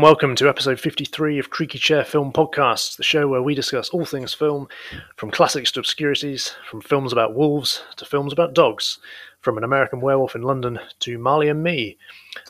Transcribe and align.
Hello 0.00 0.08
and 0.08 0.16
welcome 0.16 0.34
to 0.34 0.48
episode 0.48 0.80
53 0.80 1.38
of 1.38 1.50
Creaky 1.50 1.78
Chair 1.78 2.06
Film 2.06 2.32
Podcasts, 2.32 2.96
the 2.96 3.02
show 3.02 3.28
where 3.28 3.42
we 3.42 3.54
discuss 3.54 3.90
all 3.90 4.06
things 4.06 4.32
film, 4.32 4.66
from 5.16 5.30
classics 5.30 5.70
to 5.72 5.80
obscurities, 5.80 6.54
from 6.70 6.80
films 6.80 7.12
about 7.12 7.34
wolves 7.34 7.82
to 7.96 8.06
films 8.06 8.32
about 8.32 8.54
dogs, 8.54 8.98
from 9.42 9.58
an 9.58 9.62
American 9.62 10.00
werewolf 10.00 10.34
in 10.34 10.40
London 10.40 10.78
to 11.00 11.18
Marley 11.18 11.50
and 11.50 11.62
me. 11.62 11.98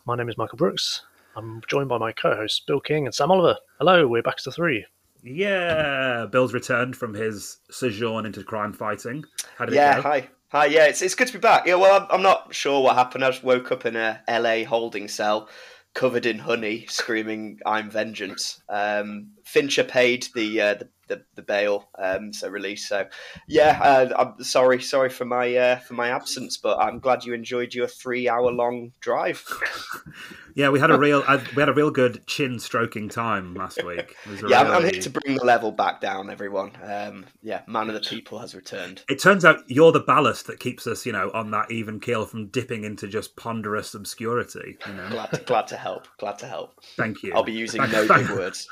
My 0.06 0.14
name 0.14 0.28
is 0.28 0.38
Michael 0.38 0.58
Brooks. 0.58 1.02
I'm 1.34 1.60
joined 1.66 1.88
by 1.88 1.98
my 1.98 2.12
co 2.12 2.36
hosts 2.36 2.60
Bill 2.60 2.78
King 2.78 3.06
and 3.06 3.12
Sam 3.12 3.32
Oliver. 3.32 3.58
Hello, 3.78 4.06
we're 4.06 4.22
back 4.22 4.36
to 4.36 4.52
three. 4.52 4.86
Yeah, 5.24 6.26
Bill's 6.30 6.54
returned 6.54 6.96
from 6.96 7.14
his 7.14 7.58
sojourn 7.68 8.26
into 8.26 8.44
crime 8.44 8.72
fighting. 8.72 9.24
How 9.58 9.64
did 9.64 9.74
yeah, 9.74 9.94
it 9.94 9.96
go? 9.96 10.02
hi. 10.02 10.28
Hi, 10.52 10.66
yeah, 10.66 10.86
it's, 10.86 11.02
it's 11.02 11.16
good 11.16 11.26
to 11.28 11.32
be 11.32 11.40
back. 11.40 11.66
Yeah, 11.66 11.76
well, 11.76 12.00
I'm, 12.00 12.06
I'm 12.10 12.22
not 12.22 12.54
sure 12.54 12.80
what 12.80 12.94
happened. 12.94 13.24
I 13.24 13.30
just 13.30 13.42
woke 13.42 13.72
up 13.72 13.86
in 13.86 13.96
a 13.96 14.20
LA 14.28 14.64
holding 14.64 15.08
cell 15.08 15.48
covered 15.94 16.26
in 16.26 16.38
honey, 16.38 16.86
screaming, 16.88 17.58
I'm 17.66 17.90
vengeance. 17.90 18.62
Um, 18.68 19.32
Fincher 19.44 19.84
paid 19.84 20.28
the, 20.34 20.60
uh, 20.60 20.74
the, 20.74 20.88
the, 21.10 21.22
the 21.34 21.42
bail, 21.42 21.90
um, 21.98 22.32
so 22.32 22.48
release. 22.48 22.88
So, 22.88 23.06
yeah, 23.46 23.78
uh, 23.82 24.14
I'm 24.18 24.42
sorry, 24.42 24.80
sorry 24.80 25.10
for 25.10 25.26
my 25.26 25.54
uh, 25.54 25.76
for 25.80 25.94
my 25.94 26.08
absence, 26.08 26.56
but 26.56 26.78
I'm 26.78 26.98
glad 27.00 27.24
you 27.24 27.34
enjoyed 27.34 27.74
your 27.74 27.86
three 27.88 28.28
hour 28.28 28.50
long 28.50 28.92
drive. 29.00 29.44
Yeah, 30.54 30.70
we 30.70 30.80
had 30.80 30.90
a 30.90 30.98
real 30.98 31.22
uh, 31.26 31.40
we 31.54 31.60
had 31.62 31.68
a 31.68 31.72
real 31.72 31.90
good 31.90 32.26
chin 32.26 32.58
stroking 32.58 33.08
time 33.08 33.54
last 33.54 33.82
week. 33.84 34.16
Yeah, 34.48 34.60
I'm, 34.60 34.70
I'm 34.70 34.82
here 34.82 35.00
to 35.00 35.10
bring 35.10 35.36
the 35.36 35.44
level 35.44 35.72
back 35.72 36.00
down, 36.00 36.30
everyone. 36.30 36.72
Um, 36.82 37.26
yeah, 37.42 37.62
man 37.66 37.88
of 37.88 37.94
the 37.94 38.00
people 38.00 38.38
has 38.40 38.54
returned. 38.54 39.02
It 39.08 39.20
turns 39.20 39.44
out 39.44 39.58
you're 39.68 39.92
the 39.92 40.00
ballast 40.00 40.46
that 40.48 40.60
keeps 40.60 40.86
us, 40.86 41.06
you 41.06 41.12
know, 41.12 41.30
on 41.34 41.50
that 41.52 41.70
even 41.70 42.00
keel 42.00 42.26
from 42.26 42.48
dipping 42.48 42.84
into 42.84 43.06
just 43.06 43.36
ponderous 43.36 43.94
obscurity. 43.94 44.76
You 44.86 44.94
know, 44.94 45.08
Glad 45.10 45.30
to, 45.32 45.40
glad 45.42 45.66
to 45.68 45.76
help. 45.76 46.08
Glad 46.18 46.38
to 46.38 46.46
help. 46.46 46.80
thank 46.96 47.22
you. 47.22 47.32
I'll 47.34 47.42
be 47.42 47.52
using 47.52 47.82
no 47.90 48.08
big 48.08 48.28
words. 48.30 48.68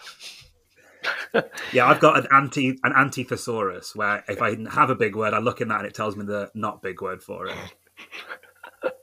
Yeah, 1.72 1.86
I've 1.86 2.00
got 2.00 2.18
an 2.18 2.26
anti 2.32 2.78
an 2.82 2.92
anti 2.96 3.22
thesaurus 3.22 3.94
where 3.94 4.24
if 4.28 4.40
I 4.40 4.56
have 4.70 4.90
a 4.90 4.94
big 4.94 5.14
word, 5.14 5.34
I 5.34 5.38
look 5.38 5.60
in 5.60 5.68
that 5.68 5.80
and 5.80 5.86
it 5.86 5.94
tells 5.94 6.16
me 6.16 6.24
the 6.24 6.50
not 6.54 6.82
big 6.82 7.02
word 7.02 7.22
for 7.22 7.46
it. 7.46 7.56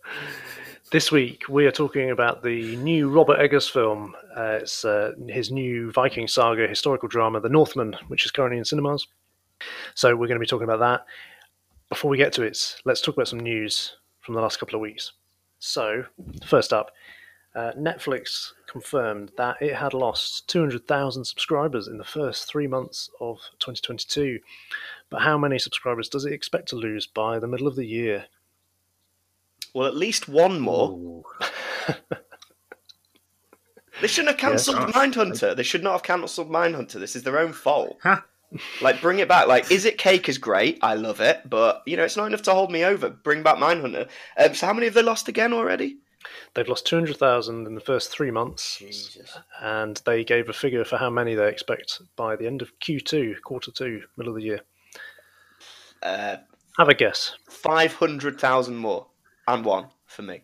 This 0.92 1.12
week 1.12 1.50
we 1.50 1.66
are 1.66 1.72
talking 1.72 2.12
about 2.12 2.44
the 2.44 2.76
new 2.78 3.10
Robert 3.10 3.40
Eggers 3.40 3.68
film. 3.68 4.16
Uh, 4.38 4.60
it's 4.62 4.86
uh, 4.86 5.14
his 5.28 5.52
new 5.52 5.92
Viking 5.92 6.28
saga 6.28 6.68
historical 6.68 7.10
drama, 7.10 7.42
The 7.42 7.50
Northman, 7.50 7.98
which 8.08 8.24
is 8.24 8.32
currently 8.32 8.60
in 8.60 8.66
cinemas. 8.66 9.08
So 9.96 10.16
we're 10.16 10.28
going 10.28 10.38
to 10.38 10.40
be 10.40 10.46
talking 10.46 10.70
about 10.70 10.80
that. 10.80 11.06
Before 11.90 12.10
we 12.10 12.18
get 12.18 12.34
to 12.34 12.44
it, 12.44 12.78
let's 12.86 13.02
talk 13.02 13.16
about 13.16 13.28
some 13.28 13.40
news 13.40 13.98
from 14.22 14.36
the 14.36 14.42
last 14.42 14.60
couple 14.60 14.76
of 14.76 14.82
weeks. 14.82 15.14
So, 15.58 16.06
first 16.46 16.72
up, 16.72 16.92
uh, 17.56 17.72
Netflix 17.78 18.52
confirmed 18.68 19.32
that 19.38 19.62
it 19.62 19.76
had 19.76 19.94
lost 19.94 20.48
200,000 20.50 21.24
subscribers 21.26 21.88
in 21.88 21.98
the 21.98 22.04
first 22.04 22.48
three 22.50 22.68
months 22.68 23.10
of 23.22 23.38
2022. 23.60 24.40
But 25.10 25.22
how 25.22 25.38
many 25.38 25.58
subscribers 25.60 26.10
does 26.10 26.26
it 26.26 26.34
expect 26.34 26.68
to 26.70 26.76
lose 26.76 27.08
by 27.08 27.40
the 27.40 27.48
middle 27.48 27.68
of 27.68 27.76
the 27.76 27.86
year? 27.86 28.26
Well, 29.74 29.88
at 29.88 29.96
least 29.96 30.28
one 30.28 30.60
more. 30.60 31.24
They 34.02 34.08
shouldn't 34.08 34.32
have 34.32 34.38
cancelled 34.50 34.78
Yes. 34.78 34.92
Mindhunter. 34.96 35.56
They 35.56 35.64
should 35.64 35.84
not 35.84 35.94
have 35.94 36.04
cancelled 36.04 36.50
Mindhunter. 36.52 37.00
This 37.00 37.16
is 37.16 37.24
their 37.24 37.40
own 37.40 37.54
fault. 37.54 37.98
Ha. 38.04 38.26
Like, 38.82 39.02
bring 39.02 39.20
it 39.20 39.28
back. 39.28 39.48
Like, 39.48 39.72
Is 39.72 39.86
It 39.86 39.98
Cake 39.98 40.28
is 40.30 40.38
great. 40.38 40.80
I 40.82 40.96
love 40.96 41.22
it. 41.22 41.50
But, 41.50 41.82
you 41.86 41.96
know, 41.98 42.04
it's 42.04 42.18
not 42.18 42.28
enough 42.28 42.42
to 42.44 42.54
hold 42.54 42.72
me 42.72 42.84
over. 42.84 43.10
Bring 43.10 43.42
back 43.44 43.56
Mindhunter. 43.58 44.08
Um, 44.38 44.54
so, 44.54 44.68
how 44.68 44.74
many 44.74 44.86
have 44.88 44.94
they 44.94 45.02
lost 45.02 45.28
again 45.28 45.54
already? 45.54 45.98
They've 46.54 46.68
lost 46.68 46.86
200,000 46.88 47.68
in 47.68 47.76
the 47.76 47.82
first 47.82 48.10
three 48.12 48.32
months, 48.32 48.78
Jesus. 48.78 49.38
and 49.62 50.02
they 50.06 50.24
gave 50.24 50.50
a 50.50 50.54
figure 50.54 50.86
for 50.86 50.98
how 50.98 51.10
many 51.10 51.36
they 51.36 51.50
expect 51.50 52.02
by 52.16 52.36
the 52.36 52.48
end 52.48 52.62
of 52.62 52.78
Q2, 52.80 53.42
quarter 53.42 53.72
two, 53.72 54.04
middle 54.18 54.34
of 54.34 54.38
the 54.38 54.44
year. 54.46 54.62
Uh, 56.02 56.38
Have 56.78 56.90
a 56.90 56.94
guess. 56.94 57.34
500,000 57.50 58.76
more. 58.76 59.08
And 59.48 59.64
one 59.64 59.88
for 60.06 60.22
me. 60.24 60.42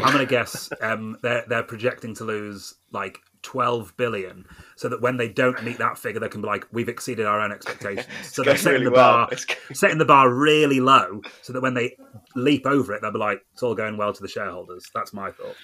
I'm 0.00 0.12
gonna 0.12 0.26
guess 0.26 0.70
um, 0.80 1.18
they're 1.22 1.44
they're 1.48 1.64
projecting 1.64 2.14
to 2.16 2.24
lose 2.24 2.74
like 2.92 3.18
12 3.48 3.96
billion, 3.96 4.44
so 4.76 4.90
that 4.90 5.00
when 5.00 5.16
they 5.16 5.26
don't 5.28 5.64
meet 5.64 5.78
that 5.78 5.96
figure, 5.96 6.20
they 6.20 6.28
can 6.28 6.42
be 6.42 6.46
like, 6.46 6.66
"We've 6.70 6.88
exceeded 6.90 7.24
our 7.24 7.40
own 7.40 7.50
expectations." 7.50 8.06
So 8.22 8.42
they're 8.42 8.58
setting 8.58 8.80
really 8.82 8.84
the 8.84 8.90
bar, 8.90 9.28
It's 9.32 9.46
going- 9.46 9.58
setting 9.72 9.96
the 9.96 10.04
bar 10.04 10.30
really 10.30 10.80
low, 10.80 11.22
so 11.40 11.54
that 11.54 11.62
when 11.62 11.72
they 11.72 11.96
leap 12.36 12.66
over 12.66 12.92
it, 12.92 13.00
they'll 13.00 13.10
be 13.10 13.18
like, 13.18 13.40
"It's 13.54 13.62
all 13.62 13.74
going 13.74 13.96
well 13.96 14.12
to 14.12 14.20
the 14.20 14.28
shareholders." 14.28 14.90
That's 14.94 15.14
my 15.14 15.30
thought. 15.30 15.56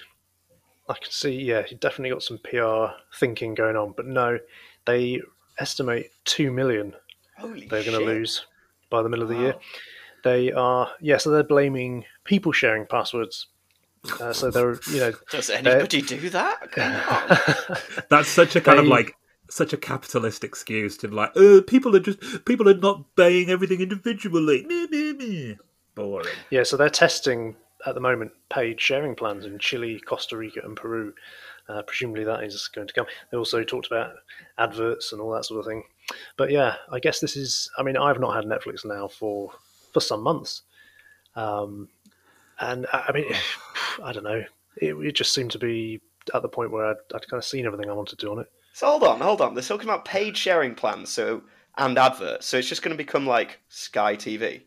I 0.89 0.93
can 0.95 1.11
see, 1.11 1.31
yeah, 1.35 1.63
you 1.69 1.77
definitely 1.77 2.09
got 2.09 2.23
some 2.23 2.39
PR 2.39 2.95
thinking 3.19 3.53
going 3.53 3.75
on, 3.75 3.93
but 3.95 4.07
no, 4.07 4.39
they 4.85 5.21
estimate 5.59 6.09
2 6.25 6.51
million 6.51 6.95
Holy 7.37 7.67
they're 7.67 7.83
going 7.83 7.99
to 7.99 8.05
lose 8.05 8.45
by 8.89 9.03
the 9.03 9.09
middle 9.09 9.23
of 9.23 9.29
the 9.29 9.37
year. 9.37 9.55
They 10.23 10.51
are, 10.51 10.89
yeah, 10.99 11.17
so 11.17 11.29
they're 11.29 11.43
blaming 11.43 12.05
people 12.23 12.51
sharing 12.51 12.85
passwords. 12.87 13.47
Uh, 14.19 14.33
so 14.33 14.51
they're, 14.51 14.79
you 14.91 14.99
know, 14.99 15.13
Does 15.31 15.49
anybody 15.49 16.01
do 16.01 16.29
that? 16.31 18.03
That's 18.09 18.29
such 18.29 18.55
a 18.55 18.61
kind 18.61 18.79
of 18.79 18.87
like 18.87 19.15
such 19.49 19.73
a 19.73 19.77
capitalist 19.77 20.43
excuse 20.43 20.97
to 20.97 21.07
be 21.07 21.15
like, 21.15 21.35
"Uh, 21.37 21.61
people 21.65 21.95
are 21.95 21.99
just 21.99 22.45
people 22.45 22.69
are 22.69 22.77
not 22.77 23.15
buying 23.15 23.49
everything 23.49 23.81
individually." 23.81 24.65
Meh, 24.67 24.87
meh, 24.89 25.13
meh. 25.13 25.55
Boring. 25.93 26.35
Yeah, 26.49 26.63
so 26.63 26.77
they're 26.77 26.89
testing 26.89 27.55
at 27.85 27.93
the 27.95 28.01
moment 28.01 28.31
paid 28.49 28.81
sharing 28.81 29.15
plans 29.15 29.45
in 29.45 29.59
Chile, 29.59 30.01
Costa 30.05 30.37
Rica, 30.37 30.61
and 30.63 30.75
Peru. 30.75 31.13
Uh, 31.67 31.81
presumably 31.81 32.23
that 32.23 32.43
is 32.43 32.67
going 32.67 32.87
to 32.87 32.93
come. 32.93 33.07
They 33.31 33.37
also 33.37 33.63
talked 33.63 33.87
about 33.87 34.13
adverts 34.57 35.11
and 35.11 35.21
all 35.21 35.31
that 35.31 35.45
sort 35.45 35.61
of 35.61 35.65
thing. 35.65 35.83
But 36.37 36.51
yeah, 36.51 36.75
I 36.91 36.99
guess 36.99 37.19
this 37.19 37.35
is. 37.35 37.69
I 37.77 37.83
mean, 37.83 37.97
I've 37.97 38.19
not 38.19 38.35
had 38.35 38.45
Netflix 38.45 38.85
now 38.85 39.07
for 39.07 39.51
for 39.93 39.99
some 39.99 40.21
months, 40.21 40.61
um, 41.35 41.87
and 42.59 42.85
I, 42.91 43.05
I 43.09 43.11
mean, 43.11 43.25
I 44.03 44.11
don't 44.11 44.23
know. 44.23 44.43
It, 44.77 44.95
it 44.95 45.15
just 45.15 45.33
seemed 45.33 45.51
to 45.51 45.59
be 45.59 46.01
at 46.33 46.41
the 46.41 46.49
point 46.49 46.71
where 46.71 46.85
I'd, 46.85 46.97
I'd 47.13 47.27
kind 47.27 47.39
of 47.39 47.45
seen 47.45 47.65
everything 47.65 47.89
I 47.89 47.93
wanted 47.93 48.17
to 48.19 48.25
do 48.25 48.31
on 48.31 48.39
it. 48.39 48.47
So 48.73 48.87
hold 48.87 49.03
on, 49.03 49.21
hold 49.21 49.41
on. 49.41 49.53
They're 49.53 49.63
talking 49.63 49.87
about 49.87 50.05
paid 50.05 50.35
sharing 50.35 50.75
plans, 50.75 51.09
so 51.09 51.43
and 51.77 51.97
adverts. 51.97 52.45
So 52.45 52.57
it's 52.57 52.67
just 52.67 52.81
going 52.81 52.95
to 52.95 53.01
become 53.01 53.25
like 53.25 53.59
Sky 53.69 54.15
TV. 54.15 54.63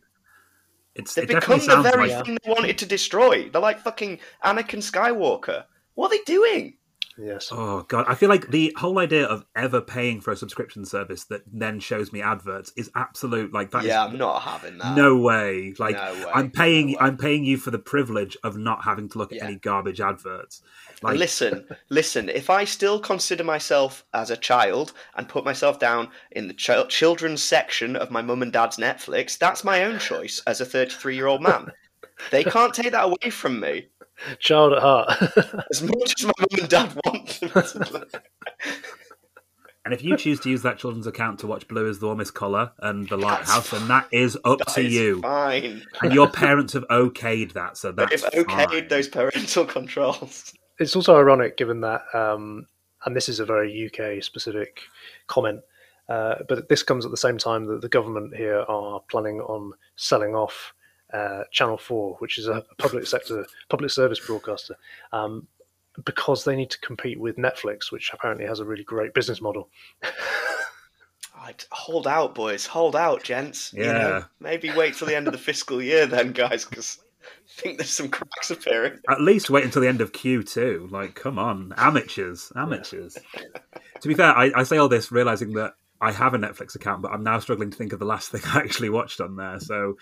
It's 0.95 1.13
They've 1.13 1.29
it 1.29 1.35
become 1.35 1.59
the 1.59 1.81
very 1.81 2.09
like 2.09 2.25
thing 2.25 2.37
they 2.43 2.51
wanted 2.51 2.77
to 2.79 2.85
destroy. 2.85 3.49
They're 3.49 3.61
like 3.61 3.79
fucking 3.79 4.19
Anakin 4.43 4.79
Skywalker. 4.79 5.65
What 5.93 6.07
are 6.07 6.17
they 6.17 6.23
doing? 6.25 6.77
Yes. 7.21 7.49
Oh 7.51 7.81
god, 7.87 8.05
I 8.07 8.15
feel 8.15 8.29
like 8.29 8.49
the 8.49 8.73
whole 8.77 8.97
idea 8.99 9.25
of 9.25 9.45
ever 9.55 9.81
paying 9.81 10.21
for 10.21 10.31
a 10.31 10.37
subscription 10.37 10.85
service 10.85 11.25
that 11.25 11.41
then 11.51 11.79
shows 11.79 12.13
me 12.13 12.21
adverts 12.21 12.71
is 12.77 12.89
absolute 12.95 13.53
like 13.53 13.71
that. 13.71 13.83
yeah, 13.83 14.05
I'm 14.05 14.17
not 14.17 14.41
having 14.41 14.77
that. 14.77 14.95
no 14.95 15.17
way. 15.17 15.73
Like 15.77 15.95
No 15.95 16.13
way, 16.13 16.31
I'm 16.33 16.49
paying 16.51 16.91
no. 16.91 16.99
I'm 16.99 17.17
paying 17.17 17.43
you 17.43 17.57
for 17.57 17.71
the 17.71 17.79
privilege 17.79 18.37
of 18.43 18.57
not 18.57 18.83
having 18.85 19.09
to 19.09 19.17
look 19.17 19.31
at 19.31 19.39
Yeah. 19.39 19.45
any 19.47 19.55
garbage 19.57 19.99
adverts. 19.99 20.61
Like 21.01 21.17
listen, 21.17 21.67
listen. 21.89 22.29
If 22.29 22.49
I 22.49 22.63
still 22.63 22.99
consider 22.99 23.43
myself 23.43 24.05
as 24.13 24.29
a 24.29 24.37
child 24.37 24.93
and 25.15 25.27
put 25.27 25.43
myself 25.45 25.79
down 25.79 26.09
in 26.31 26.47
the 26.47 26.53
ch- 26.53 26.87
children's 26.89 27.43
section 27.43 27.95
of 27.95 28.11
my 28.11 28.21
mum 28.21 28.41
and 28.41 28.51
dad's 28.53 28.77
Netflix, 28.77 29.37
that's 29.37 29.63
my 29.63 29.83
own 29.83 29.99
choice 29.99 30.41
as 30.47 30.61
a 30.61 30.65
33 30.65 31.15
year 31.15 31.27
old 31.27 31.41
man. 31.41 31.71
They 32.31 32.43
can't 32.43 32.73
take 32.73 32.91
that 32.91 33.05
away 33.05 33.29
from 33.29 33.59
me. 33.61 33.87
Child 34.39 34.73
at 34.73 34.81
heart. 34.81 35.09
As 35.71 35.81
much 35.81 36.13
as 36.19 36.25
my 36.25 36.31
mum 36.39 36.59
and 36.59 36.69
dad 36.69 36.93
want 37.05 37.39
them 37.39 37.49
to. 37.49 38.07
and 39.85 39.93
if 39.93 40.03
you 40.03 40.17
choose 40.17 40.39
to 40.41 40.49
use 40.49 40.61
that 40.63 40.77
children's 40.77 41.07
account 41.07 41.39
to 41.39 41.47
watch 41.47 41.67
Blue 41.67 41.87
is 41.87 41.99
the 41.99 42.05
warmest 42.07 42.33
colour 42.33 42.71
and 42.79 43.07
the 43.09 43.17
Lighthouse, 43.17 43.69
then 43.71 43.87
that 43.87 44.07
is 44.11 44.37
up 44.43 44.59
That 44.59 44.67
to 44.69 44.81
is 44.81 44.93
you. 44.93 45.21
Fine. 45.21 45.83
And 46.01 46.13
your 46.13 46.29
parents 46.29 46.73
have 46.73 46.87
okayed 46.89 47.53
that, 47.53 47.77
so 47.77 47.91
that's 47.91 48.21
They've 48.23 48.45
okayed 48.45 48.69
fine. 48.69 48.87
those 48.89 49.07
parental 49.07 49.65
controls. 49.77 50.53
it's 50.79 50.95
also 50.95 51.17
ironic 51.17 51.57
given 51.57 51.81
that, 51.81 52.01
um, 52.13 52.65
and 53.05 53.15
this 53.15 53.29
is 53.29 53.39
a 53.39 53.45
very 53.45 53.89
UK 53.91 54.21
specific 54.23 54.81
comment, 55.27 55.61
uh, 56.09 56.35
but 56.49 56.67
this 56.69 56.83
comes 56.83 57.05
at 57.05 57.11
the 57.11 57.17
same 57.17 57.37
time 57.37 57.65
that 57.67 57.81
the 57.81 57.89
government 57.89 58.35
here 58.35 58.65
are 58.67 58.99
planning 59.09 59.39
on 59.41 59.71
selling 59.95 60.35
off 60.35 60.73
uh, 61.13 61.43
Channel 61.51 61.77
4, 61.77 62.15
which 62.19 62.37
is 62.37 62.47
a 62.47 62.63
public 62.77 63.05
sector, 63.07 63.45
public 63.69 63.91
service 63.91 64.19
broadcaster, 64.19 64.75
um, 65.11 65.47
because 66.05 66.43
they 66.43 66.55
need 66.55 66.69
to 66.71 66.79
compete 66.79 67.19
with 67.19 67.37
Netflix, 67.37 67.91
which 67.91 68.11
apparently 68.13 68.45
has 68.45 68.59
a 68.59 68.65
really 68.65 68.83
great 68.83 69.13
business 69.13 69.41
model. 69.41 69.69
I'd 71.41 71.63
hold 71.71 72.05
out, 72.07 72.35
boys. 72.35 72.65
Hold 72.65 72.95
out, 72.95 73.23
gents. 73.23 73.73
You 73.73 73.85
Yeah. 73.85 73.93
know, 73.93 74.23
maybe 74.39 74.71
wait 74.71 74.95
till 74.95 75.07
the 75.07 75.15
end 75.15 75.27
of 75.27 75.33
the 75.33 75.39
fiscal 75.39 75.81
year, 75.81 76.05
then, 76.05 76.31
guys, 76.33 76.65
because 76.65 76.99
I 77.23 77.61
think 77.61 77.77
there's 77.77 77.89
some 77.89 78.09
cracks 78.09 78.51
appearing. 78.51 78.99
At 79.09 79.21
least 79.21 79.49
wait 79.49 79.63
until 79.63 79.81
the 79.81 79.87
end 79.87 80.01
of 80.01 80.11
Q2. 80.11 80.91
Like, 80.91 81.15
come 81.15 81.39
on, 81.39 81.73
amateurs, 81.77 82.51
amateurs. 82.55 83.17
to 84.01 84.07
be 84.07 84.13
fair, 84.15 84.35
I, 84.37 84.51
I 84.55 84.63
say 84.63 84.77
all 84.77 84.89
this 84.89 85.11
realizing 85.11 85.53
that 85.53 85.73
I 86.01 86.11
have 86.11 86.33
a 86.33 86.37
Netflix 86.37 86.75
account, 86.75 87.01
but 87.01 87.11
I'm 87.11 87.23
now 87.23 87.39
struggling 87.39 87.71
to 87.71 87.77
think 87.77 87.93
of 87.93 87.99
the 87.99 88.05
last 88.05 88.31
thing 88.31 88.41
I 88.45 88.59
actually 88.59 88.89
watched 88.89 89.21
on 89.21 89.35
there. 89.35 89.59
So 89.59 89.97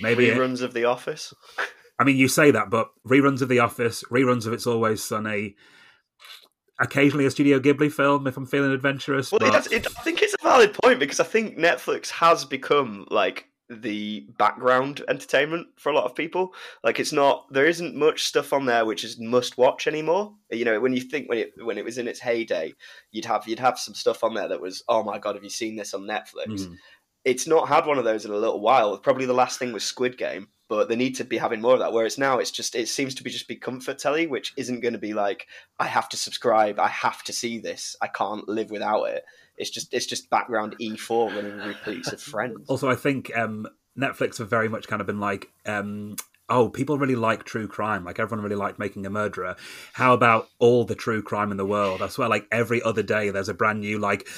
maybe, 0.00 0.28
Reruns 0.28 0.62
of 0.62 0.74
The 0.74 0.84
Office. 0.84 1.34
I 1.98 2.04
mean, 2.04 2.16
you 2.16 2.28
say 2.28 2.50
that, 2.50 2.70
but 2.70 2.88
reruns 3.06 3.42
of 3.42 3.48
The 3.48 3.58
Office, 3.58 4.02
reruns 4.10 4.46
of 4.46 4.54
It's 4.54 4.66
Always 4.66 5.04
Sunny, 5.04 5.56
occasionally 6.80 7.26
a 7.26 7.30
Studio 7.30 7.60
Ghibli 7.60 7.92
film 7.92 8.26
if 8.26 8.36
I'm 8.36 8.46
feeling 8.46 8.72
adventurous. 8.72 9.30
Well, 9.30 9.38
but... 9.38 9.66
it, 9.66 9.72
it, 9.72 9.86
I 9.86 10.02
think 10.02 10.22
it's 10.22 10.34
a 10.34 10.42
valid 10.42 10.72
point 10.74 10.98
because 10.98 11.20
I 11.20 11.24
think 11.24 11.58
Netflix 11.58 12.10
has 12.10 12.44
become 12.44 13.06
like 13.10 13.46
the 13.70 14.26
background 14.36 15.02
entertainment 15.08 15.68
for 15.76 15.90
a 15.90 15.94
lot 15.94 16.04
of 16.04 16.14
people. 16.14 16.52
Like 16.82 16.98
it's 16.98 17.12
not 17.12 17.46
there 17.52 17.66
isn't 17.66 17.94
much 17.94 18.24
stuff 18.24 18.52
on 18.52 18.66
there 18.66 18.84
which 18.84 19.04
is 19.04 19.20
must 19.20 19.58
watch 19.58 19.86
anymore. 19.86 20.34
You 20.50 20.64
know, 20.64 20.80
when 20.80 20.92
you 20.92 21.00
think 21.00 21.28
when 21.28 21.38
it 21.38 21.52
when 21.62 21.78
it 21.78 21.84
was 21.84 21.96
in 21.98 22.08
its 22.08 22.18
heyday, 22.18 22.74
you'd 23.12 23.26
have 23.26 23.46
you'd 23.46 23.60
have 23.60 23.78
some 23.78 23.94
stuff 23.94 24.24
on 24.24 24.34
there 24.34 24.48
that 24.48 24.60
was 24.60 24.82
oh 24.88 25.04
my 25.04 25.18
god, 25.18 25.36
have 25.36 25.44
you 25.44 25.50
seen 25.50 25.76
this 25.76 25.94
on 25.94 26.02
Netflix? 26.02 26.66
Mhm. 26.66 26.76
It's 27.24 27.46
not 27.46 27.68
had 27.68 27.86
one 27.86 27.98
of 27.98 28.04
those 28.04 28.24
in 28.24 28.30
a 28.30 28.36
little 28.36 28.60
while. 28.60 28.96
Probably 28.98 29.26
the 29.26 29.34
last 29.34 29.58
thing 29.58 29.72
was 29.72 29.84
Squid 29.84 30.16
Game, 30.16 30.48
but 30.68 30.88
they 30.88 30.96
need 30.96 31.16
to 31.16 31.24
be 31.24 31.36
having 31.36 31.60
more 31.60 31.74
of 31.74 31.80
that. 31.80 31.92
Whereas 31.92 32.16
now 32.16 32.38
it's 32.38 32.50
just 32.50 32.74
it 32.74 32.88
seems 32.88 33.14
to 33.16 33.22
be 33.22 33.30
just 33.30 33.48
be 33.48 33.56
comfort 33.56 33.98
telly, 33.98 34.26
which 34.26 34.54
isn't 34.56 34.80
going 34.80 34.94
to 34.94 34.98
be 34.98 35.12
like 35.12 35.46
I 35.78 35.86
have 35.86 36.08
to 36.10 36.16
subscribe, 36.16 36.78
I 36.78 36.88
have 36.88 37.22
to 37.24 37.32
see 37.32 37.58
this, 37.58 37.96
I 38.00 38.06
can't 38.06 38.48
live 38.48 38.70
without 38.70 39.04
it. 39.04 39.24
It's 39.56 39.70
just 39.70 39.92
it's 39.92 40.06
just 40.06 40.30
background 40.30 40.76
E4 40.80 41.34
running 41.34 41.58
repeats 41.58 42.12
of 42.12 42.20
Friends. 42.22 42.68
Also, 42.68 42.88
I 42.88 42.94
think 42.94 43.36
um, 43.36 43.66
Netflix 43.98 44.38
have 44.38 44.48
very 44.48 44.68
much 44.68 44.88
kind 44.88 45.00
of 45.00 45.06
been 45.06 45.20
like, 45.20 45.50
um, 45.66 46.16
oh, 46.50 46.68
people 46.68 46.98
really 46.98 47.16
like 47.16 47.44
true 47.44 47.66
crime. 47.66 48.04
Like 48.04 48.18
everyone 48.18 48.42
really 48.44 48.56
liked 48.56 48.78
making 48.78 49.06
a 49.06 49.10
murderer. 49.10 49.56
How 49.94 50.12
about 50.12 50.48
all 50.58 50.84
the 50.84 50.94
true 50.94 51.22
crime 51.22 51.50
in 51.50 51.56
the 51.56 51.64
world? 51.64 52.02
I 52.02 52.08
swear, 52.08 52.28
like 52.28 52.46
every 52.50 52.82
other 52.82 53.02
day, 53.02 53.30
there's 53.30 53.48
a 53.48 53.54
brand 53.54 53.80
new 53.80 53.98
like 53.98 54.28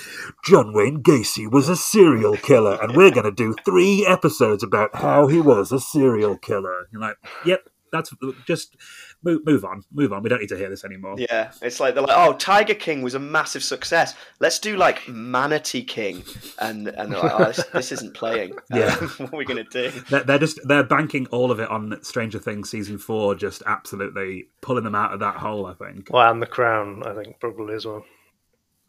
John 0.44 0.73
Wayne 0.73 1.03
Gacy 1.03 1.50
was 1.50 1.69
a 1.69 1.76
serial 1.76 2.37
killer, 2.37 2.79
and 2.81 2.94
we're 2.94 3.11
going 3.11 3.25
to 3.25 3.32
do 3.32 3.55
three 3.64 4.06
episodes 4.06 4.62
about 4.62 4.94
how 4.94 5.26
he 5.26 5.41
was 5.41 5.73
a 5.73 5.81
serial 5.81 6.37
killer. 6.37 6.88
You're 6.93 7.00
like, 7.00 7.17
yep, 7.44 7.69
that's 7.91 8.12
just 8.47 8.76
move, 9.22 9.44
move 9.44 9.64
on, 9.64 9.82
move 9.92 10.12
on. 10.12 10.22
We 10.22 10.28
don't 10.28 10.40
need 10.40 10.48
to 10.48 10.56
hear 10.56 10.69
this 10.69 10.84
anymore. 10.84 11.16
Yeah, 11.19 11.52
it's 11.60 11.80
like 11.80 11.94
they're 11.94 12.02
like, 12.02 12.16
oh, 12.16 12.34
Tiger 12.34 12.74
King 12.74 13.02
was 13.02 13.14
a 13.14 13.19
massive 13.19 13.62
success. 13.62 14.14
Let's 14.40 14.58
do 14.58 14.76
like 14.76 15.08
Manatee 15.08 15.84
King, 15.84 16.24
and 16.58 16.88
and 16.88 17.12
they're 17.12 17.20
like, 17.20 17.32
oh, 17.40 17.44
this, 17.44 17.64
this 17.72 17.92
isn't 17.92 18.14
playing. 18.14 18.54
Yeah. 18.72 18.96
Um, 19.00 19.08
what 19.19 19.34
are 19.34 19.36
we 19.36 19.44
gonna 19.44 19.64
do? 19.64 19.90
They're, 20.08 20.22
they're 20.24 20.38
just 20.38 20.58
they're 20.64 20.84
banking 20.84 21.26
all 21.26 21.50
of 21.50 21.60
it 21.60 21.69
on 21.69 21.98
Stranger 22.02 22.38
Things 22.38 22.70
season 22.70 22.96
four, 22.96 23.34
just 23.34 23.62
absolutely 23.66 24.48
pulling 24.60 24.84
them 24.84 24.94
out 24.94 25.12
of 25.12 25.20
that 25.20 25.36
hole. 25.36 25.66
I 25.66 25.75
think. 25.75 26.08
Well, 26.10 26.30
and 26.30 26.40
The 26.40 26.46
Crown, 26.46 27.02
I 27.04 27.14
think, 27.14 27.38
probably 27.38 27.75
as 27.75 27.84
well. 27.84 28.04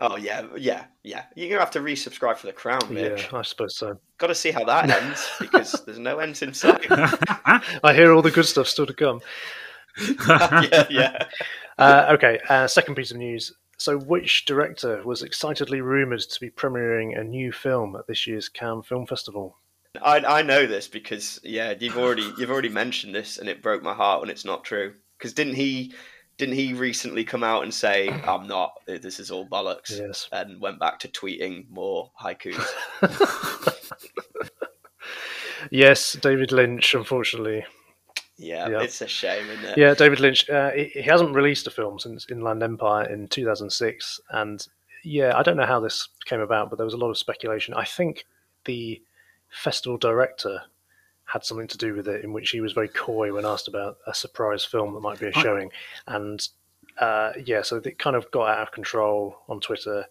Oh 0.02 0.18
yeah, 0.18 0.46
yeah, 0.58 0.86
yeah. 1.04 1.24
You're 1.36 1.50
gonna 1.50 1.62
have 1.62 1.72
to 1.72 1.80
resubscribe 1.80 2.36
for 2.38 2.48
the 2.48 2.54
Crown, 2.54 2.82
Mitch. 2.90 3.30
Yeah, 3.32 3.40
I 3.40 3.42
suppose 3.42 3.78
so. 3.78 3.98
Got 4.18 4.28
to 4.28 4.36
see 4.36 4.52
how 4.52 4.66
that 4.66 4.90
ends 5.04 5.30
because 5.40 5.82
there's 5.86 6.00
no 6.00 6.20
end 6.20 6.42
in 6.42 6.54
sight. 6.54 6.86
I 6.90 7.94
hear 7.94 8.12
all 8.12 8.22
the 8.22 8.32
good 8.32 8.46
stuff 8.46 8.68
still 8.68 8.86
to 8.86 8.94
come. 8.94 9.22
yeah, 10.28 10.88
yeah. 10.90 11.26
Uh, 11.78 12.06
okay, 12.12 12.40
uh, 12.50 12.68
second 12.68 12.96
piece 12.96 13.12
of 13.12 13.18
news. 13.18 13.54
So, 13.78 13.98
which 13.98 14.46
director 14.46 15.02
was 15.04 15.24
excitedly 15.24 15.82
rumoured 15.82 16.22
to 16.22 16.40
be 16.40 16.50
premiering 16.50 17.20
a 17.20 17.24
new 17.24 17.52
film 17.52 17.96
at 17.96 18.08
this 18.08 18.26
year's 18.28 18.48
Cannes 18.48 18.84
Film 18.84 19.06
Festival? 19.06 19.58
I 20.02 20.20
I 20.20 20.42
know 20.42 20.66
this 20.66 20.88
because 20.88 21.40
yeah, 21.44 21.74
you've 21.80 21.98
already 21.98 22.32
you've 22.38 22.52
already 22.52 22.70
mentioned 22.70 23.14
this, 23.14 23.38
and 23.38 23.50
it 23.50 23.62
broke 23.62 23.84
my 23.84 23.94
heart 23.94 24.22
when 24.22 24.30
it's 24.30 24.46
not 24.46 24.64
true. 24.64 24.94
Because 25.18 25.34
didn't 25.34 25.56
he 25.56 25.94
didn't 26.38 26.56
he 26.56 26.74
recently 26.74 27.24
come 27.24 27.44
out 27.44 27.64
and 27.64 27.74
say 27.74 28.10
I'm 28.10 28.48
not? 28.48 28.74
This 28.88 29.20
is 29.20 29.32
all 29.32 29.48
bollocks, 29.48 30.00
Yes. 30.00 30.28
and 30.32 30.62
went 30.62 30.80
back 30.80 31.00
to 31.00 31.08
tweeting 31.08 31.70
more 31.70 32.12
haikus. 32.20 32.64
yes, 35.72 36.14
David 36.14 36.52
Lynch, 36.52 36.94
unfortunately. 36.94 37.66
Yeah, 38.44 38.68
Yeah. 38.70 38.82
it's 38.82 39.02
a 39.02 39.08
shame, 39.08 39.50
isn't 39.50 39.66
it? 39.66 39.78
Yeah, 39.78 39.94
David 39.94 40.20
Lynch. 40.20 40.50
Uh, 40.50 40.72
he, 40.72 40.86
he 40.86 41.02
hasn't 41.02 41.36
released 41.36 41.68
a 41.68 41.72
film 41.72 42.00
since 42.00 42.28
Inland 42.30 42.62
Empire 42.64 43.10
in 43.10 43.28
2006, 43.28 44.20
and 44.32 44.68
yeah, 45.04 45.38
I 45.38 45.44
don't 45.44 45.58
know 45.58 45.66
how 45.66 45.80
this 45.80 46.08
came 46.26 46.40
about, 46.42 46.70
but 46.70 46.78
there 46.78 46.86
was 46.86 46.94
a 46.94 46.98
lot 46.98 47.10
of 47.10 47.18
speculation. 47.18 47.74
I 47.74 47.86
think 47.86 48.26
the 48.66 49.02
festival 49.50 49.98
director 49.98 50.62
had 51.26 51.44
something 51.44 51.68
to 51.68 51.78
do 51.78 51.94
with 51.96 52.08
it, 52.08 52.24
in 52.24 52.34
which 52.34 52.50
he 52.52 52.62
was 52.62 52.74
very 52.74 52.88
coy 52.90 53.34
when 53.34 53.46
asked 53.46 53.68
about 53.68 53.98
a 54.08 54.14
surprise 54.14 54.64
film 54.66 54.94
that 54.94 55.00
might 55.02 55.20
be 55.20 55.28
a 55.28 55.32
I- 55.36 55.42
showing, 55.42 55.72
and 56.08 56.48
uh, 57.00 57.32
yeah, 57.46 57.62
so 57.62 57.78
it 57.78 57.98
kind 57.98 58.16
of 58.16 58.30
got 58.32 58.50
out 58.50 58.62
of 58.68 58.72
control 58.72 59.38
on 59.50 59.60
Twitter. 59.60 60.06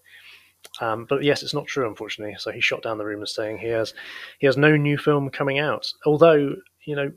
Um, 0.80 1.06
but 1.08 1.22
yes, 1.22 1.42
it's 1.42 1.54
not 1.54 1.66
true, 1.66 1.88
unfortunately. 1.88 2.36
So 2.38 2.50
he 2.52 2.60
shot 2.60 2.82
down 2.82 2.96
the 2.98 3.04
rumours, 3.04 3.34
saying 3.34 3.58
he 3.58 3.68
has 3.68 3.94
he 4.38 4.46
has 4.46 4.56
no 4.56 4.76
new 4.76 4.96
film 4.96 5.28
coming 5.30 5.58
out. 5.58 5.92
Although, 6.06 6.54
you 6.84 6.96
know, 6.96 7.12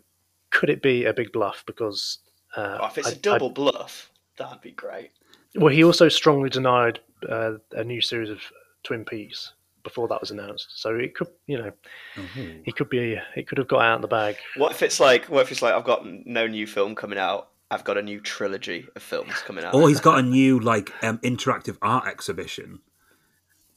could 0.55 0.69
it 0.69 0.81
be 0.81 1.05
a 1.05 1.13
big 1.13 1.31
bluff? 1.31 1.63
Because 1.67 2.19
uh, 2.57 2.79
Oh, 2.81 2.87
if 2.87 2.97
it's 2.97 3.07
I- 3.09 3.11
a 3.11 3.15
double 3.15 3.49
bluff, 3.49 4.09
that'd 4.37 4.61
be 4.61 4.71
great. 4.71 5.11
Well, 5.55 5.73
he 5.73 5.83
also 5.83 6.09
strongly 6.09 6.49
denied 6.49 6.99
uh, 7.29 7.53
a 7.71 7.83
new 7.83 8.01
series 8.01 8.29
of 8.29 8.39
Twin 8.83 9.05
Peaks 9.05 9.53
before 9.83 10.07
that 10.09 10.19
was 10.19 10.31
announced. 10.31 10.67
So 10.81 10.95
it 10.95 11.15
could, 11.15 11.27
you 11.47 11.57
know, 11.57 11.71
he 12.65 12.71
could 12.71 12.89
be 12.89 13.17
it 13.35 13.47
could 13.47 13.57
have 13.57 13.67
got 13.67 13.81
out 13.81 13.95
of 13.97 14.01
the 14.01 14.07
bag. 14.09 14.35
What 14.57 14.71
if 14.71 14.81
it's 14.81 14.99
like? 14.99 15.25
What 15.25 15.41
if 15.43 15.51
it's 15.51 15.61
like? 15.61 15.73
I've 15.73 15.85
got 15.85 16.05
no 16.25 16.47
new 16.47 16.67
film 16.67 16.95
coming 16.95 17.17
out. 17.19 17.49
I've 17.71 17.83
got 17.85 17.97
a 17.97 18.01
new 18.01 18.19
trilogy 18.19 18.85
of 18.95 19.01
films 19.01 19.33
coming 19.45 19.63
out. 19.63 19.73
Or 19.73 19.87
he's 19.89 19.99
got 20.01 20.19
a 20.19 20.21
new 20.23 20.59
like 20.59 20.91
um, 21.03 21.19
interactive 21.19 21.77
art 21.81 22.05
exhibition. 22.07 22.79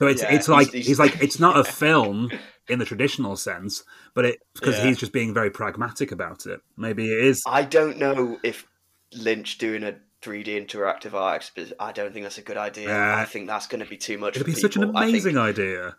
So 0.00 0.06
it's 0.08 0.22
Yeah, 0.22 0.28
it's 0.34 0.46
he's- 0.46 0.48
like 0.48 0.72
he's- 0.72 0.86
he's, 0.86 0.98
like 0.98 1.22
it's 1.22 1.38
not 1.38 1.56
a 1.58 1.64
film 1.82 2.30
in 2.68 2.78
the 2.78 2.84
traditional 2.84 3.36
sense, 3.36 3.84
but 4.14 4.24
it 4.24 4.42
because 4.54 4.76
Yeah. 4.76 4.84
he's 4.86 4.98
just 4.98 5.12
being 5.12 5.32
very 5.34 5.50
pragmatic 5.50 6.12
about 6.12 6.46
it. 6.46 6.60
Maybe 6.76 7.12
it 7.12 7.24
is. 7.24 7.42
I 7.46 7.62
don't 7.62 7.98
know 7.98 8.38
if 8.42 8.66
Lynch 9.12 9.58
doing 9.58 9.82
a 9.84 9.96
3D 10.20 10.48
interactive 10.66 11.14
art 11.14 11.36
exhibition. 11.36 11.76
I 11.80 11.92
don't 11.92 12.12
think 12.12 12.24
that's 12.24 12.38
a 12.38 12.42
good 12.42 12.56
idea. 12.56 12.88
Yeah. 12.88 13.16
I 13.16 13.24
think 13.24 13.46
that's 13.46 13.66
going 13.66 13.82
to 13.82 13.88
be 13.88 13.96
too 13.96 14.18
much. 14.18 14.36
It'd 14.36 14.42
for 14.46 14.52
be 14.52 14.60
such 14.60 14.76
an 14.76 14.82
people. 14.82 14.96
I 14.96 15.02
think- 15.02 15.10
amazing 15.14 15.38
idea. 15.38 15.96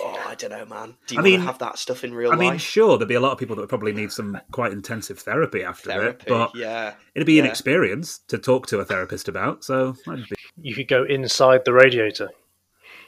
oh, 0.00 0.24
I 0.26 0.34
don't 0.36 0.50
know, 0.50 0.64
man. 0.64 0.96
Do 1.06 1.14
you 1.14 1.20
I 1.20 1.22
want 1.22 1.24
mean- 1.32 1.40
to 1.40 1.46
have 1.46 1.58
that 1.58 1.78
stuff 1.78 2.02
in 2.04 2.14
real 2.14 2.30
life? 2.30 2.38
I 2.38 2.40
mean, 2.40 2.58
sure, 2.58 2.96
there'd 2.96 3.08
be 3.08 3.14
a 3.14 3.20
lot 3.20 3.32
of 3.32 3.38
people 3.38 3.56
that 3.56 3.62
would 3.62 3.68
probably 3.68 3.92
need 3.92 4.10
some 4.10 4.40
quite 4.52 4.72
intensive 4.72 5.18
therapy 5.18 5.62
after 5.62 5.90
Therapy, 5.90 6.24
it, 6.26 6.28
but 6.28 6.54
yeah. 6.56 6.94
it'd 7.14 7.26
be 7.26 7.38
an 7.38 7.44
experience 7.46 8.18
to 8.28 8.38
talk 8.38 8.66
to 8.68 8.78
a 8.78 8.84
therapist 8.84 9.28
about. 9.28 9.64
So 9.64 9.96
that'd 10.06 10.24
be... 10.28 10.36
You 10.62 10.74
could 10.74 10.88
go 10.88 11.04
inside 11.04 11.64
the 11.66 11.72
radiator. 11.74 12.30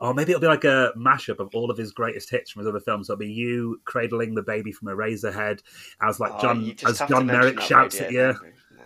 Or 0.00 0.14
maybe 0.14 0.32
it'll 0.32 0.40
be 0.40 0.46
like 0.46 0.64
a 0.64 0.92
mashup 0.96 1.40
of 1.40 1.54
all 1.54 1.70
of 1.70 1.76
his 1.76 1.92
greatest 1.92 2.30
hits 2.30 2.50
from 2.50 2.60
his 2.60 2.68
other 2.68 2.80
films. 2.80 3.10
It'll 3.10 3.18
be 3.18 3.30
you 3.30 3.80
cradling 3.84 4.34
the 4.34 4.42
baby 4.42 4.72
from 4.72 4.88
Eraserhead 4.88 5.60
as 6.00 6.18
like 6.18 6.32
Oh, 6.36 6.40
John 6.40 6.74
as 6.86 6.98
John 7.08 7.26
Merrick 7.26 7.60
shouts 7.60 8.00
at 8.00 8.06
radio, 8.08 8.28
you. 8.28 8.34
you? 8.34 8.52
No. 8.78 8.82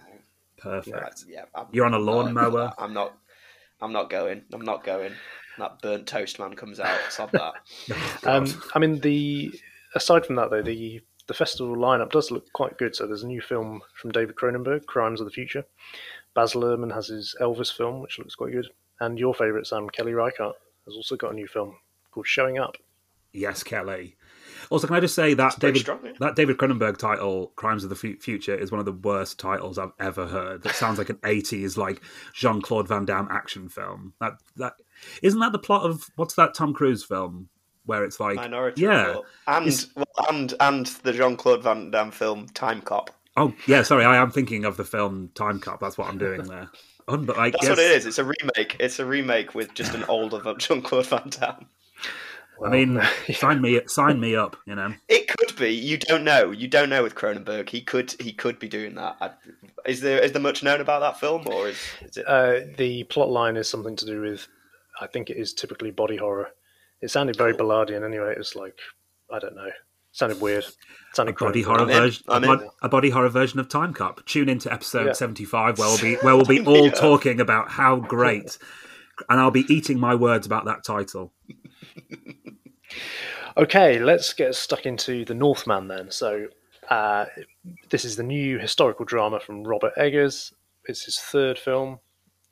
Perfect. 0.59 1.25
Yeah, 1.29 1.45
I'm 1.55 1.67
You're 1.73 1.87
on 1.87 1.95
a 1.95 1.99
not 1.99 2.05
going 2.05 2.27
for 2.35 2.41
lawnmower. 2.41 2.61
that. 2.65 2.75
I'm 2.79 2.93
not. 2.93 3.17
I'm 3.81 3.93
not 3.93 4.11
going. 4.11 4.43
I'm 4.53 4.63
not 4.65 4.83
going. 4.85 5.13
That 5.59 5.81
burnt 5.83 6.07
toast 6.09 6.39
man 6.41 6.55
comes 6.55 6.81
out. 6.81 6.99
Sod 7.11 7.31
that. 7.33 7.55
Um, 8.27 8.47
I 8.75 8.79
mean, 8.81 8.99
the 9.01 9.53
aside 9.95 10.27
from 10.27 10.37
that 10.37 10.51
though, 10.51 10.63
the 10.63 11.01
the 11.29 11.35
festival 11.35 11.77
lineup 11.77 12.11
does 12.11 12.31
look 12.33 12.53
quite 12.55 12.77
good. 12.77 12.97
So 12.97 13.07
there's 13.07 13.23
a 13.23 13.27
new 13.29 13.41
film 13.41 13.83
from 14.01 14.11
David 14.11 14.35
Cronenberg, 14.35 14.87
Crimes 14.87 15.21
of 15.21 15.27
the 15.27 15.33
Future. 15.33 15.65
Baz 16.35 16.55
Luhrmann 16.55 16.93
has 16.93 17.07
his 17.07 17.37
Elvis 17.41 17.73
film, 17.75 18.01
which 18.01 18.19
looks 18.19 18.35
quite 18.35 18.53
good, 18.53 18.67
and 19.01 19.17
your 19.19 19.33
favourite 19.33 19.67
Sam 19.67 19.89
Kelly 19.91 20.13
Reichardt 20.15 20.57
has 20.87 20.95
also 20.95 21.17
got 21.17 21.33
a 21.33 21.35
new 21.35 21.47
film 21.47 21.77
called 22.11 22.27
Showing 22.27 22.59
Up. 22.59 22.77
Yes, 23.33 23.63
Kelly. 23.63 24.17
Also, 24.71 24.87
can 24.87 24.97
I 24.97 25.01
just 25.01 25.15
say 25.15 25.35
that 25.35 25.59
pretty 25.59 25.67
David 25.67 25.81
strong, 25.81 26.01
yeah. 26.05 26.13
that 26.21 26.37
David 26.37 26.57
Cronenberg 26.57 26.97
title, 26.97 27.53
"Crimes 27.57 27.85
of 27.85 27.91
the 27.91 27.97
Fu- 27.97 28.17
Future," 28.17 28.55
is 28.55 28.71
one 28.71 28.79
of 28.79 28.87
the 28.87 28.93
worst 28.93 29.39
titles 29.39 29.79
I've 29.79 29.93
ever 29.99 30.27
heard. 30.27 30.63
That 30.63 30.75
sounds 30.75 30.99
like 30.99 31.11
an 31.11 31.17
'80s 31.23 31.77
like 31.77 32.01
Jean 32.33 32.63
Claude 32.63 32.89
Van 32.89 33.05
Damme 33.05 33.29
action 33.31 33.69
film. 33.69 34.15
That 34.21 34.35
that 34.57 34.75
isn't 35.23 35.41
that 35.41 35.53
the 35.53 35.59
plot 35.59 35.85
of 35.85 36.09
what's 36.17 36.35
that 36.35 36.55
Tom 36.55 36.73
Cruise 36.73 37.05
film 37.05 37.49
where 37.87 38.05
it's 38.05 38.21
like 38.21 38.37
Minority 38.37 38.83
yeah. 38.83 39.07
Report. 39.07 39.27
and 39.49 39.87
well, 39.97 40.07
and 40.29 40.55
and 40.61 40.87
the 41.03 41.13
Jean 41.13 41.37
Claude 41.37 41.63
Van 41.63 41.91
Damme 41.91 42.11
film 42.11 42.47
Time 42.49 42.81
Cop. 42.81 43.11
Oh 43.37 43.53
yeah, 43.67 43.83
sorry, 43.83 44.05
I 44.05 44.17
am 44.17 44.31
thinking 44.31 44.65
of 44.65 44.77
the 44.77 44.85
film 44.85 45.31
Time 45.35 45.59
Cop. 45.59 45.81
That's 45.81 45.99
what 45.99 46.09
I'm 46.09 46.19
doing 46.19 46.43
there. 46.49 46.71
But 47.07 47.39
I 47.39 47.51
That's 47.51 47.63
guess, 47.63 47.71
what 47.71 47.79
it 47.79 47.91
is. 47.91 48.07
It's 48.07 48.19
a 48.19 48.25
remake. 48.25 48.77
It's 48.81 48.99
a 48.99 49.05
remake 49.07 49.55
with 49.55 49.75
just 49.75 49.95
an 49.95 50.05
older 50.05 50.41
Jean 50.59 50.83
Claude 50.83 51.07
Van 51.07 51.29
Damme. 51.29 51.67
I 52.65 52.71
mean, 52.71 52.95
Well, 52.95 53.11
sign 53.35 53.61
me 53.61 53.81
sign 53.87 54.21
me 54.21 54.37
up. 54.37 54.57
You 54.67 54.77
know, 54.77 54.95
It 55.09 55.29
could 55.29 55.57
be. 55.57 55.71
You 55.71 55.99
don't 55.99 56.25
know. 56.25 56.51
You 56.51 56.69
don't 56.69 56.89
know 56.89 57.03
with 57.03 57.15
Cronenberg. 57.15 57.69
He 57.69 57.81
could. 57.81 58.15
He 58.21 58.33
could 58.33 58.59
be 58.59 58.69
doing 58.69 58.95
that. 58.95 59.17
I, 59.21 59.31
is 59.87 60.01
there 60.01 60.21
is 60.21 60.33
there 60.33 60.41
much 60.41 60.63
known 60.63 60.81
about 60.81 61.01
that 61.01 61.21
film, 61.21 61.47
or 61.49 61.69
is, 61.69 61.79
is 62.03 62.17
it? 62.17 62.27
Uh, 62.27 62.61
the 62.77 63.05
plot 63.05 63.29
line 63.29 63.57
is 63.57 63.69
something 63.69 63.97
to 63.97 64.07
do 64.07 64.21
with, 64.21 64.47
I 65.01 65.07
think 65.07 65.31
it 65.31 65.37
is 65.37 65.53
typically 65.53 65.91
body 65.91 66.17
horror. 66.17 66.51
It 67.03 67.11
sounded 67.11 67.37
very 67.37 67.53
Ballardian 67.53 68.05
anyway. 68.05 68.33
It 68.33 68.39
was 68.39 68.57
like, 68.57 68.79
I 69.31 69.39
don't 69.39 69.57
know, 69.57 69.71
sounded 70.15 70.41
weird. 70.41 70.65
It 70.65 70.75
sounded 71.13 71.37
a 71.37 71.45
body 71.45 71.63
horror 71.63 71.81
I'm 71.83 71.89
version, 71.89 72.25
a, 72.29 72.33
I'm 72.33 72.43
bod- 72.43 72.63
in. 72.63 72.69
a 72.83 72.89
body 72.89 73.11
horror 73.11 73.29
version 73.29 73.61
of 73.61 73.69
Time 73.69 73.93
Cop. 73.93 74.25
Tune 74.27 74.49
into 74.49 74.73
episode 74.73 75.07
Yeah. 75.09 75.13
75 75.13 75.79
where 75.79 75.89
we'll 75.89 75.99
be 75.99 76.15
where 76.23 76.37
we'll 76.37 76.45
be 76.47 76.65
all 76.65 76.87
Yeah. 76.87 76.93
talking 76.93 77.41
about 77.41 77.71
how 77.71 77.97
great, 77.97 78.57
and 79.29 79.39
I'll 79.41 79.51
be 79.51 79.67
eating 79.69 80.01
my 80.01 80.15
words 80.15 80.47
about 80.47 80.65
that 80.65 80.83
title. 80.85 81.33
Okay, 83.57 84.01
let's 84.01 84.33
get 84.33 84.55
stuck 84.55 84.85
into 84.85 85.25
The 85.25 85.35
Northman 85.35 85.87
then. 85.87 86.11
So, 86.11 86.49
uh, 86.91 87.27
this 87.89 88.05
is 88.05 88.17
the 88.17 88.23
new 88.25 88.59
historical 88.59 89.05
drama 89.05 89.39
from 89.39 89.63
Robert 89.63 89.93
Eggers. 89.97 90.53
It's 90.87 91.05
his 91.05 91.19
third 91.21 91.57
film 91.59 92.01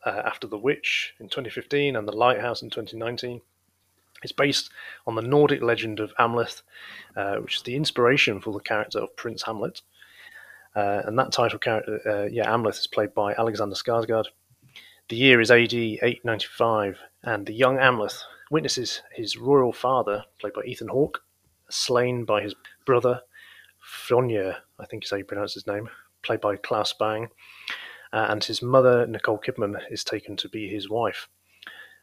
uh, 0.06 0.22
after 0.24 0.46
The 0.46 0.58
Witch 0.58 1.14
in 1.18 1.28
2015 1.28 1.96
and 1.96 2.06
The 2.06 2.12
Lighthouse 2.12 2.62
in 2.62 2.70
2019. 2.70 3.40
It's 4.22 4.32
based 4.32 4.70
on 5.06 5.14
the 5.14 5.22
Nordic 5.22 5.62
legend 5.62 6.00
of 6.00 6.12
Amleth, 6.18 6.62
uh, 7.16 7.36
which 7.36 7.56
is 7.56 7.62
the 7.62 7.76
inspiration 7.76 8.40
for 8.40 8.52
the 8.52 8.60
character 8.60 9.00
of 9.00 9.16
Prince 9.16 9.42
Hamlet. 9.42 9.82
Uh, 10.74 11.02
and 11.04 11.18
that 11.18 11.32
title 11.32 11.58
character, 11.58 12.00
uh, 12.06 12.28
yeah, 12.30 12.48
Amleth 12.50 12.78
is 12.78 12.86
played 12.86 13.14
by 13.14 13.34
Alexander 13.34 13.74
Skarsgård. 13.74 14.26
The 15.08 15.16
year 15.16 15.40
is 15.40 15.50
AD 15.50 15.74
895, 15.74 16.98
and 17.22 17.46
the 17.46 17.52
young 17.52 17.76
Amleth 17.76 18.22
witnesses 18.50 19.02
his 19.12 19.36
royal 19.36 19.72
father, 19.72 20.24
played 20.38 20.54
by 20.54 20.62
Ethan 20.62 20.88
Hawke, 20.88 21.22
slain 21.68 22.24
by 22.24 22.42
his 22.42 22.54
brother, 22.86 23.20
Fjölnir, 23.84 24.56
I 24.78 24.86
think 24.86 25.04
is 25.04 25.10
how 25.10 25.16
you 25.16 25.24
pronounce 25.24 25.54
his 25.54 25.66
name, 25.66 25.88
played 26.22 26.40
by 26.40 26.56
Claes 26.56 26.94
Bang, 26.98 27.28
uh, 28.12 28.26
and 28.28 28.42
his 28.44 28.62
mother, 28.62 29.06
Nicole 29.06 29.38
Kidman, 29.38 29.80
is 29.90 30.04
taken 30.04 30.36
to 30.36 30.48
be 30.48 30.68
his 30.68 30.88
wife. 30.88 31.28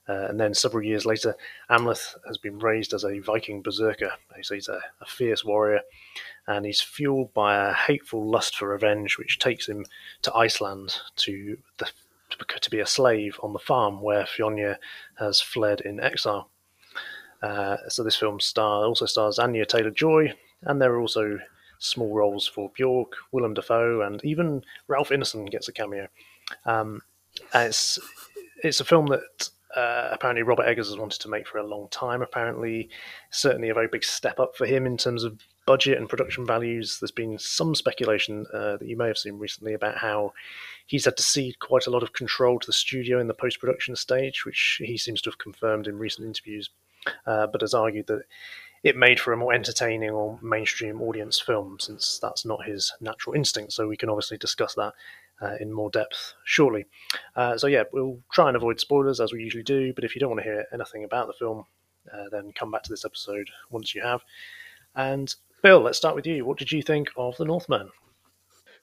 Uh, 0.10 0.26
and 0.28 0.40
then 0.40 0.56
several 0.56 0.84
years 0.84 1.06
later, 1.06 1.36
Amleth 1.70 2.16
has 2.26 2.38
been 2.38 2.58
raised 2.58 2.94
as 2.94 3.04
a 3.04 3.20
Viking 3.20 3.62
berserker. 3.62 4.12
So 4.42 4.56
he's 4.56 4.68
a, 4.68 4.82
a, 5.02 5.06
fierce 5.06 5.46
warrior, 5.46 5.82
and 6.48 6.66
he's 6.66 6.82
fueled 6.82 7.32
by 7.36 7.70
a 7.70 7.74
hateful 7.74 8.28
lust 8.28 8.58
for 8.58 8.70
revenge, 8.70 9.20
which 9.20 9.38
takes 9.38 9.70
him 9.70 9.86
to 10.24 10.34
Iceland 10.34 10.96
to 11.18 11.58
the, 11.78 11.88
to 12.60 12.70
be 12.72 12.80
a 12.80 12.88
slave 12.88 13.40
on 13.44 13.54
the 13.54 13.60
farm 13.60 14.02
where 14.02 14.24
Fjölnir 14.24 14.78
has 15.20 15.42
fled 15.42 15.82
in 15.82 16.00
exile. 16.00 16.50
Uh, 17.44 17.78
so 17.88 18.04
this 18.04 18.16
film 18.16 18.40
star 18.40 18.86
also 18.86 19.06
stars 19.06 19.38
Anya 19.38 19.66
Taylor 19.66 19.92
Joy, 19.92 20.34
and 20.64 20.82
there 20.82 20.94
are 20.94 21.00
also 21.00 21.38
small 21.78 22.16
roles 22.16 22.48
for 22.48 22.72
Bjork, 22.76 23.14
Willem 23.32 23.54
Dafoe, 23.54 24.02
and 24.02 24.26
even 24.26 24.64
Ralph 24.88 25.10
Ineson 25.10 25.50
gets 25.52 25.68
a 25.68 25.72
cameo. 25.72 26.08
Um, 26.66 27.04
it's 27.54 28.00
it's 28.64 28.80
a 28.80 28.86
film 28.86 29.06
that 29.08 29.50
uh, 29.80 30.10
apparently 30.12 30.44
Robert 30.44 30.68
Eggers 30.68 30.90
has 30.90 30.98
wanted 30.98 31.22
to 31.22 31.30
make 31.30 31.48
for 31.48 31.58
a 31.58 31.66
long 31.66 31.88
time. 31.90 32.22
Apparently, 32.22 32.90
certainly 33.30 33.70
a 33.70 33.74
very 33.74 33.88
big 33.88 34.04
step 34.04 34.40
up 34.40 34.56
for 34.56 34.66
him 34.66 34.86
in 34.86 34.98
terms 34.98 35.24
of 35.24 35.40
budget 35.66 35.98
and 35.98 36.10
production 36.10 36.46
values. 36.46 37.00
There's 37.00 37.12
been 37.12 37.40
some 37.40 37.76
speculation 37.76 38.46
uh, 38.54 38.78
that 38.78 38.88
you 38.88 38.98
may 38.98 39.08
have 39.08 39.18
seen 39.18 39.38
recently 39.38 39.74
about 39.74 39.98
how 39.98 40.34
he's 40.86 41.06
had 41.06 41.16
to 41.18 41.24
cede 41.24 41.60
quite 41.60 41.88
a 41.88 41.92
lot 41.92 42.04
of 42.04 42.14
control 42.14 42.60
to 42.60 42.68
the 42.68 42.74
studio 42.74 43.20
in 43.20 43.28
the 43.28 43.34
post 43.34 43.60
production 43.60 43.96
stage, 43.96 44.46
which 44.46 44.82
he 44.84 44.98
seems 44.98 45.22
to 45.22 45.30
have 45.30 45.38
confirmed 45.38 45.88
in 45.88 45.98
recent 45.98 46.28
interviews, 46.28 46.70
uh, 47.26 47.48
but 47.48 47.62
has 47.62 47.74
argued 47.74 48.08
that 48.08 48.24
it 48.84 48.98
made 48.98 49.20
for 49.20 49.34
a 49.34 49.38
more 49.38 49.54
entertaining 49.54 50.10
or 50.10 50.40
mainstream 50.42 51.02
audience 51.02 51.40
film, 51.40 51.78
since 51.80 52.20
that's 52.22 52.46
not 52.46 52.66
his 52.66 52.92
natural 53.00 53.36
instinct. 53.36 53.74
So 53.74 53.88
we 53.88 53.98
can 53.98 54.10
obviously 54.10 54.38
discuss 54.38 54.74
that 54.76 54.94
uh, 55.42 55.56
in 55.60 55.72
more 55.72 55.90
depth 55.90 56.34
shortly. 56.44 56.86
Uh, 57.36 57.58
so 57.58 57.68
yeah, 57.68 57.84
we'll 57.92 58.20
try 58.32 58.48
and 58.48 58.58
avoid 58.58 58.80
spoilers 58.80 59.20
as 59.20 59.32
we 59.32 59.44
usually 59.44 59.64
do. 59.64 59.94
But 59.94 60.04
if 60.04 60.16
you 60.16 60.20
don't 60.20 60.32
want 60.32 60.42
to 60.42 60.50
hear 60.50 60.66
anything 60.74 61.04
about 61.04 61.28
the 61.28 61.34
film, 61.34 61.66
uh, 62.14 62.26
then 62.32 62.52
come 62.54 62.72
back 62.72 62.84
to 62.84 62.92
this 62.92 63.06
episode 63.06 63.50
once 63.70 63.94
you 63.94 64.02
have. 64.02 64.22
And 64.96 65.34
Bill, 65.62 65.82
let's 65.82 65.98
start 65.98 66.16
with 66.16 66.26
you. 66.26 66.46
What 66.46 66.58
did 66.58 66.72
you 66.72 66.82
think 66.82 67.10
of 67.18 67.38
The 67.38 67.46
Northman? 67.46 67.90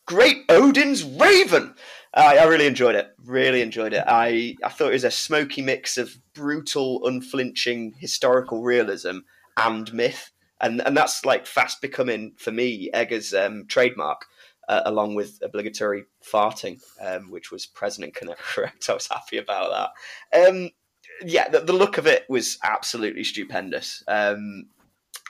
Great 0.07 0.45
Odin's 0.49 1.03
Raven. 1.03 1.75
I 2.15 2.45
really 2.45 2.67
enjoyed 2.67 2.95
it. 2.95 3.09
Really 3.25 3.61
enjoyed 3.61 3.93
it. 3.93 4.05
I, 4.07 4.55
I 4.63 4.69
thought 4.69 4.91
it 4.91 4.93
was 4.93 5.05
a 5.05 5.11
smoky 5.11 5.63
mix 5.63 5.99
of 5.99 6.17
brutal, 6.33 7.05
unflinching 7.05 7.95
historical 7.99 8.63
realism 8.63 9.19
and 9.57 9.93
myth, 9.93 10.31
and 10.61 10.81
and 10.81 10.97
that's 10.97 11.25
like 11.25 11.47
fast 11.47 11.83
becoming 11.83 12.35
for 12.39 12.53
me 12.53 12.89
Eggers' 12.95 13.35
um, 13.35 13.67
trademark 13.69 14.27
uh, 14.69 14.83
along 14.85 15.15
with 15.15 15.39
obligatory 15.43 16.05
farting, 16.25 16.81
um, 17.01 17.31
which 17.31 17.51
was 17.51 17.67
present 17.67 18.17
and 18.21 18.37
correct. 18.39 18.89
I 18.89 18.95
was 18.95 19.09
happy 19.09 19.39
about 19.39 19.93
that. 20.33 20.49
Um, 20.49 20.71
yeah, 21.25 21.49
the, 21.49 21.61
the, 21.61 21.73
look 21.73 21.99
of 21.99 22.07
it 22.07 22.25
was 22.29 22.59
absolutely 22.63 23.25
stupendous. 23.25 24.03
Um, 24.09 24.67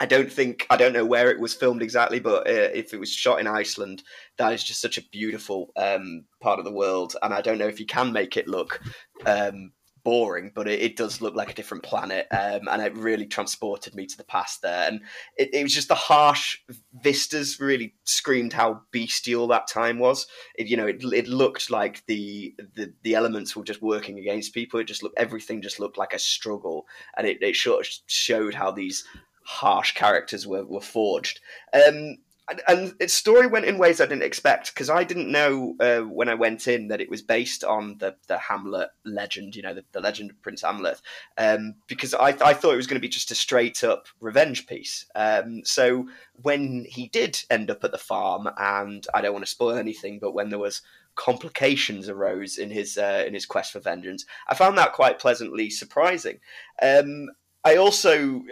I 0.01 0.07
don't 0.07 0.31
think 0.31 0.67
I 0.69 0.77
don't 0.77 0.93
know 0.93 1.07
where 1.07 1.31
it 1.31 1.41
was 1.41 1.55
filmed 1.55 1.83
exactly, 1.83 2.21
but 2.21 2.47
uh, 2.47 2.71
if 2.75 2.93
it 2.93 3.01
was 3.01 3.11
shot 3.11 3.41
in 3.41 3.47
Iceland, 3.47 4.03
that 4.37 4.53
is 4.53 4.65
just 4.65 4.81
such 4.81 4.99
a 4.99 5.09
beautiful 5.11 5.73
um, 5.77 6.25
part 6.41 6.59
of 6.59 6.65
the 6.65 6.73
world, 6.73 7.17
and 7.23 7.33
I 7.33 7.41
don't 7.41 7.59
know 7.59 7.69
if 7.69 7.81
you 7.81 7.87
can 7.87 8.13
make 8.13 8.37
it 8.37 8.49
look 8.49 8.81
um, 9.25 9.73
boring, 10.07 10.53
but 10.55 10.69
it, 10.69 10.81
it, 10.81 10.97
does 10.97 11.21
look 11.21 11.35
like 11.35 11.51
a 11.51 11.55
different 11.55 11.83
planet, 11.83 12.29
um, 12.31 12.69
and 12.71 12.81
it 12.81 12.97
really 12.97 13.27
transported 13.27 13.93
me 13.97 14.07
to 14.07 14.17
the 14.17 14.23
past 14.23 14.63
there. 14.63 14.87
And 14.87 15.01
it, 15.37 15.53
it, 15.53 15.65
was 15.65 15.75
just 15.75 15.89
the 15.89 15.97
harsh 15.97 16.59
vistas 17.03 17.59
really 17.59 17.93
screamed 18.05 18.53
how 18.53 18.83
bestial 18.93 19.49
that 19.49 19.67
time 19.67 19.99
was. 19.99 20.29
It, 20.55 20.69
you 20.69 20.77
know, 20.77 20.87
it, 20.87 21.03
it 21.13 21.27
looked 21.27 21.73
like 21.73 22.07
the, 22.07 22.55
the 22.77 22.93
the 23.03 23.17
elements 23.17 23.57
were 23.57 23.65
just 23.65 23.83
working 23.83 24.21
against 24.21 24.55
people. 24.55 24.79
It 24.79 24.85
just 24.85 25.03
looked 25.03 25.19
everything 25.19 25.61
just 25.61 25.81
looked 25.81 25.99
like 25.99 26.13
a 26.13 26.21
struggle, 26.21 26.87
and 27.17 27.27
it, 27.27 27.43
it 27.43 27.57
sort 27.57 27.85
of 27.85 27.93
showed 28.07 28.55
how 28.55 28.71
these 28.71 29.05
harsh 29.43 29.93
characters 29.95 30.47
were, 30.47 30.65
were 30.65 30.81
forged. 30.81 31.41
Um, 31.75 32.19
and, 32.49 32.63
and 32.69 32.95
its 33.01 33.13
story 33.13 33.47
went 33.47 33.65
in 33.65 33.79
ways 33.79 34.01
I 34.01 34.07
didn't 34.07 34.23
expect 34.23 34.73
because 34.73 34.89
I 34.89 35.05
didn't 35.05 35.31
know 35.31 35.75
uh, 35.81 36.01
when 36.01 36.29
I 36.29 36.35
went 36.35 36.69
in 36.69 36.89
that 36.89 37.01
it 37.01 37.11
was 37.11 37.23
based 37.23 37.65
on 37.65 37.99
the 37.99 38.15
the 38.29 38.39
Hamlet 38.39 38.91
legend, 39.05 39.57
you 39.57 39.63
know, 39.63 39.75
the, 39.75 39.85
the 39.93 40.01
legend 40.01 40.31
of 40.31 40.43
Prince 40.43 40.63
Hamlet. 40.63 41.01
Um, 41.37 41.75
because 41.89 42.15
I, 42.15 42.29
I 42.29 42.55
thought 42.55 42.75
it 42.75 42.77
was 42.77 42.87
going 42.87 43.01
to 43.01 43.07
be 43.07 43.09
just 43.09 43.31
a 43.31 43.35
straight 43.35 43.83
up 43.83 44.07
revenge 44.21 44.67
piece. 44.67 45.07
Um, 45.15 45.63
so 45.65 46.09
when 46.43 46.87
he 46.89 47.09
did 47.09 47.43
end 47.51 47.71
up 47.71 47.83
at 47.83 47.93
the 47.93 47.99
farm, 47.99 48.49
and 48.59 49.07
I 49.13 49.21
don't 49.21 49.33
want 49.33 49.45
to 49.45 49.51
spoil 49.51 49.77
anything, 49.77 50.19
but 50.21 50.35
when 50.35 50.51
there 50.51 50.59
was 50.59 50.83
complications 51.17 52.09
arose 52.09 52.59
in 52.59 52.71
his 52.71 52.97
uh, 52.97 53.25
in 53.27 53.35
his 53.35 53.47
quest 53.47 53.73
for 53.73 53.81
vengeance, 53.81 54.25
I 54.49 54.55
found 54.55 54.79
that 54.79 54.93
quite 54.93 55.19
pleasantly 55.19 55.69
surprising. 55.71 56.39
Um, 56.81 57.31
I 57.65 57.77
also 57.77 58.45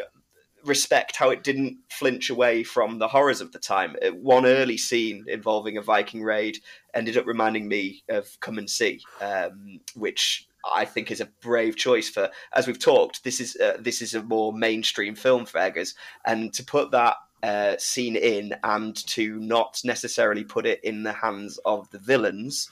respect 0.64 1.16
how 1.16 1.30
it 1.30 1.42
didn't 1.42 1.78
flinch 1.90 2.30
away 2.30 2.62
from 2.64 2.98
the 2.98 3.08
horrors 3.08 3.40
of 3.40 3.52
the 3.52 3.58
time. 3.58 3.96
One 4.12 4.46
early 4.46 4.76
scene 4.76 5.24
involving 5.28 5.76
a 5.76 5.82
Viking 5.82 6.22
raid 6.22 6.58
ended 6.94 7.16
up 7.16 7.26
reminding 7.26 7.68
me 7.68 8.02
of 8.08 8.38
Come 8.40 8.58
and 8.58 8.68
See, 8.68 9.00
um, 9.20 9.80
which 9.94 10.48
I 10.72 10.84
think 10.84 11.10
is 11.10 11.20
a 11.20 11.28
brave 11.42 11.76
choice 11.76 12.08
for. 12.08 12.30
As 12.52 12.66
we've 12.66 12.78
talked, 12.78 13.24
this 13.24 13.40
is 13.40 13.56
uh, 13.56 13.76
this 13.80 14.00
is 14.00 14.14
a 14.14 14.22
more 14.22 14.52
mainstream 14.52 15.14
film 15.14 15.44
for 15.44 15.58
Eggers, 15.58 15.94
and 16.24 16.52
to 16.54 16.64
put 16.64 16.90
that 16.92 17.16
uh, 17.42 17.76
scene 17.78 18.16
in 18.16 18.54
and 18.64 18.96
to 19.06 19.38
not 19.38 19.80
necessarily 19.84 20.44
put 20.44 20.64
it 20.64 20.82
in 20.82 21.02
the 21.02 21.12
hands 21.12 21.58
of 21.66 21.90
the 21.90 21.98
villains 21.98 22.70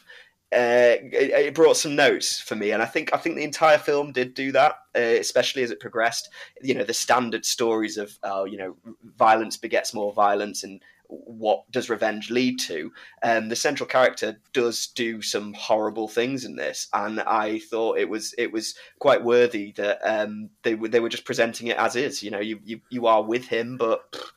uh, 0.52 0.96
it, 1.00 1.30
it, 1.30 1.54
brought 1.54 1.76
some 1.76 1.96
notes 1.96 2.40
for 2.40 2.54
me, 2.54 2.72
and 2.72 2.82
I 2.82 2.86
think 2.86 3.12
I 3.14 3.16
think 3.16 3.36
the 3.36 3.44
entire 3.44 3.78
film 3.78 4.12
did 4.12 4.34
do 4.34 4.52
that, 4.52 4.76
uh, 4.94 5.00
especially 5.00 5.62
as 5.62 5.70
it 5.70 5.80
progressed. 5.80 6.28
You 6.60 6.74
know, 6.74 6.84
the 6.84 6.94
standard 6.94 7.46
stories 7.46 7.96
of 7.96 8.18
uh, 8.22 8.44
you 8.44 8.58
know 8.58 8.76
violence 9.16 9.56
begets 9.56 9.94
more 9.94 10.12
violence, 10.12 10.62
and 10.62 10.82
what 11.08 11.70
does 11.70 11.88
revenge 11.88 12.30
lead 12.30 12.58
to? 12.60 12.92
Um, 13.22 13.48
the 13.48 13.56
central 13.56 13.88
character 13.88 14.40
does 14.52 14.88
do 14.88 15.22
some 15.22 15.54
horrible 15.54 16.08
things 16.08 16.44
in 16.44 16.56
this, 16.56 16.88
and 16.92 17.20
I 17.20 17.58
thought 17.58 17.98
it 17.98 18.08
was 18.08 18.34
it 18.36 18.52
was 18.52 18.74
quite 18.98 19.24
worthy 19.24 19.72
that 19.72 20.00
um, 20.04 20.50
they 20.62 20.74
they 20.74 21.00
were 21.00 21.08
just 21.08 21.24
presenting 21.24 21.68
it 21.68 21.78
as 21.78 21.96
is. 21.96 22.22
You 22.22 22.30
know, 22.30 22.40
you 22.40 22.60
you, 22.64 22.80
you 22.90 23.06
are 23.06 23.22
with 23.22 23.46
him, 23.46 23.76
but. 23.76 24.12
Pff, 24.12 24.30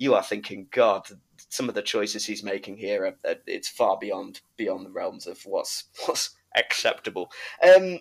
you 0.00 0.14
are 0.14 0.22
thinking, 0.22 0.68
God, 0.70 1.08
some 1.48 1.68
of 1.68 1.74
the 1.74 1.82
choices 1.82 2.26
he's 2.26 2.42
making 2.42 2.76
here, 2.76 3.04
are, 3.04 3.30
are, 3.30 3.36
it's 3.46 3.68
far 3.68 3.98
beyond 3.98 4.40
beyond 4.56 4.86
the 4.86 4.90
realms 4.90 5.26
of 5.26 5.40
what's 5.44 5.84
what's 6.06 6.30
acceptable. 6.56 7.30
Um, 7.62 8.00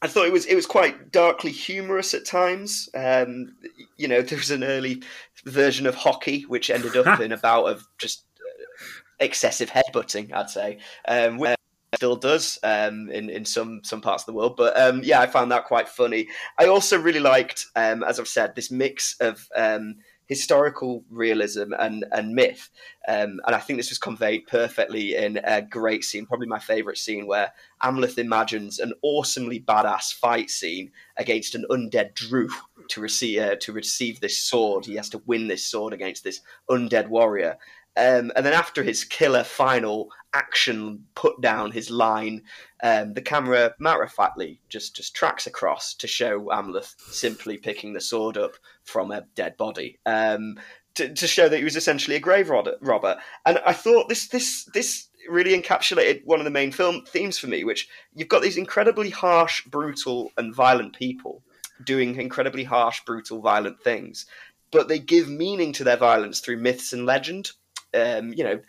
I 0.00 0.06
thought 0.06 0.26
it 0.26 0.32
was 0.32 0.46
it 0.46 0.54
was 0.54 0.66
quite 0.66 1.10
darkly 1.10 1.50
humorous 1.50 2.14
at 2.14 2.24
times. 2.24 2.88
Um, 2.94 3.56
you 3.96 4.08
know, 4.08 4.22
there 4.22 4.38
was 4.38 4.50
an 4.50 4.64
early 4.64 5.02
version 5.44 5.86
of 5.86 5.94
hockey 5.94 6.42
which 6.42 6.70
ended 6.70 6.96
up 6.96 7.20
in 7.20 7.32
a 7.32 7.36
bout 7.36 7.66
of 7.66 7.86
just 7.98 8.24
uh, 8.40 8.84
excessive 9.20 9.70
headbutting. 9.70 10.32
I'd 10.32 10.50
say. 10.50 10.78
Um, 11.06 11.38
which 11.38 11.56
still 11.94 12.16
does 12.16 12.58
um, 12.62 13.10
in 13.10 13.30
in 13.30 13.44
some 13.44 13.80
some 13.82 14.00
parts 14.00 14.22
of 14.22 14.26
the 14.26 14.32
world. 14.32 14.56
But 14.56 14.78
um, 14.80 15.02
yeah, 15.02 15.20
I 15.20 15.26
found 15.26 15.50
that 15.52 15.64
quite 15.64 15.88
funny. 15.88 16.28
I 16.58 16.66
also 16.66 16.98
really 16.98 17.20
liked, 17.20 17.66
um, 17.76 18.04
as 18.04 18.20
I've 18.20 18.28
said, 18.28 18.54
this 18.54 18.70
mix 18.70 19.16
of 19.20 19.48
um, 19.56 19.96
historical 20.28 21.02
realism 21.10 21.72
and, 21.78 22.04
and 22.12 22.34
myth. 22.34 22.70
Um, 23.08 23.40
and 23.46 23.56
I 23.56 23.58
think 23.58 23.78
this 23.78 23.88
was 23.88 23.98
conveyed 23.98 24.46
perfectly 24.46 25.16
in 25.16 25.40
a 25.42 25.62
great 25.62 26.04
scene, 26.04 26.26
probably 26.26 26.46
my 26.46 26.58
favourite 26.58 26.98
scene, 26.98 27.26
where 27.26 27.52
Amleth 27.82 28.18
imagines 28.18 28.78
an 28.78 28.92
awesomely 29.02 29.58
badass 29.58 30.12
fight 30.12 30.50
scene 30.50 30.92
against 31.16 31.54
an 31.54 31.64
undead 31.70 32.12
draugr 32.14 32.52
to 32.88 33.00
receive, 33.00 33.40
uh, 33.40 33.56
to 33.56 33.72
receive 33.72 34.20
this 34.20 34.38
sword. 34.38 34.84
He 34.84 34.96
has 34.96 35.08
to 35.10 35.22
win 35.26 35.48
this 35.48 35.64
sword 35.64 35.94
against 35.94 36.22
this 36.22 36.40
undead 36.70 37.08
warrior. 37.08 37.56
Um, 37.98 38.30
and 38.36 38.46
then 38.46 38.52
after 38.52 38.84
his 38.84 39.02
killer 39.02 39.42
final 39.42 40.10
action 40.32 41.04
put 41.16 41.40
down 41.40 41.72
his 41.72 41.90
line, 41.90 42.42
um, 42.80 43.14
the 43.14 43.20
camera 43.20 43.74
matter 43.80 44.04
of 44.04 44.12
factly 44.12 44.60
just 44.68 44.94
just 44.94 45.16
tracks 45.16 45.48
across 45.48 45.94
to 45.94 46.06
show 46.06 46.42
Amleth 46.52 46.94
simply 47.10 47.58
picking 47.58 47.94
the 47.94 48.00
sword 48.00 48.36
up 48.36 48.52
from 48.88 49.10
a 49.10 49.26
dead 49.34 49.56
body. 49.56 49.98
Um, 50.06 50.58
to, 50.94 51.12
to, 51.12 51.26
show 51.28 51.48
that 51.48 51.58
he 51.58 51.64
was 51.64 51.76
essentially 51.76 52.16
a 52.16 52.20
grave 52.20 52.50
robber, 52.50 53.20
and 53.46 53.60
I 53.64 53.72
thought 53.72 54.08
this 54.08 54.26
this 54.28 54.64
this 54.74 55.08
really 55.28 55.60
encapsulated 55.60 56.24
one 56.24 56.40
of 56.40 56.44
the 56.44 56.50
main 56.50 56.72
film 56.72 57.04
themes 57.04 57.38
for 57.38 57.46
me, 57.46 57.62
which 57.62 57.88
you've 58.14 58.28
got 58.28 58.42
these 58.42 58.56
incredibly 58.56 59.10
harsh, 59.10 59.64
brutal, 59.66 60.32
and 60.36 60.54
violent 60.54 60.96
people 60.96 61.42
doing 61.84 62.16
incredibly 62.16 62.64
harsh, 62.64 63.04
brutal, 63.04 63.40
violent 63.40 63.80
things, 63.80 64.26
but 64.72 64.88
they 64.88 64.98
give 64.98 65.28
meaning 65.28 65.72
to 65.74 65.84
their 65.84 65.96
violence 65.96 66.40
through 66.40 66.56
myths 66.56 66.92
and 66.92 67.06
legend. 67.06 67.52
Um, 67.94 68.32
you 68.32 68.42
know, 68.42 68.60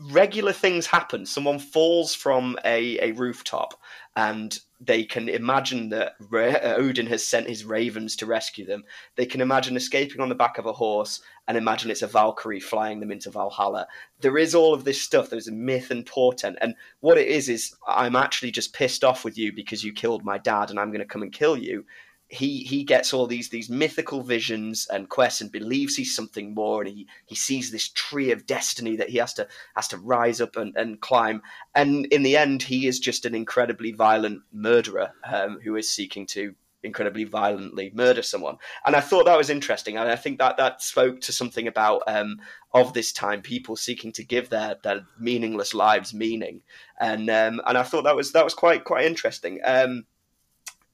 regular 0.00 0.52
things 0.52 0.86
happen. 0.86 1.26
Someone 1.26 1.58
falls 1.58 2.14
from 2.14 2.58
a, 2.64 2.98
a 3.10 3.12
rooftop 3.12 3.74
and 4.16 4.58
they 4.80 5.04
can 5.04 5.28
imagine 5.28 5.90
that 5.90 6.14
uh, 6.32 6.74
Odin 6.76 7.06
has 7.06 7.22
sent 7.22 7.46
his 7.46 7.64
ravens 7.64 8.16
to 8.16 8.26
rescue 8.26 8.64
them. 8.64 8.84
They 9.16 9.26
can 9.26 9.42
imagine 9.42 9.76
escaping 9.76 10.20
on 10.20 10.30
the 10.30 10.34
back 10.34 10.56
of 10.56 10.64
a 10.64 10.72
horse 10.72 11.20
and 11.46 11.58
imagine 11.58 11.90
it's 11.90 12.00
a 12.02 12.06
Valkyrie 12.06 12.60
flying 12.60 13.00
them 13.00 13.12
into 13.12 13.30
Valhalla. 13.30 13.86
There 14.20 14.38
is 14.38 14.54
all 14.54 14.72
of 14.72 14.84
this 14.84 15.00
stuff. 15.00 15.28
There's 15.28 15.48
a 15.48 15.52
myth 15.52 15.90
and 15.90 16.06
portent. 16.06 16.56
And 16.62 16.74
what 17.00 17.18
it 17.18 17.28
is, 17.28 17.50
is 17.50 17.74
I'm 17.86 18.16
actually 18.16 18.52
just 18.52 18.72
pissed 18.72 19.04
off 19.04 19.22
with 19.24 19.36
you 19.36 19.52
because 19.52 19.84
you 19.84 19.92
killed 19.92 20.24
my 20.24 20.38
dad 20.38 20.70
and 20.70 20.80
I'm 20.80 20.90
going 20.90 21.00
to 21.00 21.04
come 21.04 21.22
and 21.22 21.32
kill 21.32 21.58
you 21.58 21.84
he 22.30 22.60
he 22.60 22.84
gets 22.84 23.12
all 23.12 23.26
these 23.26 23.48
these 23.48 23.68
mythical 23.68 24.22
visions 24.22 24.86
and 24.92 25.08
quests 25.08 25.40
and 25.40 25.50
believes 25.50 25.96
he's 25.96 26.14
something 26.14 26.54
more 26.54 26.80
and 26.80 26.90
he 26.90 27.06
he 27.26 27.34
sees 27.34 27.70
this 27.70 27.88
tree 27.88 28.30
of 28.30 28.46
destiny 28.46 28.94
that 28.96 29.10
he 29.10 29.18
has 29.18 29.34
to 29.34 29.48
has 29.74 29.88
to 29.88 29.98
rise 29.98 30.40
up 30.40 30.56
and, 30.56 30.74
and 30.76 31.00
climb. 31.00 31.42
And 31.74 32.06
in 32.06 32.22
the 32.22 32.36
end 32.36 32.62
he 32.62 32.86
is 32.86 33.00
just 33.00 33.26
an 33.26 33.34
incredibly 33.34 33.90
violent 33.90 34.42
murderer 34.52 35.10
um, 35.24 35.58
who 35.64 35.74
is 35.74 35.90
seeking 35.90 36.24
to 36.26 36.54
incredibly 36.84 37.24
violently 37.24 37.90
murder 37.94 38.22
someone. 38.22 38.56
And 38.86 38.94
i 38.94 39.00
thought 39.00 39.26
that 39.26 39.36
was 39.36 39.50
interesting 39.50 39.96
and 39.96 40.08
i 40.08 40.16
think 40.16 40.38
that 40.38 40.56
that 40.56 40.82
spoke 40.82 41.20
to 41.22 41.32
something 41.32 41.66
about 41.66 42.02
um, 42.06 42.38
of 42.72 42.92
this 42.92 43.12
time 43.12 43.42
people 43.42 43.74
seeking 43.74 44.12
to 44.12 44.24
give 44.24 44.50
their 44.50 44.76
their 44.84 45.04
meaningless 45.18 45.74
lives 45.74 46.14
meaning. 46.14 46.62
And 47.00 47.28
um, 47.28 47.60
and 47.66 47.76
i 47.76 47.82
thought 47.82 48.04
that 48.04 48.14
was 48.14 48.30
that 48.32 48.44
was 48.44 48.54
quite 48.54 48.84
quite 48.84 49.04
interesting. 49.04 49.60
Um, 49.64 50.04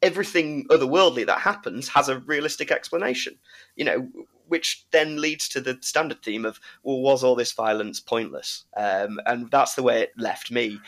everything 0.03 0.67
otherworldly 0.69 1.27
that 1.27 1.41
happens 1.41 1.89
has 1.89 2.09
a 2.09 2.19
realistic 2.21 2.71
explanation, 2.71 3.37
you 3.77 3.85
know, 3.85 4.09
which 4.49 4.87
then 4.93 5.21
leads 5.21 5.49
to 5.49 5.61
the 5.61 5.79
standard 5.81 6.23
theme 6.23 6.45
of, 6.45 6.61
well, 6.83 7.01
was 7.01 7.25
all 7.25 7.35
this 7.35 7.53
violence 7.53 8.01
pointless? 8.01 8.65
Um, 8.77 9.21
and 9.27 9.51
that's 9.51 9.75
the 9.75 9.83
way 9.83 10.03
it 10.03 10.13
left 10.17 10.51
me. 10.51 10.79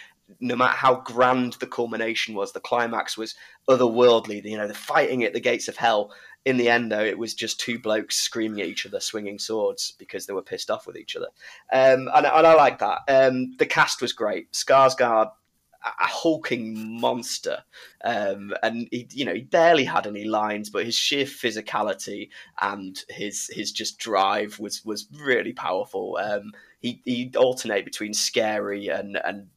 No 0.41 0.57
matter 0.57 0.77
how 0.77 0.97
grand 0.97 1.55
the 1.55 1.67
culmination 1.67 2.35
was, 2.35 2.53
the 2.53 2.61
climax 2.61 3.17
was 3.17 3.35
otherworldly. 3.69 4.45
You 4.45 4.59
know, 4.59 4.69
the 4.69 4.75
fighting 4.75 5.25
at 5.25 5.33
the 5.33 5.41
gates 5.41 5.69
of 5.69 5.77
hell. 5.77 6.13
In 6.45 6.57
the 6.57 6.69
end, 6.69 6.93
though, 6.93 7.05
it 7.05 7.19
was 7.19 7.35
just 7.35 7.61
two 7.61 7.79
blokes 7.79 8.17
screaming 8.17 8.61
at 8.61 8.69
each 8.69 8.87
other, 8.87 9.01
swinging 9.01 9.39
swords 9.39 9.95
because 9.99 10.27
they 10.27 10.33
were 10.33 10.43
pissed 10.43 10.71
off 10.71 10.87
with 10.87 10.97
each 10.97 11.17
other. 11.17 11.29
Um, 11.73 12.09
and, 12.15 12.27
and, 12.27 12.47
I 12.47 12.55
like 12.55 12.79
that. 12.79 13.01
Um, 13.09 13.57
the 13.59 13.67
cast 13.67 14.01
was 14.01 14.13
great. 14.13 14.53
Skarsgård 14.53 15.31
a 15.85 16.07
hulking 16.07 17.01
monster, 17.01 17.63
um, 18.05 18.53
and 18.63 18.89
he, 18.91 19.09
you 19.13 19.25
know, 19.25 19.35
he 19.35 19.43
barely 19.43 19.85
had 19.85 20.07
any 20.07 20.25
lines, 20.25 20.71
but 20.71 20.85
his 20.85 20.97
sheer 20.97 21.25
physicality 21.25 22.31
and 22.61 23.05
his 23.09 23.51
his 23.53 23.73
just 23.73 23.99
drive 23.99 24.59
was 24.59 24.85
was 24.85 25.07
really 25.13 25.53
powerful. 25.53 26.19
Um, 26.21 26.53
he 26.81 27.01
he 27.05 27.31
alternate 27.37 27.85
between 27.85 28.15
scary 28.15 28.89
and 28.89 29.19
and 29.25 29.49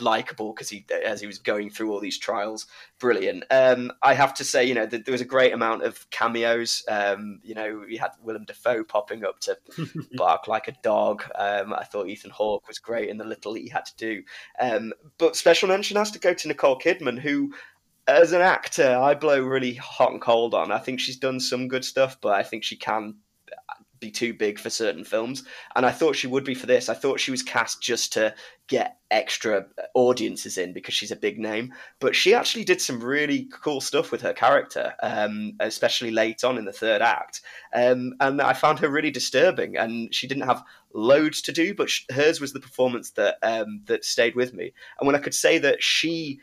likable 0.00 0.52
because 0.52 0.68
he 0.68 0.84
as 1.04 1.20
he 1.20 1.26
was 1.26 1.38
going 1.38 1.70
through 1.70 1.92
all 1.92 2.00
these 2.00 2.18
trials. 2.18 2.66
Brilliant. 2.98 3.44
Um, 3.50 3.92
i 4.02 4.14
have 4.14 4.34
to 4.34 4.44
say 4.44 4.64
you 4.64 4.74
know 4.74 4.86
there 4.86 5.02
was 5.08 5.20
a 5.20 5.26
great 5.26 5.52
amount 5.52 5.82
of 5.82 6.08
cameos. 6.10 6.84
Um, 6.88 7.40
you 7.42 7.54
know 7.54 7.84
we 7.86 7.96
had 7.96 8.10
willem 8.22 8.44
dafoe 8.44 8.84
popping 8.84 9.24
up 9.24 9.40
to 9.40 9.58
bark 10.12 10.48
like 10.48 10.68
a 10.68 10.76
dog. 10.82 11.24
Um, 11.34 11.74
i 11.74 11.84
thought 11.84 12.08
ethan 12.08 12.30
hawke 12.30 12.66
was 12.68 12.78
great 12.78 13.08
in 13.08 13.18
the 13.18 13.24
little 13.24 13.54
he 13.54 13.68
had 13.68 13.86
to 13.86 13.96
do. 13.96 14.22
Um, 14.60 14.92
but 15.18 15.36
special 15.36 15.68
mention 15.68 15.96
has 15.96 16.10
to 16.12 16.18
go 16.18 16.34
to 16.34 16.48
nicole 16.48 16.78
kidman 16.78 17.18
who 17.18 17.52
as 18.08 18.32
an 18.32 18.40
actor 18.40 18.96
i 18.96 19.14
blow 19.14 19.40
really 19.40 19.74
hot 19.74 20.12
and 20.12 20.20
cold 20.20 20.54
on. 20.54 20.70
I 20.70 20.78
think 20.78 21.00
she's 21.00 21.16
done 21.16 21.40
some 21.40 21.68
good 21.68 21.84
stuff 21.84 22.18
but 22.20 22.34
i 22.34 22.42
think 22.42 22.64
she 22.64 22.76
can 22.76 23.16
be 24.00 24.10
too 24.10 24.34
big 24.34 24.58
for 24.58 24.70
certain 24.70 25.04
films. 25.04 25.44
And 25.74 25.86
I 25.86 25.90
thought 25.90 26.16
she 26.16 26.26
would 26.26 26.44
be 26.44 26.54
for 26.54 26.66
this. 26.66 26.88
I 26.88 26.94
thought 26.94 27.20
she 27.20 27.30
was 27.30 27.42
cast 27.42 27.82
just 27.82 28.12
to 28.14 28.34
get 28.68 28.98
extra 29.10 29.66
audiences 29.94 30.58
in 30.58 30.72
because 30.72 30.94
she's 30.94 31.10
a 31.10 31.16
big 31.16 31.38
name. 31.38 31.72
But 32.00 32.16
she 32.16 32.34
actually 32.34 32.64
did 32.64 32.80
some 32.80 33.02
really 33.02 33.48
cool 33.50 33.80
stuff 33.80 34.10
with 34.10 34.22
her 34.22 34.32
character, 34.32 34.94
um, 35.02 35.52
especially 35.60 36.10
late 36.10 36.44
on 36.44 36.58
in 36.58 36.64
the 36.64 36.72
third 36.72 37.02
act. 37.02 37.40
Um, 37.74 38.14
and 38.20 38.40
I 38.40 38.52
found 38.52 38.78
her 38.80 38.88
really 38.88 39.10
disturbing. 39.10 39.76
And 39.76 40.14
she 40.14 40.26
didn't 40.26 40.46
have 40.46 40.64
loads 40.92 41.42
to 41.42 41.52
do, 41.52 41.74
but 41.74 41.90
hers 42.10 42.40
was 42.40 42.52
the 42.52 42.60
performance 42.60 43.10
that 43.12 43.36
um, 43.42 43.82
that 43.86 44.04
stayed 44.04 44.34
with 44.34 44.54
me. 44.54 44.72
And 44.98 45.06
when 45.06 45.16
I 45.16 45.20
could 45.20 45.34
say 45.34 45.58
that 45.58 45.82
she 45.82 46.40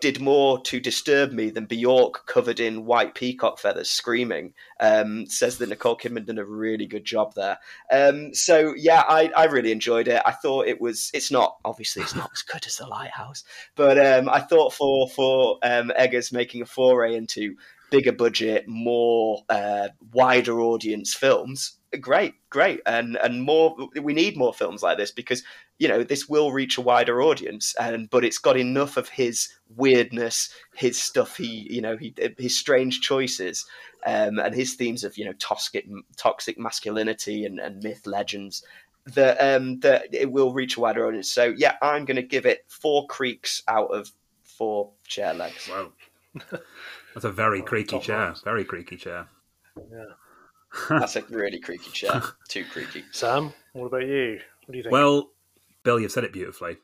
did 0.00 0.20
more 0.20 0.60
to 0.60 0.80
disturb 0.80 1.32
me 1.32 1.50
than 1.50 1.66
Bjork 1.66 2.26
covered 2.26 2.60
in 2.60 2.84
white 2.84 3.14
peacock 3.14 3.58
feathers 3.58 3.90
screaming. 3.90 4.52
Um, 4.80 5.26
says 5.26 5.58
that 5.58 5.68
Nicole 5.68 5.96
Kidman 5.96 6.26
did 6.26 6.38
a 6.38 6.44
really 6.44 6.86
good 6.86 7.04
job 7.04 7.34
there. 7.34 7.58
Um, 7.90 8.34
so 8.34 8.74
yeah, 8.76 9.04
I, 9.08 9.30
I 9.36 9.44
really 9.44 9.72
enjoyed 9.72 10.08
it. 10.08 10.20
I 10.26 10.32
thought 10.32 10.66
it 10.66 10.80
was. 10.80 11.10
It's 11.14 11.30
not 11.30 11.56
obviously 11.64 12.02
it's 12.02 12.14
not 12.14 12.30
as 12.32 12.42
good 12.42 12.66
as 12.66 12.76
The 12.76 12.86
Lighthouse, 12.86 13.44
but 13.76 13.98
um, 14.04 14.28
I 14.28 14.40
thought 14.40 14.72
for 14.72 15.08
for 15.08 15.58
um, 15.62 15.90
Eggers 15.96 16.32
making 16.32 16.62
a 16.62 16.66
foray 16.66 17.16
into 17.16 17.56
bigger 17.90 18.12
budget, 18.12 18.66
more 18.66 19.42
uh, 19.48 19.88
wider 20.12 20.60
audience 20.60 21.14
films, 21.14 21.78
great, 22.00 22.34
great, 22.50 22.80
and 22.86 23.16
and 23.16 23.42
more. 23.42 23.76
We 24.00 24.12
need 24.12 24.36
more 24.36 24.52
films 24.52 24.82
like 24.82 24.98
this 24.98 25.10
because 25.10 25.42
you 25.78 25.88
know 25.88 26.02
this 26.02 26.28
will 26.28 26.52
reach 26.52 26.78
a 26.78 26.82
wider 26.82 27.22
audience, 27.22 27.74
and 27.80 28.08
but 28.10 28.24
it's 28.24 28.38
got 28.38 28.56
enough 28.56 28.96
of 28.96 29.08
his 29.08 29.48
weirdness, 29.76 30.50
his 30.74 31.00
stuff. 31.00 31.36
He 31.36 31.66
you 31.70 31.80
know 31.80 31.96
he 31.96 32.14
his 32.38 32.56
strange 32.56 33.00
choices, 33.00 33.66
um, 34.06 34.38
and 34.38 34.54
his 34.54 34.74
themes 34.74 35.04
of 35.04 35.18
you 35.18 35.24
know 35.24 35.32
toxic 35.34 35.86
toxic 36.16 36.58
masculinity 36.58 37.44
and, 37.44 37.58
and 37.58 37.82
myth 37.82 38.06
legends. 38.06 38.62
That 39.06 39.36
um 39.38 39.80
that 39.80 40.14
it 40.14 40.32
will 40.32 40.54
reach 40.54 40.76
a 40.76 40.80
wider 40.80 41.06
audience. 41.06 41.30
So 41.30 41.54
yeah, 41.56 41.76
I'm 41.82 42.04
going 42.04 42.16
to 42.16 42.22
give 42.22 42.46
it 42.46 42.64
four 42.68 43.06
creaks 43.06 43.62
out 43.68 43.88
of 43.88 44.10
four 44.42 44.92
chair 45.06 45.34
legs. 45.34 45.68
Wow. 45.68 45.92
That's 47.14 47.24
a 47.24 47.30
very 47.30 47.60
oh, 47.60 47.64
creaky 47.64 47.98
chair. 47.98 48.34
Very 48.44 48.64
creaky 48.64 48.96
chair. 48.96 49.28
Yeah. 49.76 50.04
That's 50.88 51.16
a 51.16 51.22
really 51.30 51.60
creaky 51.60 51.90
chair. 51.90 52.22
Too 52.48 52.64
creaky. 52.64 53.04
Sam, 53.12 53.52
what 53.72 53.86
about 53.86 54.06
you? 54.06 54.40
What 54.66 54.72
do 54.72 54.78
you 54.78 54.82
think? 54.82 54.92
Well, 54.92 55.30
Bill, 55.84 56.00
you've 56.00 56.12
said 56.12 56.24
it 56.24 56.32
beautifully. 56.32 56.78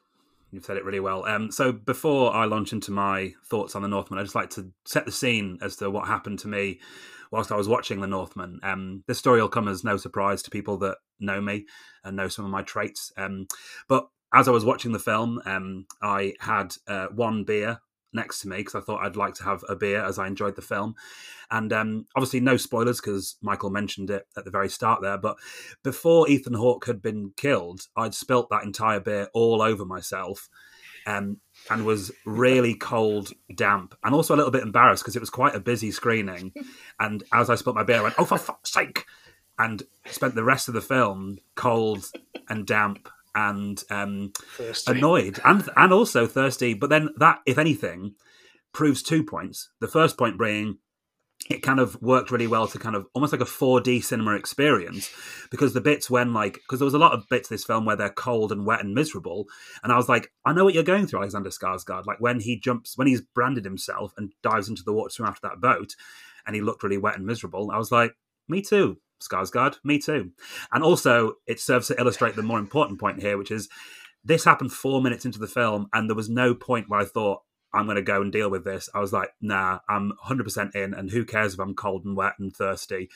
You've 0.52 0.64
said 0.64 0.76
it 0.76 0.84
really 0.84 1.00
well. 1.00 1.24
Um, 1.26 1.50
so 1.50 1.72
before 1.72 2.34
I 2.34 2.44
launch 2.44 2.72
into 2.72 2.90
my 2.90 3.34
thoughts 3.48 3.74
on 3.74 3.82
the 3.82 3.88
Northman, 3.88 4.18
I'd 4.18 4.24
just 4.24 4.34
like 4.34 4.50
to 4.50 4.70
set 4.84 5.06
the 5.06 5.12
scene 5.12 5.58
as 5.62 5.76
to 5.76 5.90
what 5.90 6.08
happened 6.08 6.40
to 6.40 6.48
me 6.48 6.80
whilst 7.30 7.52
I 7.52 7.56
was 7.56 7.68
watching 7.68 8.00
the 8.00 8.06
Northman. 8.06 8.58
Um, 8.62 9.04
this 9.06 9.18
story 9.18 9.40
will 9.40 9.48
come 9.48 9.68
as 9.68 9.84
no 9.84 9.96
surprise 9.96 10.42
to 10.42 10.50
people 10.50 10.76
that 10.78 10.98
know 11.20 11.40
me 11.40 11.66
and 12.04 12.16
know 12.16 12.28
some 12.28 12.44
of 12.44 12.50
my 12.50 12.62
traits. 12.62 13.12
Um, 13.16 13.46
but 13.88 14.08
as 14.34 14.48
I 14.48 14.52
was 14.52 14.64
watching 14.64 14.92
the 14.92 14.98
film, 14.98 15.40
um, 15.44 15.86
I 16.02 16.34
had 16.40 16.74
uh, 16.88 17.06
one 17.08 17.44
beer 17.44 17.80
next 18.12 18.40
to 18.40 18.48
me 18.48 18.58
because 18.58 18.74
I 18.74 18.80
thought 18.80 19.04
I'd 19.04 19.16
like 19.16 19.34
to 19.34 19.44
have 19.44 19.64
a 19.68 19.76
beer 19.76 20.04
as 20.04 20.18
I 20.18 20.26
enjoyed 20.26 20.56
the 20.56 20.62
film. 20.62 20.94
And 21.50 21.72
um, 21.72 22.06
obviously, 22.14 22.40
no 22.40 22.56
spoilers 22.56 23.00
because 23.00 23.36
Michael 23.42 23.70
mentioned 23.70 24.10
it 24.10 24.26
at 24.36 24.44
the 24.44 24.50
very 24.50 24.68
start 24.68 25.02
there. 25.02 25.18
But 25.18 25.36
before 25.82 26.28
Ethan 26.28 26.54
Hawke 26.54 26.86
had 26.86 27.02
been 27.02 27.32
killed, 27.36 27.88
I'd 27.96 28.14
spilt 28.14 28.50
that 28.50 28.64
entire 28.64 29.00
beer 29.00 29.28
all 29.34 29.62
over 29.62 29.84
myself. 29.84 30.48
Um, 31.06 31.38
and 31.70 31.86
was 31.86 32.12
really 32.26 32.74
cold, 32.74 33.32
damp, 33.54 33.96
and 34.04 34.14
also 34.14 34.34
a 34.34 34.36
little 34.36 34.52
bit 34.52 34.62
embarrassed 34.62 35.02
because 35.02 35.16
it 35.16 35.20
was 35.20 35.30
quite 35.30 35.54
a 35.54 35.60
busy 35.60 35.90
screening. 35.90 36.52
And 37.00 37.24
as 37.32 37.48
I 37.48 37.54
spilt 37.54 37.74
my 37.74 37.82
beer, 37.82 38.00
I 38.00 38.02
went, 38.02 38.16
"Oh, 38.18 38.26
for 38.26 38.36
fuck's 38.36 38.70
sake!" 38.70 39.06
and 39.60 39.82
spent 40.06 40.34
the 40.34 40.44
rest 40.44 40.68
of 40.68 40.74
the 40.74 40.80
film 40.80 41.38
cold 41.54 42.10
and 42.48 42.66
damp 42.66 43.08
and 43.34 43.82
um, 43.90 44.32
annoyed 44.86 45.40
and 45.44 45.68
and 45.76 45.92
also 45.92 46.26
thirsty. 46.26 46.74
But 46.74 46.90
then 46.90 47.10
that, 47.18 47.40
if 47.46 47.58
anything, 47.58 48.14
proves 48.72 49.02
two 49.02 49.24
points. 49.24 49.70
The 49.80 49.88
first 49.88 50.16
point 50.16 50.38
being 50.38 50.78
it 51.48 51.62
kind 51.62 51.80
of 51.80 52.00
worked 52.02 52.30
really 52.30 52.46
well 52.46 52.66
to 52.68 52.78
kind 52.78 52.94
of 52.94 53.06
almost 53.14 53.32
like 53.32 53.40
a 53.40 53.46
4D 53.46 54.04
cinema 54.04 54.34
experience 54.34 55.10
because 55.50 55.72
the 55.72 55.80
bits 55.80 56.10
when 56.10 56.34
like 56.34 56.54
because 56.54 56.78
there 56.78 56.84
was 56.84 56.94
a 56.94 56.98
lot 56.98 57.12
of 57.12 57.28
bits 57.30 57.48
this 57.48 57.64
film 57.64 57.86
where 57.86 57.96
they're 57.96 58.10
cold 58.10 58.52
and 58.52 58.66
wet 58.66 58.80
and 58.84 58.94
miserable 58.94 59.46
and 59.82 59.92
I 59.92 59.96
was 59.96 60.08
like 60.08 60.30
I 60.44 60.52
know 60.52 60.64
what 60.64 60.74
you're 60.74 60.82
going 60.82 61.06
through 61.06 61.20
Alexander 61.20 61.50
Skarsgård 61.50 62.06
like 62.06 62.20
when 62.20 62.40
he 62.40 62.58
jumps 62.58 62.98
when 62.98 63.06
he's 63.06 63.22
branded 63.22 63.64
himself 63.64 64.12
and 64.16 64.32
dives 64.42 64.68
into 64.68 64.82
the 64.84 64.92
water 64.92 65.24
after 65.24 65.48
that 65.48 65.60
boat 65.60 65.96
and 66.46 66.54
he 66.54 66.62
looked 66.62 66.82
really 66.82 66.98
wet 66.98 67.16
and 67.16 67.26
miserable 67.26 67.70
I 67.70 67.78
was 67.78 67.90
like 67.90 68.12
me 68.48 68.60
too 68.60 68.98
Skarsgård, 69.20 69.76
me 69.84 69.98
too. 69.98 70.30
And 70.72 70.82
also, 70.82 71.34
it 71.46 71.60
serves 71.60 71.88
to 71.88 71.98
illustrate 71.98 72.36
the 72.36 72.42
more 72.42 72.58
important 72.58 73.00
point 73.00 73.20
here, 73.20 73.36
which 73.36 73.50
is 73.50 73.68
this 74.24 74.44
happened 74.44 74.72
four 74.72 75.00
minutes 75.02 75.24
into 75.24 75.38
the 75.38 75.46
film, 75.46 75.88
and 75.92 76.08
there 76.08 76.16
was 76.16 76.28
no 76.28 76.54
point 76.54 76.88
where 76.88 77.00
I 77.00 77.04
thought, 77.04 77.42
I'm 77.72 77.84
going 77.84 77.96
to 77.96 78.02
go 78.02 78.20
and 78.20 78.32
deal 78.32 78.50
with 78.50 78.64
this. 78.64 78.88
I 78.94 78.98
was 78.98 79.12
like, 79.12 79.30
nah, 79.40 79.78
I'm 79.88 80.12
100% 80.26 80.74
in, 80.74 80.92
and 80.94 81.10
who 81.10 81.24
cares 81.24 81.54
if 81.54 81.60
I'm 81.60 81.74
cold 81.74 82.04
and 82.04 82.16
wet 82.16 82.34
and 82.38 82.54
thirsty? 82.54 83.08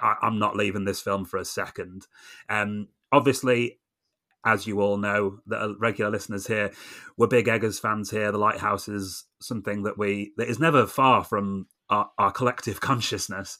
I, 0.00 0.16
am 0.22 0.38
not 0.38 0.56
leaving 0.56 0.84
this 0.84 1.00
film 1.00 1.24
for 1.24 1.36
a 1.36 1.44
second. 1.44 2.06
Um, 2.48 2.88
obviously, 3.12 3.78
as 4.44 4.66
you 4.66 4.80
all 4.80 4.96
know, 4.96 5.38
the 5.46 5.76
regular 5.78 6.10
listeners 6.10 6.46
here, 6.46 6.72
we're 7.16 7.28
big 7.28 7.46
Eggers 7.46 7.78
fans 7.78 8.10
here. 8.10 8.30
The 8.32 8.38
Lighthouse 8.38 8.88
is 8.88 9.24
something 9.40 9.84
that 9.84 9.96
we 9.96 10.32
that 10.36 10.48
is 10.48 10.58
never 10.58 10.86
far 10.86 11.24
from 11.24 11.66
our, 11.90 12.10
our, 12.18 12.32
collective 12.32 12.80
consciousness. 12.80 13.58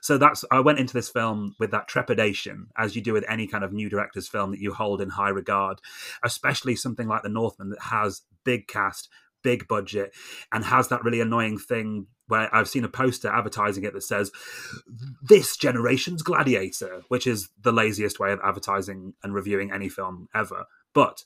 So 0.00 0.18
that's 0.18 0.44
I 0.50 0.60
went 0.60 0.78
into 0.78 0.94
this 0.94 1.08
film 1.08 1.54
with 1.58 1.70
that 1.72 1.88
trepidation, 1.88 2.68
as 2.76 2.96
you 2.96 3.02
do 3.02 3.12
with 3.12 3.24
any 3.28 3.46
kind 3.46 3.64
of 3.64 3.72
new 3.72 3.88
director's 3.88 4.28
film 4.28 4.50
that 4.50 4.60
you 4.60 4.72
hold 4.72 5.00
in 5.00 5.10
high 5.10 5.28
regard, 5.28 5.80
especially 6.24 6.76
something 6.76 7.06
like 7.06 7.22
The 7.22 7.28
Northman 7.28 7.70
that 7.70 7.82
has 7.82 8.22
big 8.44 8.66
cast, 8.66 9.08
big 9.42 9.68
budget, 9.68 10.14
and 10.52 10.64
has 10.64 10.88
that 10.88 11.04
really 11.04 11.20
annoying 11.20 11.58
thing 11.58 12.06
where 12.28 12.52
I've 12.54 12.68
seen 12.68 12.84
a 12.84 12.88
poster 12.88 13.28
advertising 13.28 13.84
it 13.84 13.92
that 13.92 14.02
says 14.02 14.32
this 15.22 15.56
generation's 15.56 16.22
Gladiator, 16.22 17.02
which 17.08 17.26
is 17.26 17.50
the 17.60 17.72
laziest 17.72 18.18
way 18.18 18.32
of 18.32 18.40
advertising 18.42 19.14
and 19.22 19.34
reviewing 19.34 19.70
any 19.70 19.88
film 19.88 20.28
ever. 20.34 20.64
But 20.92 21.24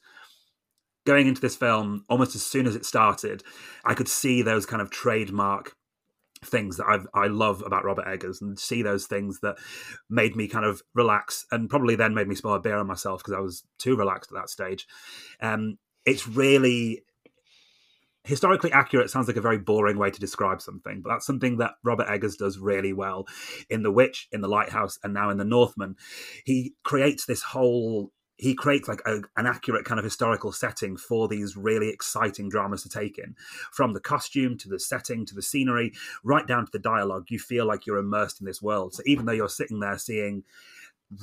going 1.07 1.27
into 1.27 1.41
this 1.41 1.57
film, 1.57 2.05
almost 2.09 2.35
as 2.35 2.45
soon 2.45 2.67
as 2.67 2.77
it 2.77 2.85
started, 2.85 3.43
I 3.85 3.95
could 3.95 4.09
see 4.09 4.43
those 4.43 4.67
kind 4.67 4.83
of 4.83 4.91
trademark 4.91 5.75
things 6.45 6.79
that 6.79 6.87
I've, 6.87 7.07
I 7.15 7.27
love 7.27 7.63
about 7.65 7.85
Robert 7.85 8.07
Eggers 8.07 8.41
and 8.41 8.59
see 8.59 8.83
those 8.83 9.07
things 9.07 9.41
that 9.41 9.57
made 10.09 10.37
me 10.37 10.49
kind 10.49 10.65
of 10.65 10.83
relax 10.95 11.45
and 11.51 11.69
probably 11.69 11.97
then 11.97 12.15
made 12.15 12.29
me 12.29 12.35
spill 12.35 12.55
a 12.55 12.61
beer 12.61 12.79
on 12.79 12.87
myself 12.87 13.21
because 13.21 13.35
I 13.35 13.41
was 13.41 13.65
too 13.79 13.97
relaxed 13.97 14.31
at 14.33 14.37
that 14.37 14.51
stage. 14.51 14.87
Um, 15.41 15.79
it's 16.07 16.27
really 16.27 17.05
historically 18.25 18.73
accurate 18.73 19.11
sounds 19.11 19.29
like 19.29 19.37
a 19.37 19.43
very 19.43 19.59
boring 19.59 19.99
way 19.99 20.11
to 20.11 20.21
describe 20.21 20.61
something, 20.61 21.01
but 21.03 21.11
that's 21.11 21.27
something 21.27 21.59
that 21.59 21.73
Robert 21.83 22.09
Eggers 22.09 22.37
does 22.37 22.59
really 22.59 22.93
well 22.93 23.27
in 23.69 23.83
The 23.83 23.91
Witch, 23.91 24.29
in 24.33 24.41
The 24.41 24.49
Lighthouse, 24.49 24.99
and 25.03 25.15
now 25.15 25.31
in 25.31 25.39
The 25.39 25.45
Northman. 25.45 25.97
He 26.45 26.75
creates 26.85 27.27
this 27.27 27.43
whole 27.43 28.13
he 28.41 28.55
creates 28.55 28.89
like 28.89 29.03
a, 29.07 29.21
an 29.37 29.47
accurate 29.47 29.85
kind 29.85 29.99
of 29.99 30.05
historical 30.05 30.51
setting 30.51 30.97
for 30.97 31.29
these 31.29 31.57
really 31.57 31.91
exciting 31.91 32.49
dramas 32.49 32.83
to 32.83 32.89
take 32.89 33.19
in. 33.19 33.37
From 33.71 33.93
the 33.93 34.01
costume 34.01 34.57
to 34.59 34.69
the 34.69 34.81
setting 34.81 35.27
to 35.27 35.35
the 35.35 35.43
scenery 35.43 35.93
right 36.25 36.47
down 36.47 36.65
to 36.67 36.73
the 36.73 36.79
dialogue 36.79 37.27
you 37.29 37.39
feel 37.39 37.67
like 37.67 37.87
you're 37.87 37.99
immersed 37.99 38.41
in 38.41 38.47
this 38.47 38.63
world. 38.63 38.95
So 38.95 39.03
even 39.07 39.27
though 39.27 39.33
you're 39.33 39.49
sitting 39.49 39.81
there 39.81 39.99
seeing 39.99 40.45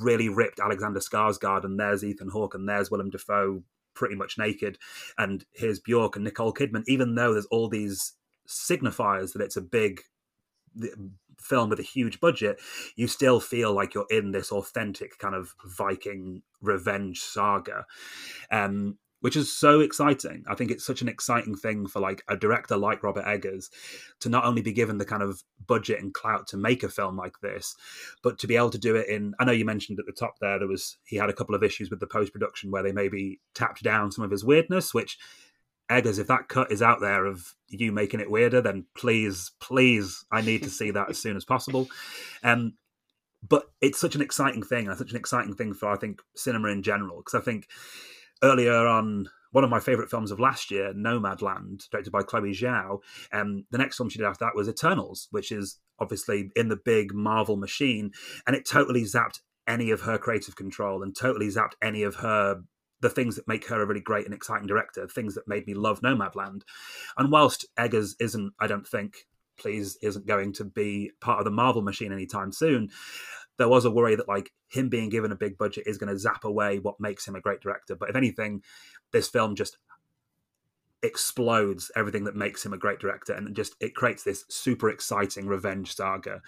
really 0.00 0.28
ripped 0.28 0.60
alexander 0.60 1.00
skarsgård 1.00 1.64
and 1.64 1.80
there's 1.80 2.04
ethan 2.04 2.28
hawke 2.28 2.54
and 2.54 2.68
there's 2.68 2.90
willem 2.90 3.08
dafoe 3.08 3.62
pretty 3.94 4.14
much 4.14 4.36
naked 4.36 4.76
and 5.16 5.46
here's 5.52 5.80
bjork 5.80 6.14
and 6.14 6.26
nicole 6.26 6.52
kidman 6.52 6.84
even 6.86 7.14
though 7.14 7.32
there's 7.32 7.46
all 7.46 7.70
these 7.70 8.12
signifiers 8.46 9.32
that 9.32 9.40
it's 9.40 9.56
a 9.56 9.62
big 9.62 10.02
film 11.40 11.70
with 11.70 11.80
a 11.80 11.84
huge 11.84 12.20
budget, 12.20 12.60
you 12.96 13.06
still 13.06 13.40
feel 13.40 13.72
like 13.72 13.94
you're 13.94 14.06
in 14.10 14.32
this 14.32 14.52
authentic 14.52 15.18
kind 15.18 15.34
of 15.34 15.54
Viking 15.64 16.42
revenge 16.60 17.20
saga. 17.20 17.86
Um, 18.50 18.98
which 19.20 19.36
is 19.36 19.52
so 19.52 19.80
exciting. 19.80 20.44
I 20.48 20.54
think 20.54 20.70
it's 20.70 20.86
such 20.86 21.02
an 21.02 21.08
exciting 21.08 21.56
thing 21.56 21.86
for 21.86 22.00
like 22.00 22.22
a 22.28 22.36
director 22.36 22.76
like 22.76 23.02
Robert 23.02 23.26
Eggers 23.26 23.70
to 24.20 24.28
not 24.28 24.44
only 24.44 24.62
be 24.62 24.72
given 24.72 24.98
the 24.98 25.04
kind 25.04 25.22
of 25.22 25.42
budget 25.66 26.00
and 26.00 26.14
clout 26.14 26.46
to 26.48 26.56
make 26.56 26.82
a 26.82 26.88
film 26.88 27.16
like 27.16 27.34
this, 27.42 27.74
but 28.22 28.38
to 28.38 28.46
be 28.46 28.56
able 28.56 28.70
to 28.70 28.78
do 28.78 28.94
it 28.94 29.08
in. 29.08 29.34
I 29.40 29.44
know 29.44 29.52
you 29.52 29.64
mentioned 29.64 29.98
at 29.98 30.06
the 30.06 30.12
top 30.12 30.34
there 30.40 30.58
there 30.58 30.68
was 30.68 30.98
he 31.04 31.16
had 31.16 31.30
a 31.30 31.34
couple 31.34 31.54
of 31.54 31.64
issues 31.64 31.90
with 31.90 32.00
the 32.00 32.06
post 32.06 32.32
production 32.32 32.70
where 32.70 32.82
they 32.82 32.92
maybe 32.92 33.40
tapped 33.54 33.82
down 33.82 34.12
some 34.12 34.24
of 34.24 34.30
his 34.30 34.44
weirdness, 34.44 34.94
which 34.94 35.18
Eggers, 35.90 36.18
if 36.18 36.26
that 36.26 36.48
cut 36.48 36.70
is 36.70 36.82
out 36.82 37.00
there 37.00 37.24
of 37.24 37.54
you 37.68 37.92
making 37.92 38.20
it 38.20 38.30
weirder, 38.30 38.60
then 38.60 38.84
please, 38.94 39.52
please, 39.60 40.24
I 40.30 40.42
need 40.42 40.62
to 40.62 40.70
see 40.70 40.90
that 40.90 41.10
as 41.10 41.18
soon 41.18 41.36
as 41.36 41.44
possible. 41.44 41.88
Um, 42.42 42.74
but 43.46 43.70
it's 43.80 44.00
such 44.00 44.14
an 44.14 44.20
exciting 44.20 44.62
thing, 44.62 44.88
and 44.88 44.98
such 44.98 45.12
an 45.12 45.16
exciting 45.16 45.54
thing 45.54 45.72
for 45.72 45.88
I 45.88 45.96
think 45.96 46.20
cinema 46.36 46.68
in 46.68 46.82
general. 46.82 47.18
Because 47.18 47.40
I 47.40 47.44
think 47.44 47.68
earlier 48.42 48.86
on, 48.86 49.28
one 49.52 49.64
of 49.64 49.70
my 49.70 49.80
favorite 49.80 50.10
films 50.10 50.30
of 50.30 50.40
last 50.40 50.70
year, 50.70 50.92
Nomadland, 50.92 51.88
directed 51.90 52.10
by 52.10 52.22
Chloe 52.22 52.52
Zhao, 52.52 52.98
um, 53.32 53.64
the 53.70 53.78
next 53.78 53.96
film 53.96 54.10
she 54.10 54.18
did 54.18 54.26
after 54.26 54.44
that 54.44 54.54
was 54.54 54.68
Eternals, 54.68 55.28
which 55.30 55.52
is 55.52 55.78
obviously 55.98 56.50
in 56.54 56.68
the 56.68 56.76
big 56.76 57.14
Marvel 57.14 57.56
machine, 57.56 58.12
and 58.46 58.54
it 58.54 58.66
totally 58.66 59.04
zapped 59.04 59.40
any 59.66 59.90
of 59.90 60.02
her 60.02 60.18
creative 60.18 60.56
control 60.56 61.02
and 61.02 61.16
totally 61.16 61.48
zapped 61.48 61.74
any 61.82 62.02
of 62.02 62.16
her 62.16 62.62
the 63.00 63.10
things 63.10 63.36
that 63.36 63.48
make 63.48 63.66
her 63.68 63.80
a 63.80 63.86
really 63.86 64.00
great 64.00 64.24
and 64.24 64.34
exciting 64.34 64.66
director, 64.66 65.06
things 65.06 65.34
that 65.34 65.48
made 65.48 65.66
me 65.66 65.74
love 65.74 66.00
Nomadland. 66.00 66.62
And 67.16 67.30
whilst 67.30 67.66
Eggers 67.76 68.16
isn't, 68.18 68.52
I 68.58 68.66
don't 68.66 68.86
think, 68.86 69.26
please, 69.58 69.96
isn't 70.02 70.26
going 70.26 70.52
to 70.54 70.64
be 70.64 71.12
part 71.20 71.38
of 71.38 71.44
the 71.44 71.50
Marvel 71.50 71.82
machine 71.82 72.12
anytime 72.12 72.52
soon, 72.52 72.90
there 73.56 73.68
was 73.68 73.84
a 73.84 73.90
worry 73.90 74.14
that 74.14 74.28
like 74.28 74.52
him 74.68 74.88
being 74.88 75.08
given 75.08 75.32
a 75.32 75.36
big 75.36 75.58
budget 75.58 75.84
is 75.86 75.98
going 75.98 76.12
to 76.12 76.18
zap 76.18 76.44
away 76.44 76.78
what 76.78 77.00
makes 77.00 77.26
him 77.26 77.34
a 77.34 77.40
great 77.40 77.60
director. 77.60 77.94
But 77.94 78.10
if 78.10 78.16
anything, 78.16 78.62
this 79.12 79.28
film 79.28 79.54
just 79.54 79.78
explodes 81.02 81.90
everything 81.94 82.24
that 82.24 82.34
makes 82.34 82.64
him 82.64 82.72
a 82.72 82.78
great 82.78 82.98
director 82.98 83.32
and 83.32 83.54
just 83.54 83.74
it 83.80 83.94
creates 83.94 84.24
this 84.24 84.44
super 84.48 84.90
exciting 84.90 85.46
revenge 85.46 85.94
saga. 85.94 86.42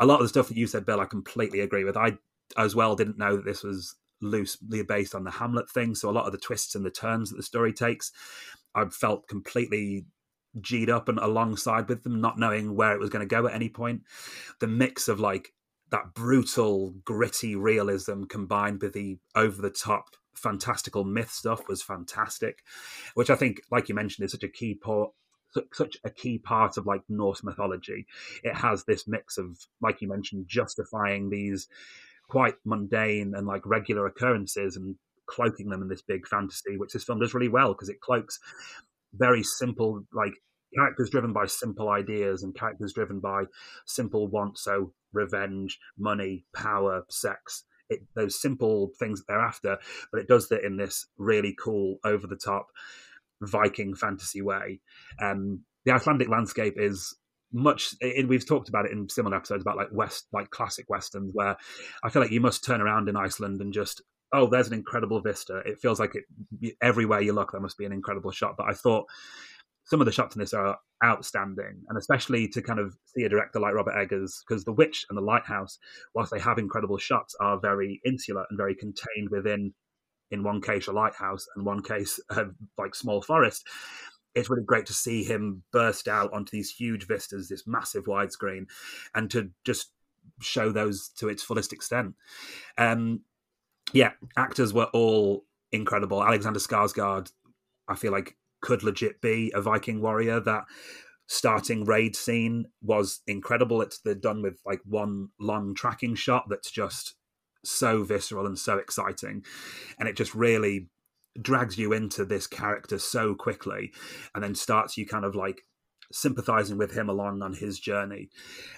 A 0.00 0.06
lot 0.06 0.16
of 0.16 0.24
the 0.24 0.28
stuff 0.28 0.48
that 0.48 0.56
you 0.56 0.66
said, 0.66 0.84
Bill, 0.84 1.00
I 1.00 1.04
completely 1.04 1.60
agree 1.60 1.84
with. 1.84 1.96
I 1.96 2.18
as 2.56 2.74
well 2.74 2.96
didn't 2.96 3.18
know 3.18 3.36
that 3.36 3.44
this 3.44 3.62
was 3.62 3.94
loosely 4.20 4.82
based 4.82 5.14
on 5.14 5.24
the 5.24 5.30
Hamlet 5.30 5.70
thing. 5.70 5.94
So 5.94 6.10
a 6.10 6.12
lot 6.12 6.26
of 6.26 6.32
the 6.32 6.38
twists 6.38 6.74
and 6.74 6.84
the 6.84 6.90
turns 6.90 7.30
that 7.30 7.36
the 7.36 7.42
story 7.42 7.72
takes, 7.72 8.12
I 8.74 8.84
felt 8.86 9.28
completely 9.28 10.06
G'd 10.60 10.88
up 10.88 11.08
and 11.08 11.18
alongside 11.18 11.88
with 11.88 12.02
them, 12.02 12.20
not 12.20 12.38
knowing 12.38 12.74
where 12.74 12.94
it 12.94 13.00
was 13.00 13.10
going 13.10 13.26
to 13.26 13.34
go 13.34 13.46
at 13.46 13.54
any 13.54 13.68
point. 13.68 14.02
The 14.60 14.66
mix 14.66 15.08
of 15.08 15.20
like 15.20 15.52
that 15.90 16.14
brutal, 16.14 16.94
gritty 17.04 17.56
realism 17.56 18.24
combined 18.24 18.82
with 18.82 18.92
the 18.94 19.18
over 19.34 19.60
the 19.60 19.70
top 19.70 20.16
fantastical 20.34 21.04
myth 21.04 21.30
stuff 21.30 21.68
was 21.68 21.82
fantastic, 21.82 22.62
which 23.14 23.30
I 23.30 23.36
think, 23.36 23.60
like 23.70 23.88
you 23.88 23.94
mentioned, 23.94 24.24
is 24.24 24.32
such 24.32 24.42
a 24.42 24.48
key 24.48 24.74
part 24.74 25.10
such 25.72 25.96
a 26.04 26.10
key 26.10 26.38
part 26.38 26.76
of 26.76 26.86
like 26.86 27.02
Norse 27.08 27.42
mythology. 27.42 28.06
It 28.42 28.54
has 28.54 28.84
this 28.84 29.06
mix 29.06 29.38
of, 29.38 29.58
like 29.80 30.02
you 30.02 30.08
mentioned, 30.08 30.46
justifying 30.48 31.30
these 31.30 31.66
quite 32.28 32.54
mundane 32.64 33.34
and 33.36 33.46
like 33.46 33.64
regular 33.64 34.06
occurrences 34.06 34.76
and 34.76 34.96
cloaking 35.26 35.68
them 35.68 35.82
in 35.82 35.88
this 35.88 36.02
big 36.02 36.26
fantasy, 36.26 36.76
which 36.76 36.92
this 36.92 37.04
film 37.04 37.20
does 37.20 37.34
really 37.34 37.48
well 37.48 37.72
because 37.72 37.88
it 37.88 38.00
cloaks 38.00 38.38
very 39.14 39.42
simple, 39.42 40.02
like 40.12 40.34
characters 40.74 41.10
driven 41.10 41.32
by 41.32 41.46
simple 41.46 41.88
ideas 41.88 42.42
and 42.42 42.56
characters 42.56 42.92
driven 42.92 43.20
by 43.20 43.44
simple 43.86 44.28
wants. 44.28 44.62
So 44.64 44.92
revenge, 45.12 45.78
money, 45.98 46.44
power, 46.54 47.04
sex. 47.08 47.64
It, 47.88 48.00
those 48.16 48.40
simple 48.40 48.90
things 48.98 49.20
that 49.20 49.26
they're 49.28 49.40
after, 49.40 49.78
but 50.10 50.20
it 50.20 50.26
does 50.26 50.48
that 50.48 50.64
in 50.64 50.76
this 50.76 51.06
really 51.18 51.54
cool, 51.62 51.98
over 52.04 52.26
the 52.26 52.36
top 52.36 52.66
Viking 53.42 53.94
fantasy 53.94 54.42
way. 54.42 54.80
Um, 55.22 55.60
the 55.84 55.92
Icelandic 55.92 56.28
landscape 56.28 56.74
is 56.78 57.14
much 57.52 57.94
we've 58.26 58.46
talked 58.46 58.68
about 58.68 58.86
it 58.86 58.92
in 58.92 59.08
similar 59.08 59.36
episodes 59.36 59.62
about 59.62 59.76
like 59.76 59.88
west 59.92 60.26
like 60.32 60.50
classic 60.50 60.84
westerns 60.88 61.30
where 61.32 61.56
i 62.02 62.08
feel 62.08 62.20
like 62.20 62.32
you 62.32 62.40
must 62.40 62.64
turn 62.64 62.80
around 62.80 63.08
in 63.08 63.16
iceland 63.16 63.60
and 63.60 63.72
just 63.72 64.02
oh 64.32 64.48
there's 64.48 64.68
an 64.68 64.74
incredible 64.74 65.20
vista. 65.20 65.62
It 65.64 65.78
feels 65.78 66.00
like 66.00 66.14
it 66.14 66.76
everywhere 66.82 67.20
you 67.20 67.32
look 67.32 67.52
there 67.52 67.60
must 67.60 67.78
be 67.78 67.84
an 67.84 67.92
incredible 67.92 68.30
shot. 68.30 68.54
But 68.56 68.68
i 68.68 68.72
thought 68.72 69.06
some 69.84 70.00
of 70.00 70.06
the 70.06 70.12
shots 70.12 70.34
in 70.34 70.40
this 70.40 70.52
are 70.52 70.78
outstanding 71.04 71.82
and 71.88 71.98
especially 71.98 72.48
to 72.48 72.60
kind 72.60 72.80
of 72.80 72.96
see 73.04 73.22
a 73.22 73.28
director 73.28 73.60
like 73.60 73.74
robert 73.74 73.96
eggers 73.96 74.42
because 74.46 74.64
the 74.64 74.72
witch 74.72 75.04
and 75.08 75.16
the 75.16 75.22
lighthouse 75.22 75.78
whilst 76.14 76.32
they 76.32 76.40
have 76.40 76.58
incredible 76.58 76.98
shots 76.98 77.36
are 77.40 77.60
very 77.60 78.00
insular 78.04 78.44
and 78.50 78.56
very 78.56 78.74
contained 78.74 79.28
within 79.30 79.72
in 80.30 80.42
one 80.42 80.60
case 80.60 80.88
a 80.88 80.92
lighthouse 80.92 81.46
and 81.54 81.64
one 81.64 81.82
case 81.82 82.18
like 82.78 82.94
small 82.94 83.22
forest 83.22 83.64
it's 84.36 84.50
really 84.50 84.62
great 84.62 84.86
to 84.86 84.94
see 84.94 85.24
him 85.24 85.62
burst 85.72 86.06
out 86.06 86.32
onto 86.32 86.50
these 86.50 86.70
huge 86.70 87.06
vistas, 87.06 87.48
this 87.48 87.66
massive 87.66 88.04
widescreen, 88.04 88.66
and 89.14 89.30
to 89.30 89.50
just 89.64 89.90
show 90.40 90.70
those 90.70 91.08
to 91.16 91.28
its 91.28 91.42
fullest 91.42 91.72
extent. 91.72 92.14
Um, 92.76 93.22
yeah, 93.92 94.12
actors 94.36 94.74
were 94.74 94.90
all 94.92 95.46
incredible. 95.72 96.22
Alexander 96.22 96.60
Skarsgård, 96.60 97.32
I 97.88 97.96
feel 97.96 98.12
like, 98.12 98.36
could 98.60 98.82
legit 98.82 99.20
be 99.20 99.50
a 99.54 99.62
Viking 99.62 100.02
warrior. 100.02 100.38
That 100.38 100.64
starting 101.28 101.84
raid 101.84 102.14
scene 102.14 102.66
was 102.82 103.20
incredible. 103.26 103.80
It's 103.80 104.00
the 104.00 104.14
done 104.14 104.42
with 104.42 104.60
like 104.66 104.80
one 104.84 105.28
long 105.40 105.74
tracking 105.74 106.14
shot 106.14 106.46
that's 106.50 106.70
just 106.70 107.14
so 107.64 108.02
visceral 108.02 108.46
and 108.46 108.58
so 108.58 108.76
exciting, 108.76 109.44
and 109.98 110.08
it 110.08 110.16
just 110.16 110.34
really 110.34 110.88
drags 111.42 111.78
you 111.78 111.92
into 111.92 112.24
this 112.24 112.46
character 112.46 112.98
so 112.98 113.34
quickly 113.34 113.92
and 114.34 114.42
then 114.42 114.54
starts 114.54 114.96
you 114.96 115.06
kind 115.06 115.24
of 115.24 115.34
like 115.34 115.62
sympathizing 116.12 116.78
with 116.78 116.92
him 116.92 117.08
along 117.08 117.42
on 117.42 117.54
his 117.54 117.78
journey. 117.78 118.30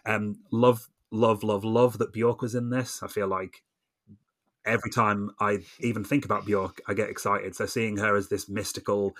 Um, 0.06 0.40
love, 0.50 0.88
love, 1.10 1.42
love, 1.42 1.64
love 1.64 1.98
that 1.98 2.12
Bjork 2.12 2.42
was 2.42 2.54
in 2.54 2.70
this. 2.70 3.02
I 3.02 3.08
feel 3.08 3.28
like 3.28 3.62
every 4.64 4.90
time 4.90 5.30
I 5.40 5.58
even 5.80 6.04
think 6.04 6.24
about 6.24 6.46
Bjork, 6.46 6.80
I 6.86 6.94
get 6.94 7.10
excited. 7.10 7.54
So 7.54 7.66
seeing 7.66 7.96
her 7.98 8.16
as 8.16 8.28
this 8.28 8.48
mystical, 8.48 9.16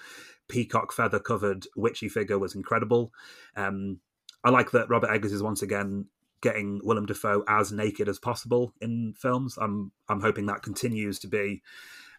peacock 0.49 0.93
feather 0.93 1.19
covered 1.19 1.67
witchy 1.77 2.09
figure 2.09 2.39
was 2.39 2.55
incredible. 2.55 3.13
Um, 3.57 4.01
I 4.45 4.51
like 4.51 4.71
that 4.73 4.89
Robert 4.89 5.11
Eggers 5.11 5.33
is 5.33 5.43
once 5.43 5.63
again 5.63 6.07
getting 6.41 6.81
Willem 6.85 7.07
Dafoe 7.07 7.45
as 7.49 7.73
naked 7.73 8.09
as 8.09 8.19
possible 8.19 8.73
in 8.81 9.15
films. 9.17 9.59
I'm 9.61 9.91
I'm 10.09 10.21
hoping 10.21 10.47
that 10.47 10.63
continues 10.63 11.19
to 11.21 11.27
be 11.29 11.63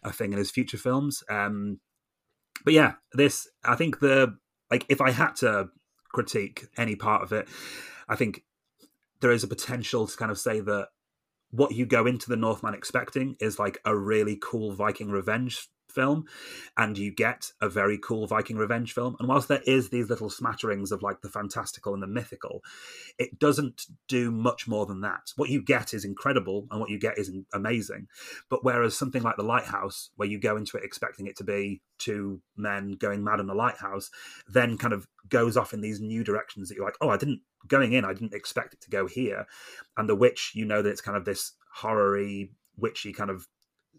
a 0.02 0.12
thing 0.12 0.32
in 0.32 0.38
his 0.38 0.50
future 0.50 0.78
films. 0.78 1.22
Um, 1.28 1.80
but 2.64 2.74
yeah, 2.74 2.94
this 3.12 3.48
I 3.64 3.76
think 3.76 4.00
the 4.00 4.36
like 4.70 4.86
if 4.88 5.00
I 5.00 5.10
had 5.10 5.36
to 5.36 5.68
critique 6.12 6.66
any 6.76 6.96
part 6.96 7.22
of 7.22 7.32
it, 7.32 7.48
I 8.08 8.16
think 8.16 8.44
there 9.20 9.30
is 9.30 9.44
a 9.44 9.48
potential 9.48 10.06
to 10.06 10.16
kind 10.16 10.30
of 10.30 10.38
say 10.38 10.60
that 10.60 10.88
what 11.50 11.72
you 11.72 11.84
go 11.84 12.06
into 12.06 12.28
the 12.28 12.36
Northman 12.36 12.74
expecting 12.74 13.36
is 13.40 13.58
like 13.58 13.78
a 13.84 13.96
really 13.96 14.38
cool 14.40 14.72
Viking 14.72 15.10
revenge 15.10 15.68
film 15.90 16.26
and 16.76 16.96
you 16.96 17.12
get 17.12 17.52
a 17.60 17.68
very 17.68 17.98
cool 17.98 18.26
Viking 18.26 18.56
revenge 18.56 18.92
film. 18.92 19.16
And 19.18 19.28
whilst 19.28 19.48
there 19.48 19.62
is 19.66 19.90
these 19.90 20.08
little 20.08 20.30
smatterings 20.30 20.92
of 20.92 21.02
like 21.02 21.20
the 21.20 21.28
fantastical 21.28 21.94
and 21.94 22.02
the 22.02 22.06
mythical, 22.06 22.62
it 23.18 23.38
doesn't 23.38 23.86
do 24.08 24.30
much 24.30 24.68
more 24.68 24.86
than 24.86 25.00
that. 25.02 25.32
What 25.36 25.50
you 25.50 25.62
get 25.62 25.92
is 25.92 26.04
incredible 26.04 26.66
and 26.70 26.80
what 26.80 26.90
you 26.90 26.98
get 26.98 27.18
is 27.18 27.30
amazing. 27.52 28.08
But 28.48 28.64
whereas 28.64 28.96
something 28.96 29.22
like 29.22 29.36
The 29.36 29.42
Lighthouse, 29.42 30.10
where 30.16 30.28
you 30.28 30.38
go 30.38 30.56
into 30.56 30.76
it 30.76 30.84
expecting 30.84 31.26
it 31.26 31.36
to 31.36 31.44
be 31.44 31.82
two 31.98 32.40
men 32.56 32.92
going 32.92 33.22
mad 33.22 33.40
in 33.40 33.50
a 33.50 33.54
lighthouse, 33.54 34.10
then 34.48 34.78
kind 34.78 34.94
of 34.94 35.06
goes 35.28 35.56
off 35.56 35.72
in 35.72 35.80
these 35.80 36.00
new 36.00 36.24
directions 36.24 36.68
that 36.68 36.74
you're 36.74 36.84
like, 36.84 36.96
oh, 37.00 37.10
I 37.10 37.16
didn't 37.16 37.40
going 37.68 37.92
in, 37.92 38.04
I 38.04 38.14
didn't 38.14 38.34
expect 38.34 38.74
it 38.74 38.80
to 38.82 38.90
go 38.90 39.06
here. 39.06 39.46
And 39.96 40.08
The 40.08 40.14
Witch, 40.14 40.52
you 40.54 40.64
know 40.64 40.82
that 40.82 40.90
it's 40.90 41.00
kind 41.00 41.16
of 41.16 41.24
this 41.24 41.52
horror 41.74 42.20
witchy 42.76 43.12
kind 43.12 43.30
of 43.30 43.46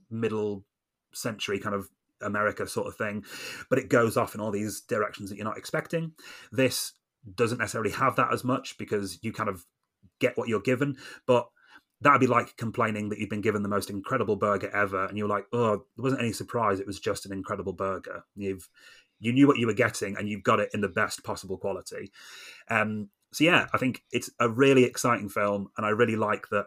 middle 0.09 0.65
century 1.13 1.59
kind 1.59 1.75
of 1.75 1.89
America 2.21 2.67
sort 2.67 2.87
of 2.87 2.95
thing, 2.95 3.23
but 3.69 3.79
it 3.79 3.89
goes 3.89 4.17
off 4.17 4.35
in 4.35 4.41
all 4.41 4.51
these 4.51 4.81
directions 4.81 5.29
that 5.29 5.37
you're 5.37 5.45
not 5.45 5.57
expecting. 5.57 6.13
This 6.51 6.93
doesn't 7.35 7.57
necessarily 7.57 7.91
have 7.91 8.15
that 8.15 8.33
as 8.33 8.43
much 8.43 8.77
because 8.77 9.19
you 9.21 9.31
kind 9.31 9.49
of 9.49 9.65
get 10.19 10.37
what 10.37 10.47
you're 10.47 10.61
given, 10.61 10.97
but 11.25 11.47
that'd 12.01 12.19
be 12.19 12.27
like 12.27 12.57
complaining 12.57 13.09
that 13.09 13.19
you've 13.19 13.29
been 13.29 13.41
given 13.41 13.61
the 13.61 13.69
most 13.69 13.89
incredible 13.89 14.35
burger 14.35 14.75
ever 14.75 15.05
and 15.05 15.17
you're 15.17 15.27
like, 15.27 15.45
oh, 15.53 15.83
there 15.95 16.03
wasn't 16.03 16.21
any 16.21 16.33
surprise, 16.33 16.79
it 16.79 16.87
was 16.87 16.99
just 16.99 17.25
an 17.25 17.31
incredible 17.31 17.73
burger. 17.73 18.23
You've 18.35 18.67
you 19.19 19.31
knew 19.31 19.47
what 19.47 19.59
you 19.59 19.67
were 19.67 19.73
getting 19.73 20.17
and 20.17 20.27
you've 20.27 20.43
got 20.43 20.59
it 20.59 20.71
in 20.73 20.81
the 20.81 20.89
best 20.89 21.23
possible 21.23 21.57
quality. 21.57 22.11
Um, 22.69 23.09
so 23.31 23.43
yeah, 23.43 23.67
I 23.71 23.77
think 23.77 24.03
it's 24.11 24.29
a 24.39 24.49
really 24.49 24.83
exciting 24.83 25.29
film, 25.29 25.69
and 25.77 25.85
I 25.85 25.89
really 25.89 26.15
like 26.15 26.49
that 26.49 26.65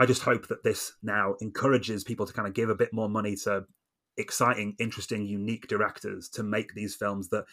I 0.00 0.06
just 0.06 0.22
hope 0.22 0.48
that 0.48 0.64
this 0.64 0.94
now 1.02 1.34
encourages 1.42 2.04
people 2.04 2.24
to 2.26 2.32
kind 2.32 2.48
of 2.48 2.54
give 2.54 2.70
a 2.70 2.74
bit 2.74 2.94
more 2.94 3.08
money 3.08 3.36
to 3.44 3.66
exciting, 4.16 4.74
interesting, 4.80 5.26
unique 5.26 5.68
directors 5.68 6.30
to 6.30 6.42
make 6.42 6.72
these 6.74 6.94
films 6.94 7.28
that, 7.28 7.44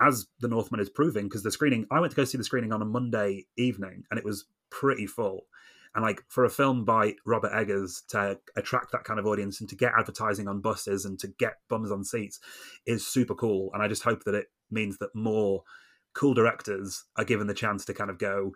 as 0.00 0.28
The 0.38 0.46
Northman 0.46 0.80
is 0.80 0.88
proving, 0.88 1.24
because 1.24 1.42
the 1.42 1.50
screening, 1.50 1.86
I 1.90 1.98
went 1.98 2.12
to 2.12 2.16
go 2.16 2.24
see 2.24 2.38
the 2.38 2.44
screening 2.44 2.72
on 2.72 2.82
a 2.82 2.86
Monday 2.86 3.46
evening 3.56 4.04
and 4.10 4.18
it 4.18 4.24
was 4.24 4.44
pretty 4.70 5.06
full. 5.08 5.46
And 5.92 6.04
like 6.04 6.22
for 6.28 6.44
a 6.44 6.50
film 6.50 6.84
by 6.84 7.14
Robert 7.26 7.52
Eggers 7.52 8.04
to 8.10 8.38
attract 8.56 8.92
that 8.92 9.02
kind 9.02 9.18
of 9.18 9.26
audience 9.26 9.60
and 9.60 9.68
to 9.68 9.74
get 9.74 9.92
advertising 9.98 10.46
on 10.46 10.60
buses 10.60 11.04
and 11.04 11.18
to 11.18 11.26
get 11.26 11.54
bums 11.68 11.90
on 11.90 12.04
seats 12.04 12.38
is 12.86 13.04
super 13.04 13.34
cool. 13.34 13.70
And 13.74 13.82
I 13.82 13.88
just 13.88 14.04
hope 14.04 14.22
that 14.22 14.36
it 14.36 14.46
means 14.70 14.98
that 14.98 15.16
more 15.16 15.64
cool 16.14 16.34
directors 16.34 17.04
are 17.16 17.24
given 17.24 17.48
the 17.48 17.54
chance 17.54 17.84
to 17.86 17.94
kind 17.94 18.10
of 18.10 18.18
go, 18.18 18.52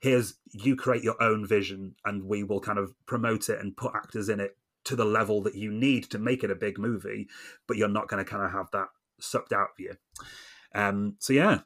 here's 0.00 0.34
you 0.52 0.74
create 0.76 1.04
your 1.04 1.20
own 1.22 1.46
vision 1.46 1.94
and 2.04 2.24
we 2.24 2.42
will 2.42 2.60
kind 2.60 2.78
of 2.78 2.92
promote 3.06 3.48
it 3.48 3.60
and 3.60 3.76
put 3.76 3.94
actors 3.94 4.28
in 4.28 4.40
it 4.40 4.56
to 4.84 4.96
the 4.96 5.04
level 5.04 5.42
that 5.42 5.54
you 5.54 5.70
need 5.70 6.10
to 6.10 6.18
make 6.18 6.42
it 6.42 6.50
a 6.50 6.54
big 6.54 6.78
movie 6.78 7.28
but 7.66 7.76
you're 7.76 7.88
not 7.88 8.08
going 8.08 8.22
to 8.22 8.28
kind 8.28 8.42
of 8.42 8.50
have 8.50 8.70
that 8.72 8.88
sucked 9.20 9.52
out 9.52 9.68
of 9.72 9.78
you. 9.78 9.94
Um, 10.74 11.16
so 11.18 11.32
yeah 11.32 11.58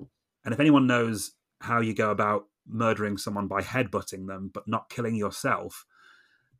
and 0.45 0.53
if 0.53 0.61
anyone 0.61 0.87
knows 0.87 1.33
how 1.61 1.81
you 1.81 1.95
go 1.95 2.11
about 2.11 2.47
murdering 2.67 3.19
someone 3.19 3.47
by 3.47 3.61
headbutting 3.61 4.27
them 4.27 4.51
but 4.53 4.67
not 4.67 4.89
killing 4.89 5.15
yourself 5.15 5.87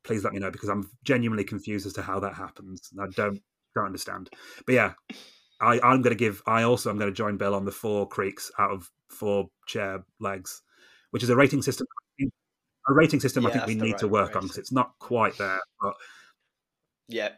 please 0.03 0.23
let 0.23 0.33
me 0.33 0.39
know 0.39 0.51
because 0.51 0.69
i'm 0.69 0.89
genuinely 1.03 1.43
confused 1.43 1.87
as 1.87 1.93
to 1.93 2.01
how 2.03 2.19
that 2.19 2.35
happens 2.35 2.91
i 2.99 3.07
don't 3.15 3.41
don't 3.73 3.87
understand. 3.87 4.29
But 4.65 4.73
yeah 4.73 4.93
I, 5.59 5.79
i'm 5.83 6.01
going 6.01 6.15
to 6.15 6.15
give 6.15 6.41
i 6.45 6.63
also 6.63 6.89
am 6.89 6.97
going 6.97 7.11
to 7.11 7.15
join 7.15 7.37
bill 7.37 7.55
on 7.55 7.65
the 7.65 7.71
four 7.71 8.07
creaks 8.07 8.51
out 8.59 8.71
of 8.71 8.89
four 9.09 9.49
chair 9.65 10.05
legs 10.19 10.61
which 11.11 11.23
is 11.23 11.29
a 11.29 11.35
rating 11.35 11.61
system. 11.61 11.87
A 12.87 12.93
rating 12.93 13.19
system 13.19 13.43
yeah, 13.43 13.49
I 13.49 13.51
think 13.53 13.65
we 13.65 13.75
need 13.75 13.91
right 13.93 13.99
to 13.99 14.07
work 14.07 14.35
on 14.35 14.43
because 14.43 14.57
it's 14.57 14.71
not 14.71 14.91
quite 14.99 15.37
there. 15.37 15.59
But 15.81 15.95
yeah, 17.07 17.29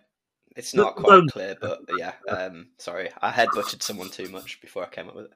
it's 0.55 0.73
not 0.73 0.95
quite 0.95 1.23
clear. 1.31 1.55
But 1.59 1.81
yeah, 1.97 2.13
um, 2.27 2.69
sorry, 2.77 3.09
I 3.21 3.31
head 3.31 3.49
butchered 3.53 3.81
someone 3.81 4.09
too 4.09 4.27
much 4.29 4.59
before 4.59 4.83
I 4.83 4.89
came 4.89 5.07
up 5.07 5.15
with 5.15 5.25
it. 5.25 5.31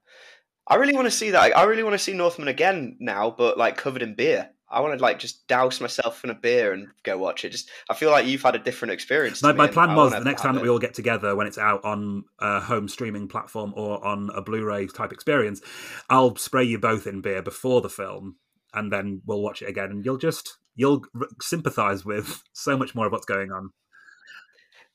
I 0.67 0.75
really 0.75 0.93
want 0.93 1.05
to 1.05 1.11
see 1.11 1.31
that. 1.31 1.55
I 1.55 1.63
really 1.63 1.83
want 1.83 1.93
to 1.93 1.99
see 1.99 2.13
Northman 2.13 2.47
again 2.47 2.97
now, 2.99 3.31
but 3.31 3.57
like 3.57 3.77
covered 3.77 4.01
in 4.01 4.15
beer. 4.15 4.49
I 4.71 4.79
want 4.79 4.97
to 4.97 5.03
like 5.03 5.19
just 5.19 5.47
douse 5.47 5.81
myself 5.81 6.23
in 6.23 6.29
a 6.29 6.33
beer 6.33 6.71
and 6.73 6.87
go 7.03 7.17
watch 7.17 7.43
it. 7.43 7.49
Just 7.49 7.69
I 7.89 7.93
feel 7.93 8.09
like 8.09 8.25
you've 8.25 8.41
had 8.41 8.55
a 8.55 8.59
different 8.59 8.93
experience. 8.93 9.43
My, 9.43 9.51
my 9.51 9.67
plan 9.67 9.95
was 9.95 10.11
the 10.11 10.19
next 10.21 10.41
time 10.41 10.55
that 10.55 10.63
we 10.63 10.69
all 10.69 10.79
get 10.79 10.93
together 10.93 11.35
when 11.35 11.47
it's 11.47 11.57
out 11.57 11.83
on 11.83 12.23
a 12.39 12.59
home 12.59 12.87
streaming 12.87 13.27
platform 13.27 13.73
or 13.75 14.03
on 14.05 14.29
a 14.33 14.41
Blu-ray 14.41 14.87
type 14.87 15.11
experience, 15.11 15.61
I'll 16.09 16.35
spray 16.35 16.63
you 16.63 16.79
both 16.79 17.05
in 17.05 17.21
beer 17.21 17.41
before 17.41 17.81
the 17.81 17.89
film, 17.89 18.37
and 18.73 18.91
then 18.91 19.21
we'll 19.25 19.41
watch 19.41 19.61
it 19.61 19.69
again, 19.69 19.91
and 19.91 20.05
you'll 20.05 20.17
just 20.17 20.57
you'll 20.75 21.03
sympathise 21.41 22.05
with 22.05 22.41
so 22.53 22.77
much 22.77 22.95
more 22.95 23.05
of 23.05 23.11
what's 23.11 23.25
going 23.25 23.51
on. 23.51 23.71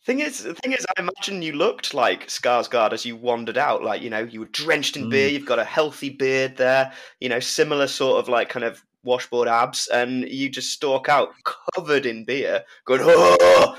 Thing 0.06 0.20
is, 0.20 0.44
the 0.44 0.54
thing 0.54 0.72
is, 0.72 0.86
I 0.96 1.00
imagine 1.00 1.42
you 1.42 1.52
looked 1.52 1.92
like 1.92 2.28
Skarsgård 2.28 2.92
as 2.92 3.04
you 3.04 3.16
wandered 3.16 3.58
out. 3.58 3.82
Like 3.82 4.02
you 4.02 4.10
know, 4.10 4.20
you 4.20 4.38
were 4.38 4.46
drenched 4.46 4.96
in 4.96 5.06
mm. 5.06 5.10
beer. 5.10 5.28
You've 5.28 5.46
got 5.46 5.58
a 5.58 5.64
healthy 5.64 6.10
beard 6.10 6.56
there. 6.56 6.92
You 7.20 7.28
know, 7.28 7.40
similar 7.40 7.88
sort 7.88 8.20
of 8.20 8.28
like 8.28 8.48
kind 8.48 8.64
of 8.64 8.84
washboard 9.06 9.48
abs, 9.48 9.86
and 9.88 10.28
you 10.28 10.50
just 10.50 10.70
stalk 10.70 11.08
out 11.08 11.32
covered 11.74 12.04
in 12.04 12.24
beer, 12.24 12.64
going, 12.84 13.00
oh! 13.04 13.78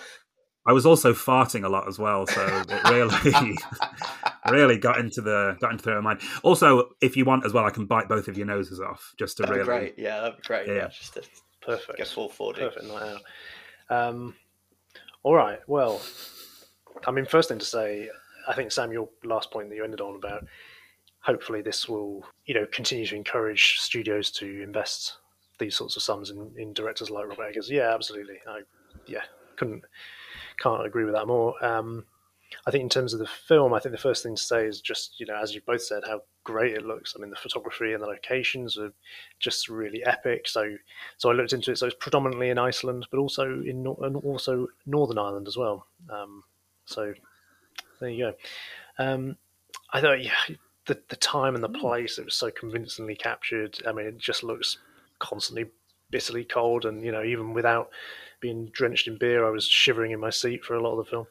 I 0.68 0.74
was 0.74 0.86
also 0.86 1.14
farting 1.14 1.64
a 1.64 1.70
lot 1.70 1.88
as 1.88 1.98
well, 1.98 2.28
so 2.28 2.46
it 2.68 2.90
really, 2.90 3.58
really 4.50 4.78
got 4.78 5.00
into 5.00 5.22
the 5.22 5.56
got 5.62 5.72
into 5.72 5.86
the 5.86 6.02
mind. 6.02 6.20
Also, 6.44 6.90
if 7.00 7.16
you 7.16 7.24
want 7.24 7.46
as 7.46 7.54
well, 7.54 7.64
I 7.64 7.70
can 7.70 7.86
bite 7.86 8.10
both 8.10 8.28
of 8.28 8.38
your 8.38 8.48
noses 8.48 8.82
off 8.82 9.14
just 9.18 9.38
to 9.38 9.44
that'd 9.44 9.56
really. 9.56 9.66
Great, 9.66 9.94
yeah, 9.98 10.20
that'd 10.20 10.38
be 10.38 10.44
great. 10.44 10.68
Yeah, 10.68 10.74
yeah 10.74 10.88
just 10.90 11.14
to 11.14 11.24
perfect. 11.62 11.98
Get 11.98 12.08
full 12.08 12.28
forty. 12.28 12.60
Perfect 12.60 12.86
night 12.86 13.18
out. 13.90 14.10
Um, 14.10 14.36
all 15.24 15.36
right. 15.36 15.60
Well, 15.68 16.02
I 17.06 17.12
mean, 17.12 17.26
first 17.26 17.48
thing 17.48 17.60
to 17.60 17.66
say, 17.66 18.10
I 18.48 18.54
think 18.54 18.74
Sam, 18.74 18.92
your 18.92 19.08
last 19.24 19.52
point 19.52 19.70
that 19.70 19.76
you 19.76 19.86
ended 19.86 20.02
on 20.02 20.16
about 20.16 20.46
hopefully 21.28 21.62
this 21.62 21.90
will 21.90 22.26
you 22.46 22.56
know 22.56 22.66
continue 22.72 23.06
to 23.06 23.16
encourage 23.16 23.80
studios 23.80 24.32
to 24.32 24.64
invest 24.64 25.18
these 25.60 25.76
sorts 25.76 25.98
of 25.98 26.02
sums 26.02 26.30
in, 26.30 26.52
in 26.56 26.72
directors 26.72 27.10
like 27.10 27.28
Robert 27.28 27.50
Eggers. 27.50 27.70
Yeah, 27.70 27.94
absolutely. 27.94 28.38
I 28.48 28.62
yeah 29.06 29.24
couldn't 29.58 29.84
can't 30.58 30.86
agree 30.86 31.04
with 31.04 31.14
that 31.14 31.28
more. 31.28 31.54
Um, 31.64 32.06
I 32.66 32.72
think 32.72 32.84
in 32.84 32.90
terms 32.90 33.14
of 33.14 33.20
the 33.20 33.28
film, 33.28 33.74
I 33.74 33.80
think 33.80 33.92
the 33.92 34.02
first 34.02 34.24
thing 34.24 34.36
to 34.36 34.42
say 34.42 34.66
is 34.66 34.80
just 34.80 35.20
you 35.20 35.26
know 35.26 35.36
as 35.36 35.54
you 35.54 35.62
both 35.66 35.84
said 35.84 36.04
how 36.08 36.22
great 36.46 36.74
it 36.74 36.86
looks. 36.86 37.14
I 37.16 37.20
mean 37.20 37.30
the 37.30 37.36
photography 37.36 37.92
and 37.92 38.02
the 38.02 38.08
locations 38.08 38.78
are 38.78 38.94
just 39.38 39.68
really 39.68 40.06
epic. 40.06 40.48
So 40.48 40.78
so 41.18 41.30
I 41.30 41.34
looked 41.34 41.52
into 41.52 41.72
it. 41.72 41.78
So 41.78 41.88
it's 41.88 41.96
predominantly 42.00 42.52
in 42.52 42.58
Iceland, 42.58 43.06
but 43.12 43.20
also 43.20 43.44
in 43.44 43.86
and 44.02 44.16
also 44.16 44.68
Northern 44.86 45.18
Ireland 45.18 45.50
as 45.50 45.58
well. 45.58 45.88
Um, 46.10 46.46
so 46.86 47.14
there 48.00 48.10
you 48.10 48.32
go. 48.32 49.04
Um, 49.04 49.36
I 49.92 50.00
thought 50.00 50.24
yeah 50.24 50.56
the 50.88 51.00
the 51.10 51.16
time 51.16 51.56
and 51.56 51.64
the 51.64 51.70
hmm. 51.70 51.80
place 51.80 52.18
it 52.18 52.26
was 52.26 52.36
so 52.36 52.50
convincingly 52.50 53.16
captured. 53.16 53.78
I 53.88 53.92
mean, 53.92 54.08
it 54.08 54.18
just 54.18 54.44
looks 54.44 54.78
constantly 55.20 55.66
bitterly 56.10 56.44
cold, 56.44 56.86
and 56.86 57.04
you 57.04 57.12
know, 57.12 57.24
even 57.24 57.54
without 57.54 57.90
being 58.40 58.70
drenched 58.74 59.08
in 59.08 59.18
beer, 59.18 59.46
I 59.46 59.52
was 59.52 59.66
shivering 59.66 60.12
in 60.12 60.20
my 60.20 60.30
seat 60.30 60.64
for 60.64 60.76
a 60.76 60.82
lot 60.82 60.98
of 60.98 61.06
the 61.06 61.10
film. 61.10 61.28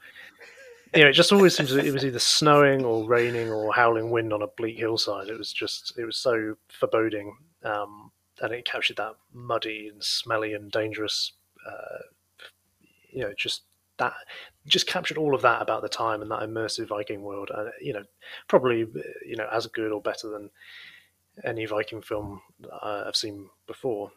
You 0.95 1.03
know, 1.03 1.09
it 1.09 1.14
just 1.14 1.33
always 1.33 1.57
seems 1.57 1.73
it 1.73 1.92
was 1.92 2.05
either 2.05 2.19
snowing 2.19 2.85
or 2.85 3.07
raining 3.07 3.51
or 3.51 3.73
howling 3.73 4.11
wind 4.11 4.33
on 4.33 4.42
a 4.42 4.47
bleak 4.47 4.79
hillside. 4.79 5.29
It 5.29 5.38
was 5.38 5.53
just 5.53 5.99
it 5.99 6.05
was 6.05 6.16
so 6.16 6.55
foreboding, 6.69 7.37
um, 7.64 8.12
and 8.40 8.53
it 8.53 8.64
captured 8.64 8.97
that 8.99 9.14
muddy 9.33 9.88
and 9.92 10.03
smelly 10.03 10.55
and 10.55 10.71
dangerous. 10.71 11.33
Uh, 11.66 11.99
you 13.11 13.23
know, 13.23 13.33
just 13.37 13.62
that 13.99 14.13
just 14.67 14.87
captured 14.87 15.19
all 15.19 15.35
of 15.35 15.43
that 15.43 15.63
about 15.63 15.83
the 15.83 15.89
time 15.89 16.23
and 16.23 16.31
that 16.31 16.41
immersive 16.41 16.89
Viking 16.89 17.23
world. 17.23 17.51
And 17.55 17.71
you 17.81 17.93
know, 17.93 18.05
probably 18.49 18.87
you 19.25 19.37
know 19.37 19.49
as 19.53 19.67
good 19.67 19.93
or 19.93 20.01
better 20.01 20.29
than 20.29 20.51
any 21.45 21.67
Viking 21.67 22.03
film 22.03 22.41
I've 22.83 23.17
seen 23.17 23.49
before. 23.67 24.11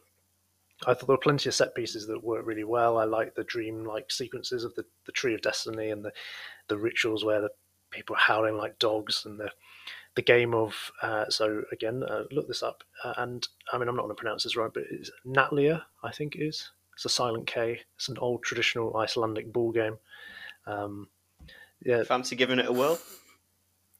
I 0.87 0.93
thought 0.93 1.07
there 1.07 1.15
were 1.15 1.17
plenty 1.17 1.49
of 1.49 1.55
set 1.55 1.75
pieces 1.75 2.07
that 2.07 2.23
worked 2.23 2.47
really 2.47 2.63
well. 2.63 2.97
I 2.97 3.03
like 3.03 3.35
the 3.35 3.43
dream-like 3.43 4.09
sequences 4.09 4.63
of 4.63 4.73
the, 4.75 4.85
the 5.05 5.11
Tree 5.11 5.33
of 5.33 5.41
Destiny 5.41 5.89
and 5.89 6.03
the 6.03 6.11
the 6.69 6.77
rituals 6.77 7.25
where 7.25 7.41
the 7.41 7.49
people 7.91 8.15
are 8.15 8.19
howling 8.19 8.57
like 8.57 8.79
dogs 8.79 9.23
and 9.25 9.39
the 9.39 9.51
the 10.15 10.21
game 10.21 10.53
of 10.53 10.91
uh, 11.01 11.29
so 11.29 11.61
again 11.71 12.03
uh, 12.03 12.23
look 12.31 12.47
this 12.47 12.63
up 12.63 12.83
uh, 13.03 13.13
and 13.17 13.47
I 13.71 13.77
mean 13.77 13.87
I'm 13.87 13.95
not 13.95 14.03
going 14.03 14.15
to 14.15 14.19
pronounce 14.21 14.43
this 14.43 14.55
right 14.55 14.71
but 14.73 14.83
it's 14.89 15.11
Natlia 15.25 15.83
I 16.03 16.11
think 16.11 16.35
it 16.35 16.43
is 16.43 16.71
it's 16.99 17.05
a 17.05 17.09
silent 17.09 17.47
K. 17.47 17.79
It's 17.95 18.09
an 18.09 18.17
old 18.17 18.43
traditional 18.43 18.97
Icelandic 18.97 19.53
ball 19.53 19.71
game. 19.71 19.97
Um, 20.67 21.07
yeah. 21.81 22.03
Fancy 22.03 22.35
giving 22.35 22.59
it 22.59 22.65
a 22.65 22.73
whirl? 22.73 22.99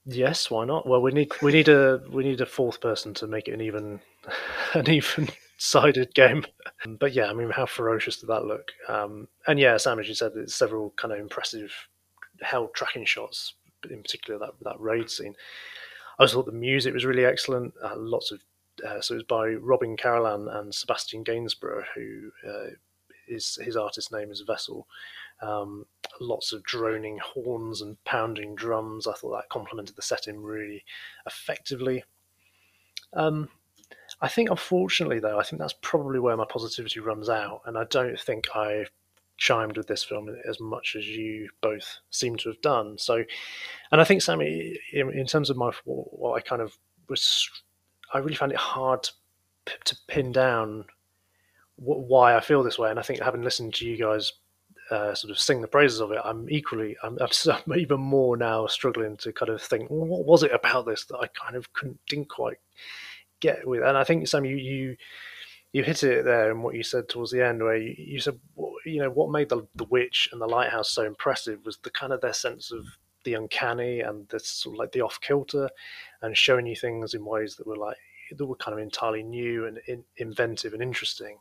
Yes, 0.04 0.52
why 0.52 0.66
not? 0.66 0.86
Well, 0.86 1.02
we 1.02 1.14
need 1.14 1.32
we 1.42 1.54
need 1.54 1.70
a 1.70 2.02
we 2.12 2.26
need 2.26 2.42
a 2.42 2.46
fourth 2.46 2.82
person 2.82 3.14
to 3.14 3.26
make 3.26 3.48
it 3.48 3.54
an 3.54 3.62
even 3.62 4.02
an 4.74 4.90
even 4.90 5.30
sided 5.58 6.14
game. 6.14 6.44
But 7.00 7.14
yeah, 7.14 7.28
I 7.28 7.34
mean, 7.34 7.52
how 7.52 7.68
ferocious 7.68 8.18
did 8.18 8.28
that 8.28 8.44
look? 8.44 8.74
Um, 8.90 9.30
and 9.48 9.58
yeah, 9.58 9.78
Sam, 9.78 10.00
as 10.00 10.10
you 10.10 10.14
said, 10.14 10.34
there's 10.36 10.54
several 10.54 10.94
kind 10.98 11.14
of 11.14 11.20
impressive 11.20 11.72
held 12.42 12.74
tracking 12.74 13.06
shots, 13.06 13.54
in 13.90 14.02
particular 14.02 14.38
that 14.40 14.56
that 14.64 14.78
raid 14.78 15.10
scene. 15.10 15.36
I 16.20 16.24
also 16.24 16.36
thought 16.36 16.48
the 16.48 16.52
music 16.52 16.94
was 16.94 17.06
really 17.06 17.24
excellent. 17.24 17.76
Uh, 17.82 17.96
lots 17.96 18.32
of 18.32 18.42
uh, 18.86 19.00
so 19.00 19.14
it 19.14 19.18
was 19.18 19.24
by 19.24 19.48
Robin 19.54 19.96
Carolan 19.96 20.50
and 20.50 20.76
Sebastian 20.76 21.24
Gainsborough, 21.24 21.86
who 21.96 22.32
uh, 22.46 22.70
is 23.30 23.58
his 23.64 23.78
artist 23.78 24.12
name 24.12 24.32
is 24.32 24.42
Vessel. 24.42 24.88
Um, 25.42 25.86
lots 26.20 26.52
of 26.52 26.64
droning 26.64 27.20
horns 27.24 27.82
and 27.82 28.04
pounding 28.04 28.56
drums. 28.56 29.08
I 29.08 29.14
thought 29.14 29.38
that 29.38 29.50
complemented 29.50 29.96
the 29.96 30.02
setting 30.02 30.42
really 30.42 30.84
effectively. 31.26 32.04
Um, 33.14 33.50
I 34.22 34.28
think, 34.28 34.50
unfortunately, 34.50 35.20
though, 35.20 35.40
I 35.40 35.44
think 35.44 35.60
that's 35.62 35.76
probably 35.82 36.20
where 36.20 36.38
my 36.38 36.46
positivity 36.46 37.00
runs 37.00 37.30
out, 37.30 37.62
and 37.66 37.78
I 37.78 37.86
don't 37.86 38.20
think 38.20 38.48
I 38.54 38.86
chimed 39.38 39.78
with 39.78 39.88
this 39.88 40.04
film 40.04 40.28
as 40.48 40.60
much 40.60 40.96
as 40.98 41.08
you 41.08 41.50
both 41.62 42.00
seem 42.10 42.36
to 42.38 42.50
have 42.50 42.62
done. 42.62 42.98
So, 42.98 43.24
and 43.92 44.02
I 44.02 44.04
think 44.04 44.22
Sammy, 44.22 44.78
in, 44.92 45.10
in 45.12 45.26
terms 45.26 45.50
of 45.50 45.58
my 45.58 45.72
what 45.86 46.36
I 46.36 46.42
kind 46.42 46.62
of 46.62 46.78
was, 47.08 47.50
I 48.14 48.18
really 48.18 48.36
found 48.36 48.52
it 48.52 48.58
hard 48.58 49.04
to, 49.04 49.12
to 49.86 49.98
pin 50.08 50.32
down 50.32 50.86
why 51.80 52.36
I 52.36 52.40
feel 52.40 52.64
this 52.64 52.80
way, 52.80 52.90
and 52.90 53.00
I 53.00 53.04
think 53.04 53.22
having 53.22 53.42
listened 53.42 53.74
to 53.76 53.86
you 53.86 53.98
guys 53.98 54.34
uh, 54.92 55.14
sort 55.14 55.32
of 55.32 55.40
sing 55.40 55.62
the 55.62 55.68
praises 55.68 56.00
of 56.00 56.12
it, 56.12 56.20
I'm 56.24 56.50
equally, 56.50 56.98
I'm, 57.04 57.18
I'm, 57.48 57.78
even 57.78 58.00
more 58.00 58.38
now 58.38 58.68
struggling 58.68 59.18
to 59.18 59.32
kind 59.32 59.50
of 59.50 59.62
think, 59.62 59.90
well, 59.90 60.06
what 60.06 60.26
was 60.26 60.44
it 60.44 60.52
about 60.54 60.86
this 60.86 61.06
that 61.06 61.18
I 61.18 61.28
kind 61.28 61.56
of 61.56 61.72
couldn't, 61.74 62.00
didn't 62.08 62.30
quite 62.30 62.58
get 63.40 63.68
with? 63.68 63.84
And 63.84 63.98
I 63.98 64.04
think 64.04 64.28
Sam, 64.28 64.46
you 64.46 64.58
you 64.58 64.98
you 65.72 65.84
hit 65.84 66.04
it 66.04 66.26
there 66.26 66.50
in 66.50 66.64
what 66.64 66.74
you 66.74 66.82
said 66.82 67.08
towards 67.08 67.32
the 67.32 67.46
end, 67.46 67.62
where 67.62 67.78
you, 67.78 67.94
you 67.98 68.20
said, 68.20 68.40
you 68.86 69.00
know, 69.00 69.10
what 69.10 69.32
made 69.32 69.50
the 69.50 69.68
the 69.76 69.86
witch 69.86 70.30
and 70.32 70.42
the 70.42 70.48
lighthouse 70.48 70.90
so 70.90 71.06
impressive 71.06 71.60
was 71.66 71.78
the 71.78 71.92
kind 71.92 72.12
of 72.12 72.22
their 72.22 72.34
sense 72.34 72.72
of 72.72 72.86
the 73.26 73.36
uncanny 73.36 74.00
and 74.00 74.28
this 74.30 74.48
sort 74.48 74.76
of 74.76 74.80
like 74.80 74.92
the 74.92 75.02
off 75.02 75.20
kilter, 75.22 75.70
and 76.22 76.36
showing 76.36 76.66
you 76.66 76.76
things 76.76 77.14
in 77.14 77.24
ways 77.26 77.56
that 77.56 77.68
were 77.68 77.78
like 77.78 77.98
that 78.36 78.46
were 78.46 78.56
kind 78.56 78.74
of 78.74 78.84
entirely 78.84 79.24
new 79.24 79.66
and 79.66 79.80
in, 79.88 80.04
inventive 80.18 80.74
and 80.74 80.82
interesting. 80.82 81.38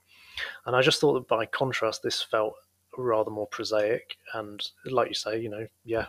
And 0.67 0.77
I 0.77 0.83
just 0.83 1.01
thought 1.01 1.15
that 1.15 1.29
by 1.29 1.47
contrast, 1.47 2.03
this 2.03 2.23
felt 2.23 2.55
rather 2.97 3.31
more 3.31 3.47
prosaic. 3.47 4.17
And 4.35 4.61
like 4.87 5.09
you 5.09 5.15
say, 5.15 5.41
you 5.41 5.49
know, 5.49 5.67
yeah, 5.85 6.07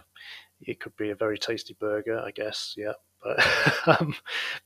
it 0.61 0.79
could 0.79 0.95
be 0.97 1.11
a 1.11 1.15
very 1.15 1.37
tasty 1.37 1.75
burger, 1.79 2.19
I 2.19 2.31
guess. 2.31 2.75
Yeah. 2.77 2.93
But, 3.23 3.45
um, 4.01 4.15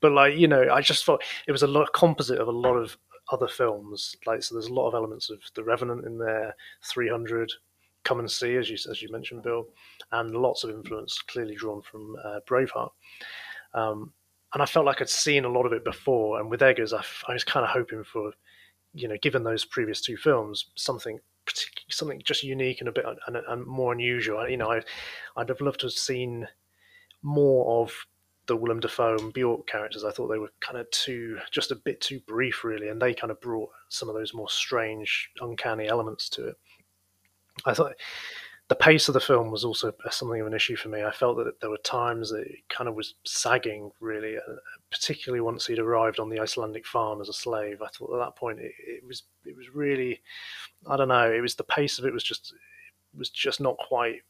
but 0.00 0.12
like, 0.12 0.36
you 0.36 0.48
know, 0.48 0.68
I 0.72 0.80
just 0.80 1.04
thought 1.04 1.22
it 1.46 1.52
was 1.52 1.62
a 1.62 1.68
lot 1.68 1.92
composite 1.92 2.38
of 2.38 2.48
a 2.48 2.52
lot 2.52 2.74
of 2.74 2.96
other 3.32 3.48
films. 3.48 4.16
Like, 4.26 4.42
so 4.42 4.54
there's 4.54 4.68
a 4.68 4.74
lot 4.74 4.88
of 4.88 4.94
elements 4.94 5.30
of 5.30 5.40
The 5.54 5.64
Revenant 5.64 6.04
in 6.04 6.18
there, 6.18 6.54
300, 6.84 7.50
Come 8.04 8.20
and 8.20 8.30
See, 8.30 8.56
as 8.56 8.68
you, 8.68 8.76
as 8.90 9.00
you 9.00 9.08
mentioned, 9.10 9.42
Bill, 9.42 9.66
and 10.12 10.36
lots 10.36 10.62
of 10.62 10.70
influence 10.70 11.22
clearly 11.22 11.54
drawn 11.54 11.80
from 11.80 12.14
uh, 12.22 12.40
Braveheart. 12.46 12.90
Um, 13.72 14.12
and 14.52 14.62
I 14.62 14.66
felt 14.66 14.86
like 14.86 15.00
I'd 15.00 15.08
seen 15.08 15.44
a 15.44 15.48
lot 15.48 15.66
of 15.66 15.72
it 15.72 15.84
before. 15.84 16.38
And 16.38 16.50
with 16.50 16.62
Eggers, 16.62 16.92
I, 16.92 17.02
I 17.26 17.32
was 17.32 17.44
kind 17.44 17.64
of 17.64 17.70
hoping 17.70 18.04
for, 18.04 18.32
you 18.94 19.08
know, 19.08 19.16
given 19.20 19.42
those 19.42 19.64
previous 19.64 20.00
two 20.00 20.16
films, 20.16 20.66
something 20.76 21.18
something 21.90 22.22
just 22.24 22.42
unique 22.42 22.80
and 22.80 22.88
a 22.88 22.92
bit 22.92 23.04
and, 23.26 23.36
and 23.36 23.66
more 23.66 23.92
unusual. 23.92 24.48
You 24.48 24.56
know, 24.56 24.70
I, 24.72 24.80
I'd 25.36 25.50
have 25.50 25.60
loved 25.60 25.80
to 25.80 25.86
have 25.86 25.92
seen 25.92 26.48
more 27.22 27.82
of 27.82 28.06
the 28.46 28.56
Willem 28.56 28.80
Dafoe 28.80 29.16
and 29.16 29.34
Björk 29.34 29.66
characters. 29.66 30.04
I 30.04 30.10
thought 30.10 30.28
they 30.28 30.38
were 30.38 30.52
kind 30.60 30.78
of 30.78 30.90
too, 30.90 31.38
just 31.50 31.70
a 31.70 31.76
bit 31.76 32.00
too 32.00 32.20
brief, 32.26 32.64
really, 32.64 32.88
and 32.88 33.00
they 33.00 33.14
kind 33.14 33.30
of 33.30 33.40
brought 33.40 33.70
some 33.88 34.08
of 34.08 34.14
those 34.14 34.34
more 34.34 34.50
strange, 34.50 35.30
uncanny 35.40 35.88
elements 35.88 36.28
to 36.30 36.48
it. 36.48 36.56
I 37.64 37.74
thought 37.74 37.94
the 38.68 38.74
pace 38.74 39.08
of 39.08 39.14
the 39.14 39.20
film 39.20 39.50
was 39.50 39.64
also 39.64 39.92
something 40.10 40.40
of 40.40 40.46
an 40.46 40.54
issue 40.54 40.76
for 40.76 40.88
me. 40.88 41.04
I 41.04 41.10
felt 41.10 41.36
that 41.36 41.60
there 41.60 41.68
were 41.68 41.76
times 41.78 42.30
that 42.30 42.46
it 42.46 42.60
kind 42.70 42.88
of 42.88 42.94
was 42.94 43.14
sagging, 43.24 43.90
really, 44.00 44.38
uh, 44.38 44.54
particularly 44.90 45.42
once 45.42 45.66
he'd 45.66 45.78
arrived 45.78 46.18
on 46.18 46.30
the 46.30 46.40
Icelandic 46.40 46.86
farm 46.86 47.20
as 47.20 47.28
a 47.28 47.34
slave. 47.34 47.82
I 47.82 47.88
thought 47.88 48.14
at 48.14 48.24
that 48.24 48.36
point 48.36 48.60
it, 48.60 48.72
it 48.78 49.06
was 49.06 49.24
it 49.44 49.54
was 49.54 49.74
really, 49.74 50.22
I 50.86 50.96
don't 50.96 51.08
know, 51.08 51.30
it 51.30 51.42
was 51.42 51.56
the 51.56 51.64
pace 51.64 51.98
of 51.98 52.06
it 52.06 52.12
was 52.12 52.24
just 52.24 52.54
it 53.12 53.18
was 53.18 53.28
just 53.28 53.60
not 53.60 53.76
quite 53.76 54.22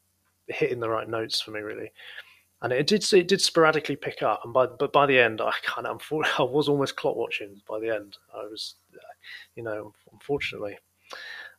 hitting 0.49 0.81
the 0.81 0.91
right 0.91 1.09
notes 1.09 1.41
for 1.41 1.53
me, 1.53 1.61
really. 1.61 1.93
And 2.61 2.73
it 2.73 2.89
did 2.89 3.05
it 3.13 3.29
did 3.29 3.41
sporadically 3.41 3.97
pick 3.97 4.23
up, 4.23 4.41
and 4.45 4.53
by 4.53 4.67
but 4.67 4.93
by 4.93 5.07
the 5.07 5.19
end, 5.19 5.41
I 5.41 5.53
kind 5.63 5.87
of 5.87 6.03
I 6.39 6.43
was 6.43 6.69
almost 6.69 6.97
clock 6.97 7.15
watching. 7.15 7.63
By 7.69 7.79
the 7.79 7.95
end, 7.95 8.17
I 8.35 8.45
was, 8.47 8.75
you 9.55 9.63
know, 9.63 9.93
unfortunately. 10.13 10.79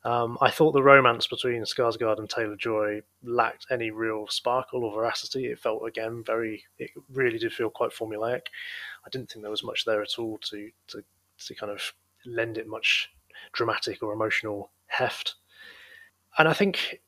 Um, 0.05 0.37
I 0.39 0.51
thought 0.51 0.73
the 0.73 0.83
romance 0.83 1.25
between 1.25 1.63
Skarsgård 1.63 2.19
and 2.19 2.29
Taylor 2.29 2.55
Joy 2.55 3.01
lacked 3.23 3.65
any 3.71 3.89
real 3.89 4.27
sparkle 4.27 4.85
or 4.85 4.93
veracity. 4.93 5.47
It 5.47 5.59
felt 5.59 5.85
again 5.87 6.23
very. 6.23 6.63
It 6.77 6.91
really 7.11 7.39
did 7.39 7.51
feel 7.51 7.71
quite 7.71 7.89
formulaic. 7.89 8.41
I 9.03 9.09
didn't 9.11 9.31
think 9.31 9.41
there 9.41 9.49
was 9.49 9.63
much 9.63 9.83
there 9.83 10.03
at 10.03 10.19
all 10.19 10.37
to 10.49 10.69
to 10.89 11.03
to 11.47 11.55
kind 11.55 11.71
of 11.71 11.81
lend 12.23 12.59
it 12.59 12.67
much 12.67 13.09
dramatic 13.51 14.03
or 14.03 14.13
emotional 14.13 14.71
heft. 14.85 15.35
And 16.37 16.47
I 16.47 16.53
think 16.53 17.01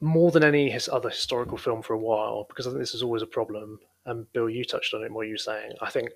more 0.00 0.30
than 0.30 0.44
any 0.44 0.68
his 0.68 0.86
other 0.86 1.08
historical 1.08 1.56
film 1.56 1.80
for 1.80 1.94
a 1.94 1.98
while, 1.98 2.44
because 2.50 2.66
I 2.66 2.70
think 2.70 2.80
this 2.80 2.94
is 2.94 3.02
always 3.02 3.22
a 3.22 3.26
problem. 3.26 3.80
And 4.06 4.30
Bill, 4.32 4.50
you 4.50 4.64
touched 4.64 4.92
on 4.92 5.02
it 5.02 5.12
what 5.12 5.28
you 5.28 5.38
saying. 5.38 5.72
I 5.80 5.90
think 5.90 6.10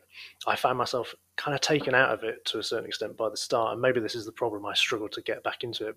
I 0.47 0.57
found 0.57 0.77
myself 0.77 1.15
kind 1.37 1.55
of 1.55 1.61
taken 1.61 1.95
out 1.95 2.11
of 2.11 2.23
it 2.23 2.45
to 2.47 2.59
a 2.59 2.63
certain 2.63 2.87
extent 2.87 3.17
by 3.17 3.31
the 3.31 3.37
start, 3.37 3.73
and 3.73 3.81
maybe 3.81 4.01
this 4.01 4.15
is 4.15 4.27
the 4.27 4.33
problem. 4.33 4.67
I 4.67 4.75
struggled 4.75 5.13
to 5.13 5.23
get 5.23 5.43
back 5.43 5.65
into 5.65 5.89
it. 5.89 5.97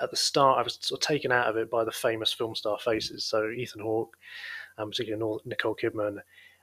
At 0.00 0.10
the 0.10 0.16
start, 0.16 0.58
I 0.58 0.62
was 0.62 0.78
sort 0.80 1.02
of 1.02 1.06
taken 1.06 1.32
out 1.32 1.48
of 1.48 1.56
it 1.56 1.70
by 1.70 1.84
the 1.84 1.90
famous 1.90 2.32
film 2.32 2.54
star 2.54 2.78
faces, 2.78 3.24
so 3.24 3.50
Ethan 3.50 3.82
Hawke, 3.82 4.16
and 4.76 4.90
particularly 4.90 5.40
Nicole 5.44 5.74
Kidman, 5.74 6.18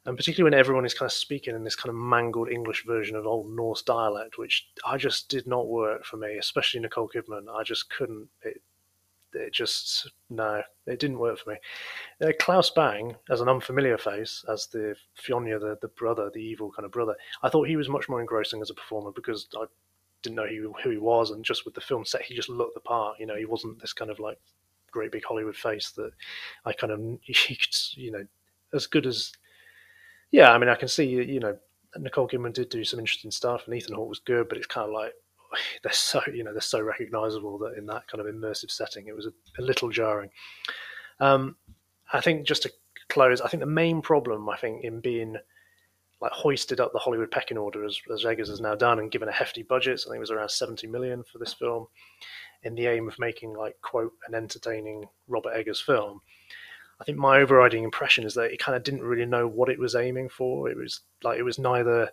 and 0.05 0.15
particularly 0.15 0.51
when 0.51 0.59
everyone 0.59 0.85
is 0.85 0.93
kind 0.93 1.09
of 1.09 1.13
speaking 1.13 1.55
in 1.55 1.63
this 1.63 1.75
kind 1.75 1.89
of 1.89 1.95
mangled 1.95 2.49
English 2.49 2.85
version 2.85 3.15
of 3.15 3.25
Old 3.25 3.49
Norse 3.53 3.81
dialect, 3.81 4.37
which 4.37 4.67
I 4.85 4.97
just 4.97 5.29
did 5.29 5.47
not 5.47 5.67
work 5.67 6.05
for 6.05 6.17
me, 6.17 6.37
especially 6.37 6.79
Nicole 6.79 7.09
Kidman. 7.09 7.47
I 7.53 7.63
just 7.63 7.89
couldn't. 7.89 8.29
It, 8.43 8.61
it 9.35 9.53
just 9.53 10.11
no, 10.29 10.61
it 10.87 10.99
didn't 10.99 11.19
work 11.19 11.39
for 11.39 11.51
me. 11.51 11.57
Uh, 12.21 12.31
Claes 12.39 12.69
Bang 12.69 13.15
as 13.29 13.41
an 13.41 13.49
unfamiliar 13.49 13.97
face, 13.97 14.43
as 14.49 14.67
the 14.67 14.95
Fjölnir, 15.21 15.59
the 15.59 15.77
the 15.81 15.89
brother, 15.89 16.29
the 16.33 16.39
evil 16.39 16.71
kind 16.71 16.85
of 16.85 16.91
brother. 16.91 17.15
I 17.43 17.49
thought 17.49 17.67
he 17.67 17.75
was 17.75 17.89
much 17.89 18.09
more 18.09 18.21
engrossing 18.21 18.61
as 18.61 18.69
a 18.69 18.75
performer 18.75 19.11
because 19.11 19.47
I 19.55 19.65
didn't 20.21 20.35
know 20.35 20.47
who, 20.47 20.73
who 20.83 20.89
he 20.89 20.97
was, 20.97 21.31
and 21.31 21.45
just 21.45 21.65
with 21.65 21.75
the 21.75 21.81
film 21.81 22.05
set, 22.05 22.23
he 22.23 22.35
just 22.35 22.49
looked 22.49 22.73
the 22.73 22.79
part. 22.79 23.19
You 23.19 23.27
know, 23.27 23.35
he 23.35 23.45
wasn't 23.45 23.79
this 23.79 23.93
kind 23.93 24.09
of 24.09 24.19
like 24.19 24.39
great 24.91 25.11
big 25.11 25.25
Hollywood 25.25 25.55
face 25.55 25.91
that 25.91 26.11
I 26.65 26.73
kind 26.73 26.91
of 26.91 26.99
he 27.21 27.55
could, 27.55 27.75
you 27.93 28.11
know, 28.11 28.25
as 28.73 28.87
good 28.87 29.05
as. 29.05 29.31
Yeah, 30.31 30.51
I 30.51 30.57
mean, 30.57 30.69
I 30.69 30.75
can 30.75 30.87
see 30.87 31.05
you 31.05 31.39
know 31.39 31.57
Nicole 31.97 32.27
Kidman 32.27 32.53
did 32.53 32.69
do 32.69 32.83
some 32.83 32.99
interesting 32.99 33.31
stuff, 33.31 33.63
and 33.65 33.75
Ethan 33.75 33.95
Hawke 33.95 34.09
was 34.09 34.19
good, 34.19 34.49
but 34.49 34.57
it's 34.57 34.67
kind 34.67 34.87
of 34.87 34.93
like 34.93 35.13
they're 35.84 35.91
so 35.91 36.21
you 36.34 36.43
know 36.43 36.51
they're 36.51 36.62
so 36.62 36.81
recognizable 36.81 37.58
that 37.58 37.77
in 37.77 37.86
that 37.86 38.08
kind 38.08 38.21
of 38.21 38.34
immersive 38.34 38.71
setting 38.71 39.08
it 39.08 39.15
was 39.15 39.25
a, 39.25 39.34
a 39.60 39.62
little 39.62 39.89
jarring 39.89 40.29
um, 41.19 41.55
i 42.13 42.21
think 42.21 42.45
just 42.45 42.63
to 42.63 42.71
close 43.10 43.41
i 43.41 43.47
think 43.47 43.62
the 43.62 43.67
main 43.67 44.01
problem 44.01 44.49
i 44.49 44.57
think 44.57 44.84
in 44.84 44.99
being 44.99 45.38
like 46.22 46.32
hoisted 46.32 46.80
up 46.80 46.91
the 46.91 46.99
hollywood 46.99 47.30
pecking 47.30 47.57
order 47.57 47.86
as, 47.86 47.99
as 48.11 48.26
eggers 48.26 48.49
has 48.49 48.61
now 48.61 48.76
done 48.76 48.99
and 48.99 49.11
given 49.11 49.30
a 49.30 49.34
hefty 49.34 49.63
budget 49.63 49.99
so 49.99 50.09
i 50.09 50.11
think 50.11 50.17
it 50.17 50.22
was 50.22 50.32
around 50.32 50.49
70 50.49 50.88
million 50.88 51.24
for 51.24 51.38
this 51.38 51.53
film 51.53 51.88
in 52.63 52.74
the 52.74 52.88
aim 52.88 53.07
of 53.07 53.19
making 53.19 53.53
like 53.53 53.76
quote 53.82 54.13
an 54.28 54.34
entertaining 54.34 55.03
robert 55.28 55.53
eggers 55.55 55.82
film 55.82 56.22
I 56.99 57.03
think 57.03 57.17
my 57.17 57.39
overriding 57.39 57.84
impression 57.84 58.24
is 58.24 58.34
that 58.36 58.51
it 58.51 58.59
kind 58.59 58.76
of 58.76 58.84
didn't 58.84 59.03
really 59.03 59.26
know 59.26 59.47
what 59.47 59.69
it 59.69 59.80
was 59.80 59.95
aiming 59.95 60.30
for. 60.30 60.69
It 60.69 60.78
was 60.78 61.01
like 61.24 61.38
it 61.38 61.43
was 61.43 61.59
neither 61.59 62.09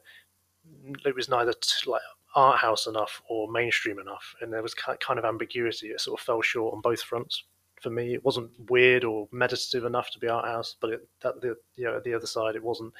it 1.04 1.14
was 1.14 1.28
neither 1.28 1.52
t- 1.52 1.90
like 1.90 2.02
art 2.34 2.58
house 2.58 2.86
enough 2.86 3.20
or 3.28 3.50
mainstream 3.50 3.98
enough, 3.98 4.34
and 4.40 4.52
there 4.52 4.62
was 4.62 4.74
kind 4.74 5.18
of 5.18 5.24
ambiguity. 5.24 5.88
It 5.88 6.00
sort 6.00 6.20
of 6.20 6.24
fell 6.24 6.42
short 6.42 6.74
on 6.74 6.80
both 6.80 7.02
fronts. 7.02 7.44
For 7.80 7.90
me, 7.90 8.14
it 8.14 8.24
wasn't 8.24 8.50
weird 8.70 9.04
or 9.04 9.28
meditative 9.32 9.84
enough 9.84 10.10
to 10.10 10.18
be 10.18 10.28
art 10.28 10.46
house, 10.46 10.76
but 10.80 10.90
it, 10.90 11.08
that 11.22 11.40
the 11.40 11.56
you 11.74 11.84
know 11.84 12.00
the 12.04 12.14
other 12.14 12.26
side, 12.26 12.54
it 12.54 12.62
wasn't 12.62 12.92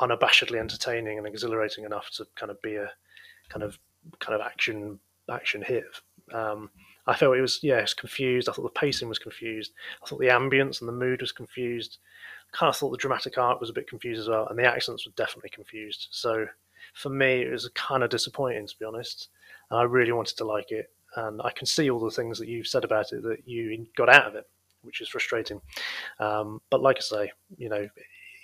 unabashedly 0.00 0.58
entertaining 0.58 1.18
and 1.18 1.26
exhilarating 1.26 1.84
enough 1.84 2.10
to 2.10 2.26
kind 2.34 2.50
of 2.50 2.60
be 2.62 2.76
a 2.76 2.90
kind 3.48 3.62
of 3.62 3.78
kind 4.18 4.34
of 4.34 4.44
action 4.44 4.98
action 5.30 5.62
hit. 5.62 5.84
Um, 6.32 6.70
I 7.06 7.14
felt 7.14 7.36
it 7.36 7.40
was 7.40 7.60
yeah, 7.62 7.84
confused. 7.96 8.48
I 8.48 8.52
thought 8.52 8.62
the 8.62 8.80
pacing 8.80 9.08
was 9.08 9.18
confused. 9.18 9.72
I 10.02 10.06
thought 10.06 10.20
the 10.20 10.28
ambience 10.28 10.80
and 10.80 10.88
the 10.88 10.92
mood 10.92 11.20
was 11.20 11.32
confused. 11.32 11.98
I 12.52 12.56
kind 12.56 12.68
of 12.68 12.76
thought 12.76 12.90
the 12.90 12.96
dramatic 12.96 13.38
art 13.38 13.60
was 13.60 13.70
a 13.70 13.74
bit 13.74 13.88
confused 13.88 14.20
as 14.20 14.28
well, 14.28 14.46
and 14.48 14.58
the 14.58 14.64
accents 14.64 15.06
were 15.06 15.12
definitely 15.16 15.50
confused. 15.50 16.08
So 16.10 16.46
for 16.92 17.08
me, 17.08 17.42
it 17.42 17.50
was 17.50 17.68
kind 17.74 18.02
of 18.02 18.10
disappointing 18.10 18.66
to 18.66 18.78
be 18.78 18.84
honest. 18.84 19.28
And 19.70 19.80
I 19.80 19.84
really 19.84 20.12
wanted 20.12 20.36
to 20.36 20.44
like 20.44 20.70
it, 20.70 20.90
and 21.16 21.40
I 21.42 21.50
can 21.50 21.66
see 21.66 21.90
all 21.90 22.00
the 22.00 22.10
things 22.10 22.38
that 22.38 22.48
you've 22.48 22.66
said 22.66 22.84
about 22.84 23.12
it 23.12 23.22
that 23.22 23.46
you 23.46 23.86
got 23.96 24.08
out 24.08 24.26
of 24.26 24.34
it, 24.34 24.48
which 24.82 25.00
is 25.00 25.08
frustrating. 25.08 25.60
Um, 26.18 26.60
but 26.70 26.82
like 26.82 26.98
I 26.98 27.00
say, 27.00 27.32
you 27.56 27.68
know, 27.68 27.88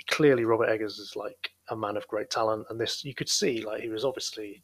clearly 0.08 0.44
Robert 0.44 0.68
Eggers 0.70 0.98
is 0.98 1.16
like 1.16 1.50
a 1.68 1.76
man 1.76 1.96
of 1.96 2.08
great 2.08 2.30
talent, 2.30 2.66
and 2.70 2.80
this 2.80 3.04
you 3.04 3.14
could 3.14 3.28
see 3.28 3.62
like 3.62 3.82
he 3.82 3.88
was 3.88 4.04
obviously 4.04 4.62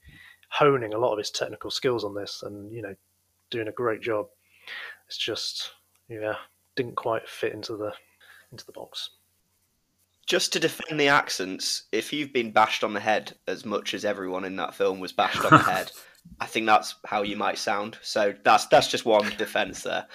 honing 0.48 0.94
a 0.94 0.98
lot 0.98 1.12
of 1.12 1.18
his 1.18 1.30
technical 1.30 1.70
skills 1.70 2.04
on 2.04 2.14
this, 2.14 2.42
and 2.44 2.72
you 2.72 2.82
know, 2.82 2.94
doing 3.50 3.68
a 3.68 3.72
great 3.72 4.00
job. 4.00 4.26
It's 5.06 5.18
just 5.18 5.70
yeah, 6.08 6.36
didn't 6.76 6.96
quite 6.96 7.28
fit 7.28 7.52
into 7.52 7.76
the 7.76 7.92
into 8.52 8.64
the 8.64 8.72
box. 8.72 9.10
Just 10.26 10.52
to 10.54 10.60
defend 10.60 10.98
the 10.98 11.08
accents, 11.08 11.84
if 11.92 12.12
you've 12.12 12.32
been 12.32 12.50
bashed 12.50 12.82
on 12.82 12.94
the 12.94 13.00
head 13.00 13.34
as 13.46 13.64
much 13.64 13.92
as 13.92 14.04
everyone 14.04 14.44
in 14.44 14.56
that 14.56 14.74
film 14.74 15.00
was 15.00 15.12
bashed 15.12 15.44
on 15.44 15.50
the 15.50 15.58
head, 15.70 15.90
I 16.40 16.46
think 16.46 16.66
that's 16.66 16.94
how 17.04 17.22
you 17.22 17.36
might 17.36 17.58
sound. 17.58 17.98
So 18.02 18.34
that's 18.44 18.66
that's 18.66 18.88
just 18.88 19.04
one 19.04 19.30
defense 19.36 19.82
there. 19.82 20.06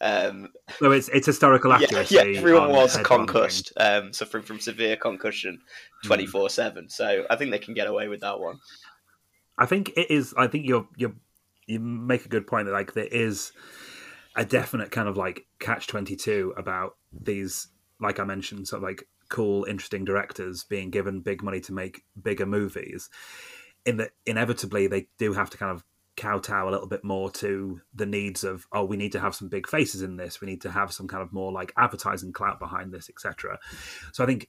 Um, 0.00 0.48
so 0.78 0.92
it's 0.92 1.08
it's 1.08 1.26
historical 1.26 1.72
accuracy. 1.72 2.14
Yeah, 2.14 2.24
yeah 2.24 2.38
everyone 2.38 2.70
was 2.70 2.96
concussed, 2.98 3.72
um, 3.78 4.12
suffering 4.12 4.44
from 4.44 4.60
severe 4.60 4.96
concussion, 4.96 5.60
hmm. 6.02 6.06
twenty 6.06 6.26
four 6.26 6.50
seven. 6.50 6.88
So 6.88 7.24
I 7.30 7.36
think 7.36 7.50
they 7.50 7.58
can 7.58 7.74
get 7.74 7.86
away 7.86 8.08
with 8.08 8.20
that 8.20 8.38
one. 8.38 8.58
I 9.58 9.66
think 9.66 9.90
it 9.96 10.10
is. 10.10 10.34
I 10.36 10.48
think 10.48 10.66
you're 10.66 10.86
you 10.96 11.16
you 11.66 11.80
make 11.80 12.26
a 12.26 12.28
good 12.28 12.46
point 12.46 12.66
that 12.66 12.72
like 12.72 12.92
there 12.92 13.04
is 13.04 13.52
a 14.36 14.44
definite 14.44 14.90
kind 14.90 15.08
of 15.08 15.16
like 15.16 15.46
catch 15.60 15.86
twenty 15.86 16.14
two 16.14 16.52
about 16.58 16.96
these, 17.10 17.68
like 17.98 18.20
I 18.20 18.24
mentioned, 18.24 18.68
sort 18.68 18.82
of 18.82 18.88
like 18.88 19.08
cool, 19.28 19.64
interesting 19.64 20.04
directors 20.04 20.64
being 20.64 20.90
given 20.90 21.20
big 21.20 21.42
money 21.42 21.60
to 21.60 21.72
make 21.72 22.02
bigger 22.20 22.46
movies, 22.46 23.08
in 23.84 23.98
that 23.98 24.10
inevitably 24.24 24.86
they 24.86 25.08
do 25.18 25.32
have 25.32 25.50
to 25.50 25.58
kind 25.58 25.72
of 25.72 25.84
kowtow 26.16 26.68
a 26.68 26.70
little 26.70 26.86
bit 26.86 27.04
more 27.04 27.30
to 27.30 27.80
the 27.94 28.06
needs 28.06 28.42
of 28.42 28.66
oh 28.72 28.82
we 28.82 28.96
need 28.96 29.12
to 29.12 29.20
have 29.20 29.34
some 29.34 29.48
big 29.48 29.68
faces 29.68 30.00
in 30.00 30.16
this. 30.16 30.40
We 30.40 30.46
need 30.46 30.62
to 30.62 30.70
have 30.70 30.92
some 30.92 31.06
kind 31.06 31.22
of 31.22 31.32
more 31.32 31.52
like 31.52 31.72
advertising 31.76 32.32
clout 32.32 32.58
behind 32.58 32.90
this 32.92 33.10
etc 33.10 33.58
so 34.12 34.24
i 34.24 34.26
think 34.26 34.48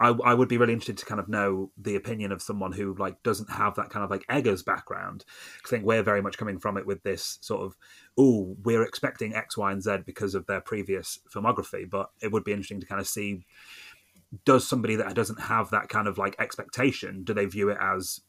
I, 0.00 0.08
I 0.08 0.34
would 0.34 0.48
be 0.48 0.58
really 0.58 0.72
interested 0.72 0.98
to 0.98 1.06
kind 1.06 1.20
of 1.20 1.28
know 1.28 1.70
the 1.76 1.94
opinion 1.94 2.32
of 2.32 2.42
someone 2.42 2.72
who 2.72 2.96
like 2.98 3.22
doesn't 3.22 3.50
have 3.50 3.76
that 3.76 3.90
kind 3.90 4.04
of 4.04 4.10
like 4.10 4.24
Eggers 4.28 4.64
background. 4.64 5.24
I 5.64 5.68
think 5.68 5.84
we're 5.84 6.02
very 6.02 6.20
much 6.20 6.36
coming 6.36 6.58
from 6.58 6.76
it 6.76 6.86
with 6.86 7.02
this 7.04 7.38
sort 7.40 7.62
of, 7.62 7.76
oh, 8.18 8.56
we're 8.64 8.82
expecting 8.82 9.34
X, 9.34 9.56
Y, 9.56 9.70
and 9.70 9.82
Z 9.82 9.98
because 10.04 10.34
of 10.34 10.46
their 10.46 10.60
previous 10.60 11.20
filmography. 11.32 11.88
But 11.88 12.10
it 12.20 12.32
would 12.32 12.44
be 12.44 12.52
interesting 12.52 12.80
to 12.80 12.86
kind 12.86 13.00
of 13.00 13.06
see 13.06 13.46
does 14.44 14.66
somebody 14.66 14.96
that 14.96 15.14
doesn't 15.14 15.40
have 15.40 15.70
that 15.70 15.88
kind 15.88 16.08
of 16.08 16.18
like 16.18 16.34
expectation, 16.40 17.22
do 17.22 17.32
they 17.32 17.46
view 17.46 17.68
it 17.68 17.78
as 17.80 18.20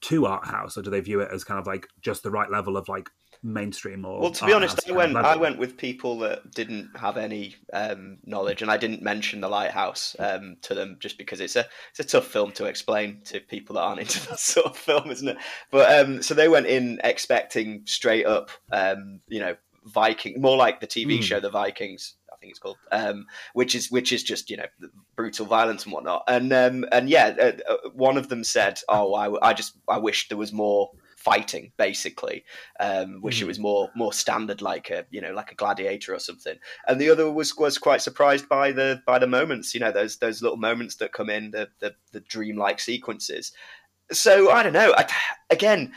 too 0.00 0.26
art 0.26 0.46
house 0.46 0.76
or 0.76 0.82
do 0.82 0.90
they 0.90 1.00
view 1.00 1.20
it 1.20 1.30
as 1.32 1.44
kind 1.44 1.58
of 1.58 1.66
like 1.66 1.86
just 2.00 2.22
the 2.22 2.30
right 2.30 2.50
level 2.50 2.76
of 2.76 2.88
like 2.88 3.08
mainstream 3.42 4.04
or 4.04 4.20
well 4.20 4.30
to 4.30 4.44
be 4.44 4.52
honest 4.52 4.88
i 4.88 4.92
went 4.92 5.16
i 5.16 5.36
went 5.36 5.58
with 5.58 5.76
people 5.76 6.18
that 6.18 6.50
didn't 6.52 6.90
have 6.96 7.16
any 7.16 7.54
um, 7.72 8.18
knowledge 8.24 8.62
and 8.62 8.70
i 8.70 8.76
didn't 8.76 9.02
mention 9.02 9.40
the 9.40 9.48
lighthouse 9.48 10.16
um, 10.18 10.56
to 10.62 10.74
them 10.74 10.96
just 11.00 11.18
because 11.18 11.40
it's 11.40 11.56
a 11.56 11.64
it's 11.90 12.00
a 12.00 12.04
tough 12.04 12.26
film 12.26 12.52
to 12.52 12.66
explain 12.66 13.20
to 13.24 13.40
people 13.40 13.74
that 13.74 13.82
aren't 13.82 14.00
into 14.00 14.26
that 14.28 14.38
sort 14.38 14.66
of 14.66 14.76
film 14.76 15.10
isn't 15.10 15.28
it 15.28 15.38
but 15.70 15.98
um, 15.98 16.22
so 16.22 16.34
they 16.34 16.48
went 16.48 16.66
in 16.66 17.00
expecting 17.04 17.82
straight 17.84 18.26
up 18.26 18.50
um, 18.72 19.20
you 19.28 19.40
know 19.40 19.56
viking 19.84 20.40
more 20.40 20.56
like 20.56 20.80
the 20.80 20.86
tv 20.86 21.18
mm. 21.18 21.22
show 21.22 21.40
the 21.40 21.50
vikings 21.50 22.16
I 22.36 22.38
think 22.38 22.50
it's 22.50 22.58
called, 22.58 22.76
um, 22.92 23.26
which 23.54 23.74
is 23.74 23.90
which 23.90 24.12
is 24.12 24.22
just 24.22 24.50
you 24.50 24.58
know 24.58 24.66
brutal 25.16 25.46
violence 25.46 25.84
and 25.84 25.92
whatnot. 25.92 26.22
And 26.28 26.52
um, 26.52 26.84
and 26.92 27.08
yeah, 27.08 27.34
uh, 27.40 27.72
uh, 27.72 27.88
one 27.94 28.18
of 28.18 28.28
them 28.28 28.44
said, 28.44 28.78
"Oh, 28.90 29.14
I, 29.14 29.50
I 29.50 29.54
just 29.54 29.72
I 29.88 29.96
wish 29.96 30.28
there 30.28 30.36
was 30.36 30.52
more 30.52 30.90
fighting 31.26 31.72
basically 31.76 32.44
um, 32.78 33.20
wish 33.20 33.38
mm. 33.38 33.40
it 33.40 33.44
hmm. 33.46 33.48
was 33.48 33.58
more 33.58 33.90
more 33.96 34.12
standard 34.12 34.62
like 34.62 34.90
a 34.90 35.04
you 35.10 35.20
know 35.20 35.32
like 35.32 35.50
a 35.50 35.56
gladiator 35.56 36.14
or 36.14 36.20
something 36.20 36.56
and 36.86 37.00
the 37.00 37.10
other 37.10 37.28
was 37.28 37.52
was 37.56 37.78
quite 37.78 38.00
surprised 38.00 38.48
by 38.48 38.70
the 38.70 39.02
by 39.08 39.18
the 39.18 39.26
moments 39.26 39.74
you 39.74 39.80
know 39.80 39.90
those 39.90 40.18
those 40.18 40.40
little 40.40 40.56
moments 40.56 40.94
that 40.94 41.12
come 41.12 41.28
in 41.28 41.50
the 41.50 41.68
the, 41.80 41.92
the 42.12 42.20
dreamlike 42.20 42.78
sequences 42.78 43.50
so 44.12 44.52
i 44.52 44.62
don't 44.62 44.72
know 44.72 44.94
I, 44.96 45.04
again 45.50 45.92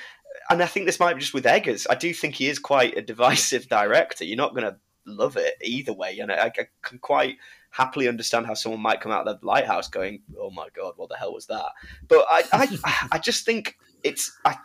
and 0.49 0.63
i 0.63 0.65
think 0.65 0.87
this 0.87 0.99
might 0.99 1.13
be 1.13 1.19
just 1.19 1.35
with 1.35 1.45
eggers 1.45 1.85
i 1.91 1.95
do 1.95 2.11
think 2.11 2.33
he 2.33 2.47
is 2.47 2.57
quite 2.57 2.97
a 2.97 3.01
divisive 3.13 3.69
director 3.69 4.25
you're 4.25 4.35
not 4.35 4.55
going 4.55 4.65
to 4.65 4.77
love 5.05 5.37
it 5.37 5.53
either 5.63 5.93
way 5.93 6.17
and 6.17 6.31
I, 6.31 6.45
I 6.45 6.67
can 6.81 6.97
quite 6.97 7.37
happily 7.69 8.07
understand 8.07 8.47
how 8.47 8.55
someone 8.55 8.81
might 8.81 8.99
come 8.99 9.11
out 9.11 9.27
of 9.27 9.39
the 9.39 9.45
lighthouse 9.45 9.87
going, 9.87 10.21
"Oh 10.39 10.49
my 10.49 10.67
god, 10.75 10.93
what 10.97 11.09
the 11.09 11.15
hell 11.15 11.33
was 11.33 11.45
that?" 11.47 11.71
But 12.07 12.25
I, 12.29 12.43
I, 12.51 13.07
I 13.13 13.17
just 13.19 13.45
think 13.45 13.77
it's 14.03 14.35
I, 14.45 14.57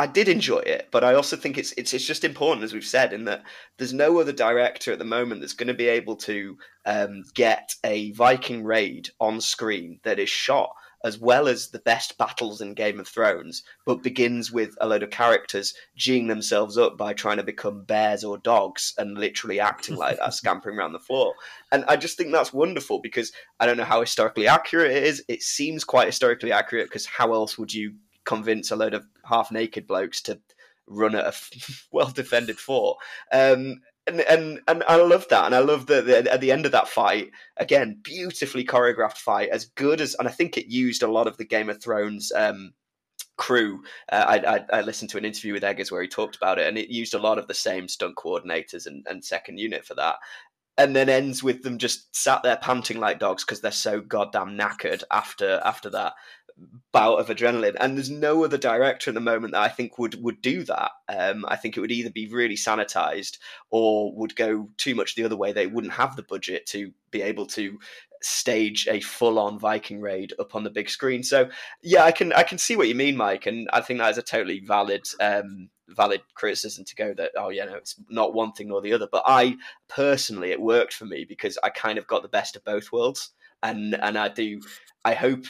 I 0.00 0.06
did 0.06 0.28
enjoy 0.28 0.60
it, 0.60 0.88
but 0.90 1.04
I 1.04 1.12
also 1.12 1.36
think 1.36 1.58
it's 1.58 1.72
it's 1.72 1.92
it's 1.92 2.06
just 2.06 2.24
important, 2.24 2.64
as 2.64 2.72
we've 2.72 2.82
said, 2.82 3.12
in 3.12 3.26
that 3.26 3.42
there's 3.76 3.92
no 3.92 4.18
other 4.18 4.32
director 4.32 4.92
at 4.92 4.98
the 4.98 5.04
moment 5.04 5.42
that's 5.42 5.52
going 5.52 5.68
to 5.68 5.74
be 5.74 5.88
able 5.88 6.16
to 6.16 6.56
um, 6.86 7.22
get 7.34 7.74
a 7.84 8.10
Viking 8.12 8.64
raid 8.64 9.10
on 9.20 9.42
screen 9.42 10.00
that 10.04 10.18
is 10.18 10.30
shot 10.30 10.70
as 11.04 11.18
well 11.18 11.48
as 11.48 11.68
the 11.68 11.80
best 11.80 12.16
battles 12.16 12.62
in 12.62 12.72
Game 12.72 12.98
of 12.98 13.08
Thrones, 13.08 13.62
but 13.84 14.02
begins 14.02 14.50
with 14.50 14.74
a 14.80 14.86
load 14.86 15.02
of 15.02 15.10
characters 15.10 15.74
geeing 15.98 16.28
themselves 16.28 16.78
up 16.78 16.96
by 16.96 17.12
trying 17.12 17.36
to 17.36 17.42
become 17.42 17.84
bears 17.84 18.24
or 18.24 18.38
dogs 18.38 18.94
and 18.96 19.18
literally 19.18 19.60
acting 19.60 19.96
like 19.96 20.16
that, 20.16 20.32
scampering 20.40 20.78
around 20.78 20.94
the 20.94 20.98
floor. 20.98 21.34
And 21.72 21.84
I 21.88 21.96
just 21.96 22.16
think 22.16 22.32
that's 22.32 22.54
wonderful 22.54 23.00
because 23.00 23.32
I 23.58 23.66
don't 23.66 23.76
know 23.76 23.84
how 23.84 24.00
historically 24.00 24.46
accurate 24.46 24.92
it 24.92 25.02
is. 25.02 25.22
It 25.28 25.42
seems 25.42 25.84
quite 25.84 26.06
historically 26.06 26.52
accurate 26.52 26.88
because 26.88 27.04
how 27.04 27.34
else 27.34 27.58
would 27.58 27.74
you 27.74 27.92
convince 28.30 28.70
a 28.70 28.76
load 28.76 28.94
of 28.94 29.04
half 29.24 29.50
naked 29.50 29.88
blokes 29.88 30.22
to 30.22 30.38
run 30.86 31.16
at 31.16 31.26
a 31.26 31.34
well 31.92 32.10
defended 32.10 32.58
fort. 32.58 32.98
Um, 33.32 33.80
and, 34.06 34.20
and 34.22 34.60
and 34.66 34.84
I 34.84 34.96
love 34.96 35.26
that, 35.28 35.46
and 35.46 35.54
I 35.54 35.58
love 35.58 35.86
that 35.86 36.08
at 36.08 36.40
the 36.40 36.52
end 36.52 36.64
of 36.64 36.72
that 36.72 36.88
fight, 36.88 37.30
again, 37.58 38.00
beautifully 38.02 38.64
choreographed 38.64 39.18
fight, 39.18 39.50
as 39.50 39.66
good 39.66 40.00
as, 40.00 40.14
and 40.14 40.26
I 40.26 40.30
think 40.30 40.56
it 40.56 40.66
used 40.66 41.02
a 41.02 41.10
lot 41.10 41.26
of 41.26 41.36
the 41.36 41.44
Game 41.44 41.68
of 41.68 41.82
Thrones 41.82 42.32
um, 42.32 42.72
crew. 43.36 43.82
Uh, 44.10 44.24
I, 44.26 44.56
I, 44.56 44.78
I, 44.78 44.80
listened 44.80 45.10
to 45.10 45.18
an 45.18 45.24
interview 45.24 45.52
with 45.52 45.64
Eggers 45.64 45.92
where 45.92 46.02
he 46.02 46.08
talked 46.08 46.36
about 46.36 46.58
it, 46.58 46.66
and 46.66 46.78
it 46.78 46.88
used 46.88 47.14
a 47.14 47.18
lot 47.18 47.38
of 47.38 47.46
the 47.46 47.54
same 47.54 47.88
stunt 47.88 48.16
coordinators 48.16 48.86
and, 48.86 49.04
and 49.08 49.24
second 49.24 49.58
unit 49.58 49.84
for 49.84 49.94
that. 49.94 50.16
And 50.78 50.96
then 50.96 51.10
ends 51.10 51.42
with 51.42 51.62
them 51.62 51.76
just 51.76 52.16
sat 52.16 52.42
there 52.42 52.56
panting 52.56 53.00
like 53.00 53.18
dogs 53.18 53.44
because 53.44 53.60
they're 53.60 53.70
so 53.70 54.00
goddamn 54.00 54.56
knackered 54.56 55.02
after 55.10 55.60
after 55.62 55.90
that 55.90 56.14
bout 56.92 57.20
of 57.20 57.28
adrenaline. 57.28 57.76
And 57.78 57.96
there's 57.96 58.10
no 58.10 58.44
other 58.44 58.58
director 58.58 59.10
at 59.10 59.14
the 59.14 59.20
moment 59.20 59.52
that 59.52 59.62
I 59.62 59.68
think 59.68 59.98
would 59.98 60.22
would 60.22 60.42
do 60.42 60.64
that. 60.64 60.90
Um, 61.08 61.44
I 61.48 61.56
think 61.56 61.76
it 61.76 61.80
would 61.80 61.92
either 61.92 62.10
be 62.10 62.28
really 62.28 62.56
sanitized 62.56 63.38
or 63.70 64.14
would 64.16 64.36
go 64.36 64.68
too 64.76 64.94
much 64.94 65.14
the 65.14 65.24
other 65.24 65.36
way. 65.36 65.52
They 65.52 65.66
wouldn't 65.66 65.94
have 65.94 66.16
the 66.16 66.22
budget 66.22 66.66
to 66.66 66.92
be 67.10 67.22
able 67.22 67.46
to 67.46 67.78
stage 68.22 68.86
a 68.88 69.00
full-on 69.00 69.58
Viking 69.58 70.00
raid 70.00 70.34
up 70.38 70.54
on 70.54 70.64
the 70.64 70.70
big 70.70 70.90
screen. 70.90 71.22
So 71.22 71.48
yeah, 71.82 72.04
I 72.04 72.12
can 72.12 72.32
I 72.32 72.42
can 72.42 72.58
see 72.58 72.76
what 72.76 72.88
you 72.88 72.94
mean, 72.94 73.16
Mike, 73.16 73.46
and 73.46 73.68
I 73.72 73.80
think 73.80 73.98
that 73.98 74.10
is 74.10 74.18
a 74.18 74.22
totally 74.22 74.60
valid 74.60 75.06
um, 75.20 75.70
valid 75.88 76.20
criticism 76.34 76.84
to 76.84 76.94
go 76.94 77.12
that 77.14 77.32
oh 77.36 77.48
yeah 77.48 77.64
no 77.64 77.74
it's 77.74 77.96
not 78.08 78.34
one 78.34 78.52
thing 78.52 78.68
nor 78.68 78.80
the 78.80 78.92
other. 78.92 79.08
But 79.10 79.24
I 79.26 79.56
personally 79.88 80.50
it 80.50 80.60
worked 80.60 80.92
for 80.92 81.06
me 81.06 81.24
because 81.24 81.58
I 81.62 81.70
kind 81.70 81.98
of 81.98 82.06
got 82.06 82.22
the 82.22 82.28
best 82.28 82.56
of 82.56 82.64
both 82.64 82.92
worlds, 82.92 83.30
and 83.62 83.94
and 83.94 84.18
I 84.18 84.28
do 84.28 84.60
I 85.04 85.14
hope 85.14 85.46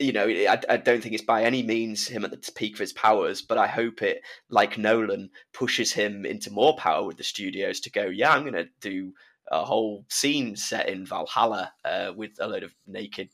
you 0.00 0.12
know, 0.12 0.26
I, 0.26 0.58
I, 0.68 0.76
don't 0.78 1.02
think 1.02 1.14
it's 1.14 1.22
by 1.22 1.44
any 1.44 1.62
means 1.62 2.08
him 2.08 2.24
at 2.24 2.30
the 2.30 2.52
peak 2.52 2.74
of 2.74 2.80
his 2.80 2.94
powers, 2.94 3.42
but 3.42 3.58
I 3.58 3.66
hope 3.66 4.00
it, 4.02 4.22
like 4.48 4.78
Nolan, 4.78 5.28
pushes 5.52 5.92
him 5.92 6.24
into 6.24 6.50
more 6.50 6.74
power 6.76 7.04
with 7.04 7.18
the 7.18 7.22
studios 7.22 7.80
to 7.80 7.90
go, 7.90 8.06
yeah, 8.06 8.32
I'm 8.32 8.42
going 8.42 8.54
to 8.54 8.68
do 8.80 9.12
a 9.52 9.62
whole 9.62 10.06
scene 10.08 10.56
set 10.56 10.88
in 10.88 11.04
Valhalla 11.04 11.72
uh, 11.84 12.12
with 12.16 12.32
a 12.40 12.48
load 12.48 12.62
of 12.62 12.74
naked 12.86 13.28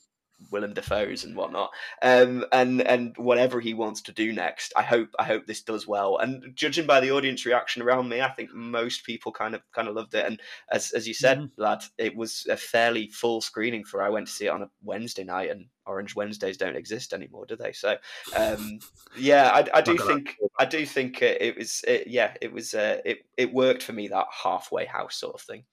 Willem 0.51 0.75
Dafoe's 0.75 1.25
and 1.25 1.37
whatnot, 1.37 1.71
um, 2.03 2.45
and 2.53 2.83
and 2.83 3.17
whatever 3.17 3.61
he 3.61 3.75
wants 3.75 4.03
to 4.03 4.13
do 4.13 4.33
next. 4.33 4.73
I 4.77 4.83
hope 4.83 5.09
I 5.19 5.25
hope 5.25 5.47
this 5.47 5.63
does 5.63 5.87
well. 5.87 6.19
And 6.19 6.55
judging 6.55 6.87
by 6.87 7.01
the 7.01 7.11
audience 7.11 7.45
reaction 7.47 7.83
around 7.83 8.09
me, 8.09 8.21
I 8.21 8.31
think 8.31 8.53
most 8.53 9.05
people 9.05 9.33
kind 9.33 9.55
of 9.55 9.63
kind 9.73 9.89
of 9.89 9.95
loved 9.95 10.15
it. 10.15 10.27
And 10.27 10.41
as 10.71 10.93
as 10.93 11.07
you 11.09 11.15
said, 11.15 11.39
mm-hmm. 11.39 11.63
lad, 11.63 11.85
it 11.99 12.15
was 12.15 12.47
a 12.51 12.57
fairly 12.57 13.09
full 13.09 13.41
screening 13.41 13.85
for. 13.85 14.03
I 14.03 14.11
went 14.11 14.27
to 14.27 14.33
see 14.33 14.47
it 14.47 14.51
on 14.51 14.63
a 14.63 14.71
Wednesday 14.83 15.25
night, 15.25 15.51
and 15.51 15.67
Orange 15.87 16.15
Wednesdays 16.15 16.57
don't 16.57 16.77
exist 16.77 17.13
anymore, 17.13 17.47
do 17.47 17.57
they? 17.57 17.73
So, 17.73 17.97
um, 18.37 18.81
yeah, 19.17 19.51
I, 19.53 19.79
I 19.79 19.81
do 19.81 19.97
think 19.97 20.37
I 20.59 20.65
do 20.65 20.85
think 20.85 21.23
it 21.23 21.57
was 21.57 21.85
it, 21.87 22.09
yeah, 22.09 22.35
it 22.41 22.53
was 22.53 22.75
uh, 22.75 22.99
it 23.05 23.19
it 23.37 23.53
worked 23.53 23.83
for 23.83 23.93
me 23.93 24.09
that 24.09 24.27
halfway 24.31 24.85
house 24.85 25.17
sort 25.17 25.35
of 25.35 25.41
thing. 25.41 25.65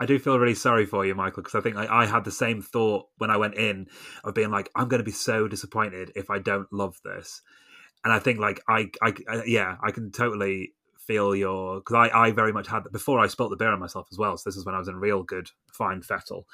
I 0.00 0.06
do 0.06 0.18
feel 0.18 0.38
really 0.38 0.54
sorry 0.54 0.86
for 0.86 1.06
you, 1.06 1.14
Michael, 1.14 1.42
because 1.42 1.54
I 1.54 1.60
think 1.60 1.76
I, 1.76 2.02
I, 2.02 2.06
had 2.06 2.24
the 2.24 2.32
same 2.32 2.60
thought 2.60 3.06
when 3.18 3.30
I 3.30 3.36
went 3.36 3.54
in 3.54 3.86
of 4.24 4.34
being 4.34 4.50
like, 4.50 4.68
I'm 4.74 4.88
going 4.88 4.98
to 4.98 5.04
be 5.04 5.12
so 5.12 5.46
disappointed 5.46 6.10
if 6.16 6.30
I 6.30 6.38
don't 6.38 6.72
love 6.72 6.98
this. 7.04 7.42
And 8.02 8.12
I 8.12 8.18
think, 8.18 8.38
like, 8.40 8.60
I, 8.68 8.90
I, 9.00 9.14
I 9.28 9.44
yeah, 9.46 9.76
I 9.82 9.92
can 9.92 10.10
totally 10.10 10.74
feel 11.06 11.34
your 11.34 11.80
because 11.80 11.94
I, 11.94 12.26
I 12.26 12.30
very 12.32 12.52
much 12.52 12.66
had 12.66 12.84
that 12.84 12.92
before 12.92 13.20
I 13.20 13.26
spilt 13.26 13.50
the 13.50 13.56
beer 13.56 13.72
on 13.72 13.78
myself 13.78 14.08
as 14.10 14.18
well. 14.18 14.36
So 14.36 14.48
this 14.48 14.56
is 14.56 14.64
when 14.64 14.74
I 14.74 14.78
was 14.78 14.88
in 14.88 14.96
real 14.96 15.22
good 15.22 15.50
fine 15.72 16.02
fettle. 16.02 16.46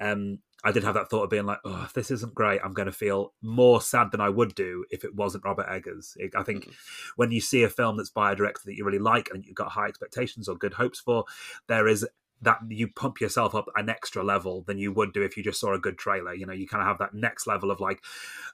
Um, 0.00 0.38
I 0.64 0.72
did 0.72 0.84
have 0.84 0.94
that 0.94 1.10
thought 1.10 1.22
of 1.24 1.30
being 1.30 1.46
like, 1.46 1.58
oh, 1.64 1.82
if 1.84 1.92
this 1.92 2.10
isn't 2.10 2.34
great, 2.34 2.60
I'm 2.64 2.72
going 2.72 2.86
to 2.86 2.92
feel 2.92 3.34
more 3.42 3.80
sad 3.80 4.10
than 4.10 4.20
I 4.20 4.28
would 4.28 4.54
do 4.54 4.84
if 4.90 5.04
it 5.04 5.14
wasn't 5.14 5.44
Robert 5.44 5.66
Eggers. 5.68 6.16
I 6.36 6.42
think 6.42 6.64
mm-hmm. 6.64 6.72
when 7.16 7.30
you 7.30 7.40
see 7.40 7.62
a 7.62 7.68
film 7.68 7.96
that's 7.96 8.10
by 8.10 8.32
a 8.32 8.36
director 8.36 8.62
that 8.64 8.76
you 8.76 8.84
really 8.84 8.98
like 8.98 9.28
and 9.32 9.44
you've 9.44 9.54
got 9.54 9.72
high 9.72 9.86
expectations 9.86 10.48
or 10.48 10.56
good 10.56 10.74
hopes 10.74 10.98
for, 10.98 11.24
there 11.68 11.86
is 11.86 12.06
that 12.42 12.58
you 12.68 12.88
pump 12.88 13.20
yourself 13.20 13.54
up 13.54 13.66
an 13.76 13.88
extra 13.88 14.22
level 14.22 14.62
than 14.62 14.78
you 14.78 14.92
would 14.92 15.12
do 15.12 15.22
if 15.22 15.36
you 15.36 15.42
just 15.42 15.60
saw 15.60 15.74
a 15.74 15.78
good 15.78 15.98
trailer. 15.98 16.34
You 16.34 16.46
know, 16.46 16.52
you 16.52 16.68
kind 16.68 16.82
of 16.82 16.88
have 16.88 16.98
that 16.98 17.14
next 17.14 17.46
level 17.46 17.70
of 17.70 17.80
like, 17.80 18.02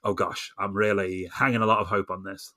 oh 0.05 0.15
gosh, 0.15 0.53
I'm 0.59 0.75
really 0.75 1.29
hanging 1.33 1.63
a 1.63 1.67
lot 1.67 1.81
of 1.81 1.89
hope 1.89 2.11
on 2.11 2.23
this. 2.23 2.53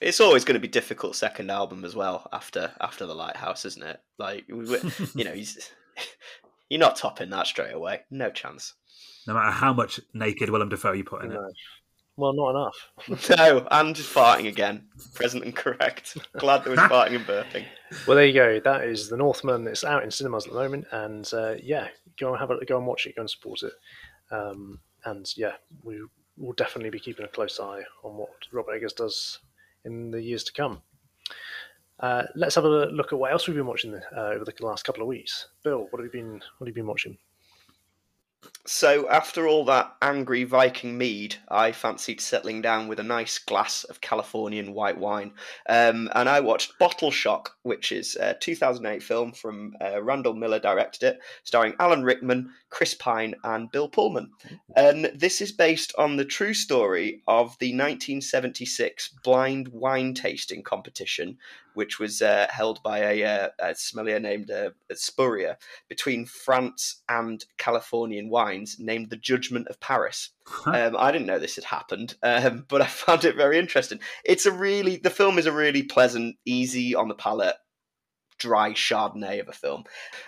It's 0.00 0.20
always 0.20 0.44
going 0.44 0.54
to 0.54 0.60
be 0.60 0.68
difficult 0.68 1.14
second 1.14 1.50
album 1.50 1.84
as 1.84 1.94
well 1.94 2.28
after 2.32 2.72
after 2.80 3.06
the 3.06 3.14
Lighthouse, 3.14 3.64
isn't 3.64 3.82
it? 3.82 4.00
Like 4.18 4.44
you 4.48 5.24
know, 5.24 5.32
he's 5.32 5.70
you're 6.68 6.80
not 6.80 6.96
topping 6.96 7.30
that 7.30 7.46
straight 7.46 7.74
away. 7.74 8.00
No 8.10 8.30
chance. 8.30 8.74
No 9.26 9.34
matter 9.34 9.52
how 9.52 9.72
much 9.72 10.00
naked 10.12 10.50
Willem 10.50 10.68
Dafoe 10.68 10.92
you 10.92 11.04
put 11.04 11.22
in 11.22 11.30
no. 11.30 11.36
it. 11.36 11.54
Well, 12.16 12.32
not 12.34 12.50
enough. 12.50 13.30
no, 13.38 13.66
and 13.70 13.96
just 13.96 14.12
farting 14.12 14.48
again. 14.48 14.86
Present 15.14 15.44
and 15.44 15.56
correct. 15.56 16.16
Glad 16.38 16.64
there 16.64 16.72
was 16.72 16.80
farting 16.80 17.16
and 17.16 17.26
burping. 17.26 17.64
Well, 18.06 18.16
there 18.16 18.26
you 18.26 18.34
go. 18.34 18.60
That 18.60 18.84
is 18.84 19.08
The 19.08 19.16
Northman. 19.16 19.66
It's 19.66 19.84
out 19.84 20.04
in 20.04 20.10
cinemas 20.10 20.46
at 20.46 20.52
the 20.52 20.58
moment, 20.58 20.86
and 20.92 21.28
uh, 21.32 21.54
yeah, 21.62 21.88
go 22.18 22.30
and 22.30 22.38
have 22.38 22.50
a 22.50 22.64
go 22.64 22.76
and 22.76 22.86
watch 22.86 23.06
it. 23.06 23.16
Go 23.16 23.22
and 23.22 23.30
support 23.30 23.62
it. 23.62 23.72
Um, 24.30 24.80
and 25.04 25.26
yeah, 25.36 25.52
we 25.82 26.00
will 26.36 26.52
definitely 26.52 26.90
be 26.90 27.00
keeping 27.00 27.24
a 27.24 27.28
close 27.28 27.58
eye 27.60 27.82
on 28.04 28.16
what 28.16 28.30
Robert 28.52 28.74
Eggers 28.74 28.92
does 28.92 29.38
in 29.84 30.10
the 30.10 30.20
years 30.20 30.44
to 30.44 30.52
come. 30.52 30.82
Uh, 32.00 32.24
let's 32.34 32.54
have 32.56 32.64
a 32.64 32.68
look 32.68 33.12
at 33.12 33.18
what 33.18 33.32
else 33.32 33.46
we've 33.46 33.56
been 33.56 33.66
watching 33.66 33.94
uh, 33.94 34.20
over 34.20 34.44
the 34.44 34.54
last 34.60 34.84
couple 34.84 35.02
of 35.02 35.08
weeks. 35.08 35.48
Bill, 35.62 35.86
what 35.90 36.02
have 36.02 36.04
you 36.04 36.10
been 36.10 36.42
what 36.58 36.66
have 36.66 36.68
you 36.68 36.74
been 36.74 36.86
watching? 36.86 37.16
So, 38.64 39.08
after 39.08 39.48
all 39.48 39.64
that 39.64 39.96
angry 40.00 40.44
Viking 40.44 40.96
mead, 40.96 41.34
I 41.48 41.72
fancied 41.72 42.20
settling 42.20 42.62
down 42.62 42.86
with 42.86 43.00
a 43.00 43.04
nice 43.04 43.38
glass 43.38 43.82
of 43.84 44.00
Californian 44.00 44.72
white 44.72 44.98
wine. 44.98 45.32
Um, 45.68 46.08
and 46.14 46.28
I 46.28 46.38
watched 46.38 46.78
Bottle 46.78 47.10
Shock, 47.10 47.56
which 47.62 47.90
is 47.90 48.14
a 48.14 48.34
2008 48.34 49.02
film 49.02 49.32
from 49.32 49.74
uh, 49.80 50.00
Randall 50.00 50.34
Miller, 50.34 50.60
directed 50.60 51.02
it, 51.02 51.20
starring 51.42 51.74
Alan 51.80 52.04
Rickman, 52.04 52.52
Chris 52.70 52.94
Pine, 52.94 53.34
and 53.42 53.70
Bill 53.72 53.88
Pullman. 53.88 54.30
And 54.76 55.06
this 55.06 55.40
is 55.40 55.50
based 55.50 55.92
on 55.98 56.16
the 56.16 56.24
true 56.24 56.54
story 56.54 57.20
of 57.26 57.58
the 57.58 57.72
1976 57.72 59.08
blind 59.24 59.68
wine 59.68 60.14
tasting 60.14 60.62
competition 60.62 61.36
which 61.74 61.98
was 61.98 62.22
uh, 62.22 62.46
held 62.50 62.82
by 62.82 62.98
a, 62.98 63.24
uh, 63.24 63.48
a 63.58 63.74
sommelier 63.74 64.20
named 64.20 64.50
uh, 64.50 64.70
Spurrier 64.94 65.56
between 65.88 66.26
France 66.26 67.02
and 67.08 67.44
Californian 67.58 68.28
wines, 68.28 68.76
named 68.78 69.10
the 69.10 69.16
Judgment 69.16 69.68
of 69.68 69.80
Paris. 69.80 70.30
Um, 70.66 70.96
I 70.98 71.12
didn't 71.12 71.26
know 71.26 71.38
this 71.38 71.56
had 71.56 71.64
happened, 71.64 72.16
um, 72.22 72.66
but 72.68 72.82
I 72.82 72.86
found 72.86 73.24
it 73.24 73.36
very 73.36 73.58
interesting. 73.58 74.00
It's 74.24 74.46
a 74.46 74.52
really 74.52 74.96
the 74.96 75.10
film 75.10 75.38
is 75.38 75.46
a 75.46 75.52
really 75.52 75.82
pleasant, 75.82 76.36
easy 76.44 76.94
on 76.94 77.08
the 77.08 77.14
palate, 77.14 77.56
dry 78.42 78.72
Chardonnay 78.72 79.40
of 79.40 79.48
a 79.48 79.52
film. 79.52 79.84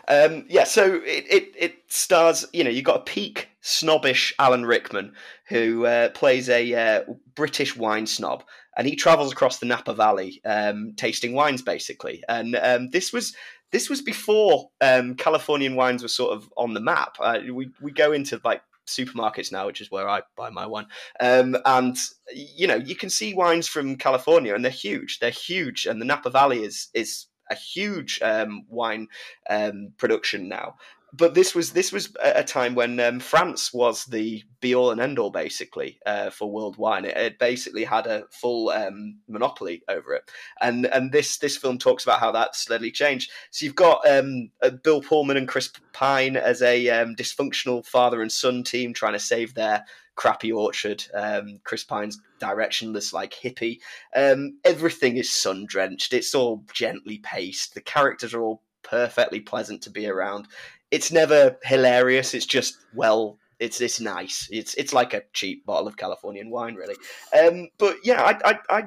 Um, 0.08 0.46
yeah, 0.48 0.64
so 0.64 0.94
it, 1.04 1.24
it, 1.28 1.52
it 1.58 1.74
stars, 1.88 2.46
you 2.52 2.62
know, 2.62 2.70
you've 2.70 2.84
got 2.84 3.00
a 3.00 3.04
peak 3.04 3.48
snobbish 3.60 4.32
Alan 4.38 4.64
Rickman 4.64 5.14
who 5.48 5.84
uh, 5.84 6.10
plays 6.10 6.48
a 6.48 6.74
uh, 6.74 7.04
British 7.34 7.76
wine 7.76 8.06
snob 8.06 8.44
and 8.76 8.86
he 8.86 8.96
travels 8.96 9.32
across 9.32 9.58
the 9.58 9.66
Napa 9.66 9.94
Valley, 9.94 10.40
um, 10.44 10.94
tasting 10.96 11.34
wines 11.34 11.62
basically. 11.62 12.22
And 12.28 12.56
um, 12.56 12.90
this 12.90 13.12
was 13.12 13.34
this 13.70 13.90
was 13.90 14.00
before 14.00 14.70
um, 14.80 15.14
Californian 15.16 15.74
wines 15.74 16.02
were 16.02 16.08
sort 16.08 16.36
of 16.36 16.48
on 16.56 16.74
the 16.74 16.80
map. 16.80 17.16
Uh, 17.20 17.40
we 17.52 17.70
we 17.80 17.92
go 17.92 18.12
into 18.12 18.40
like 18.44 18.62
supermarkets 18.86 19.50
now, 19.50 19.66
which 19.66 19.80
is 19.80 19.90
where 19.90 20.08
I 20.08 20.22
buy 20.36 20.50
my 20.50 20.66
wine. 20.66 20.86
Um, 21.20 21.56
and 21.64 21.96
you 22.32 22.66
know, 22.66 22.76
you 22.76 22.94
can 22.94 23.10
see 23.10 23.34
wines 23.34 23.66
from 23.66 23.96
California, 23.96 24.54
and 24.54 24.64
they're 24.64 24.70
huge. 24.70 25.18
They're 25.18 25.30
huge, 25.30 25.86
and 25.86 26.00
the 26.00 26.06
Napa 26.06 26.30
Valley 26.30 26.62
is 26.62 26.88
is 26.94 27.26
a 27.50 27.54
huge 27.54 28.20
um, 28.22 28.64
wine 28.68 29.08
um, 29.50 29.92
production 29.98 30.48
now 30.48 30.76
but 31.16 31.34
this 31.34 31.54
was 31.54 31.72
this 31.72 31.92
was 31.92 32.14
a 32.22 32.42
time 32.42 32.74
when 32.74 32.98
um, 32.98 33.20
France 33.20 33.72
was 33.72 34.04
the 34.06 34.42
be 34.60 34.74
all 34.74 34.90
and 34.90 35.00
end 35.00 35.18
all 35.18 35.30
basically 35.30 35.98
uh, 36.06 36.30
for 36.30 36.50
world 36.50 36.76
wine. 36.76 37.04
It, 37.04 37.16
it, 37.16 37.38
basically 37.38 37.84
had 37.84 38.06
a 38.06 38.24
full 38.30 38.70
um, 38.70 39.18
monopoly 39.28 39.82
over 39.88 40.14
it, 40.14 40.30
and 40.60 40.86
and 40.86 41.12
this 41.12 41.38
this 41.38 41.56
film 41.56 41.78
talks 41.78 42.02
about 42.04 42.20
how 42.20 42.32
that 42.32 42.56
slowly 42.56 42.90
changed. 42.90 43.30
So 43.50 43.64
you've 43.64 43.76
got 43.76 44.06
um, 44.08 44.50
uh, 44.62 44.70
Bill 44.70 45.00
Pullman 45.00 45.36
and 45.36 45.48
Chris 45.48 45.70
Pine 45.92 46.36
as 46.36 46.62
a 46.62 46.88
um, 46.90 47.14
dysfunctional 47.14 47.86
father 47.86 48.20
and 48.20 48.32
son 48.32 48.64
team 48.64 48.92
trying 48.92 49.12
to 49.12 49.20
save 49.20 49.54
their 49.54 49.84
crappy 50.16 50.52
orchard. 50.52 51.04
Um, 51.14 51.60
Chris 51.64 51.84
Pine's 51.84 52.20
directionless, 52.40 53.12
like 53.12 53.34
hippie. 53.34 53.78
Um, 54.16 54.58
everything 54.64 55.16
is 55.16 55.30
sun 55.30 55.66
drenched. 55.66 56.12
It's 56.12 56.34
all 56.34 56.64
gently 56.72 57.18
paced. 57.18 57.74
The 57.74 57.80
characters 57.80 58.34
are 58.34 58.42
all 58.42 58.62
perfectly 58.84 59.40
pleasant 59.40 59.82
to 59.82 59.90
be 59.90 60.06
around 60.06 60.46
it's 60.94 61.10
never 61.10 61.58
hilarious. 61.64 62.34
It's 62.34 62.46
just 62.46 62.78
well, 62.94 63.36
it's 63.58 63.80
it's 63.80 64.00
nice. 64.00 64.48
It's 64.52 64.74
it's 64.74 64.92
like 64.92 65.12
a 65.12 65.24
cheap 65.32 65.66
bottle 65.66 65.88
of 65.88 65.96
Californian 65.96 66.50
wine, 66.50 66.76
really. 66.76 66.94
Um, 67.36 67.68
but 67.78 67.96
yeah, 68.04 68.22
I, 68.22 68.52
I, 68.52 68.58
I 68.70 68.84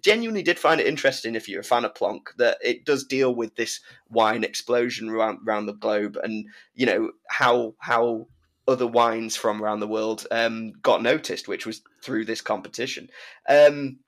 genuinely 0.00 0.42
did 0.42 0.58
find 0.58 0.80
it 0.80 0.86
interesting. 0.86 1.34
If 1.34 1.50
you're 1.50 1.60
a 1.60 1.64
fan 1.64 1.84
of 1.84 1.94
Plonk, 1.94 2.32
that 2.38 2.56
it 2.64 2.86
does 2.86 3.04
deal 3.04 3.34
with 3.34 3.56
this 3.56 3.80
wine 4.08 4.42
explosion 4.42 5.10
around 5.10 5.40
around 5.46 5.66
the 5.66 5.74
globe, 5.74 6.16
and 6.22 6.46
you 6.74 6.86
know 6.86 7.10
how 7.28 7.74
how 7.78 8.26
other 8.66 8.86
wines 8.86 9.36
from 9.36 9.62
around 9.62 9.80
the 9.80 9.88
world 9.88 10.26
um, 10.30 10.72
got 10.82 11.02
noticed, 11.02 11.46
which 11.46 11.66
was 11.66 11.82
through 12.02 12.24
this 12.24 12.40
competition. 12.40 13.10
Um, 13.50 13.98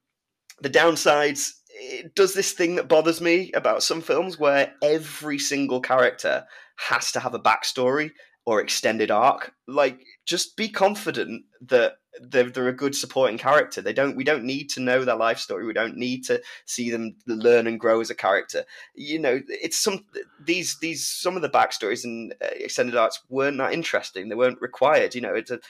the 0.62 0.70
downsides 0.70 1.52
it 1.74 2.14
does 2.14 2.34
this 2.34 2.52
thing 2.52 2.76
that 2.76 2.88
bothers 2.88 3.20
me 3.20 3.50
about 3.52 3.82
some 3.82 4.00
films 4.00 4.38
where 4.38 4.74
every 4.82 5.38
single 5.38 5.80
character 5.80 6.44
has 6.88 7.12
to 7.12 7.20
have 7.20 7.34
a 7.34 7.40
backstory 7.40 8.10
or 8.44 8.60
extended 8.60 9.10
arc. 9.10 9.54
Like, 9.66 10.00
just 10.24 10.56
be 10.56 10.68
confident 10.68 11.44
that 11.68 11.94
they're, 12.20 12.50
they're 12.50 12.68
a 12.68 12.72
good 12.76 12.94
supporting 12.94 13.38
character. 13.38 13.80
They 13.80 13.92
don't. 13.92 14.16
We 14.16 14.24
don't 14.24 14.44
need 14.44 14.68
to 14.70 14.80
know 14.80 15.04
their 15.04 15.16
life 15.16 15.38
story. 15.38 15.64
We 15.64 15.72
don't 15.72 15.96
need 15.96 16.24
to 16.26 16.42
see 16.66 16.90
them 16.90 17.16
learn 17.26 17.66
and 17.66 17.80
grow 17.80 18.00
as 18.00 18.10
a 18.10 18.14
character. 18.14 18.64
You 18.94 19.18
know, 19.18 19.40
it's 19.48 19.78
some 19.78 20.04
these 20.44 20.78
these 20.80 21.06
some 21.06 21.36
of 21.36 21.42
the 21.42 21.48
backstories 21.48 22.04
and 22.04 22.34
uh, 22.42 22.48
extended 22.54 22.96
arcs 22.96 23.22
weren't 23.28 23.58
that 23.58 23.72
interesting. 23.72 24.28
They 24.28 24.34
weren't 24.34 24.60
required. 24.60 25.14
You 25.14 25.22
know, 25.22 25.34
it's 25.34 25.50
a 25.50 25.60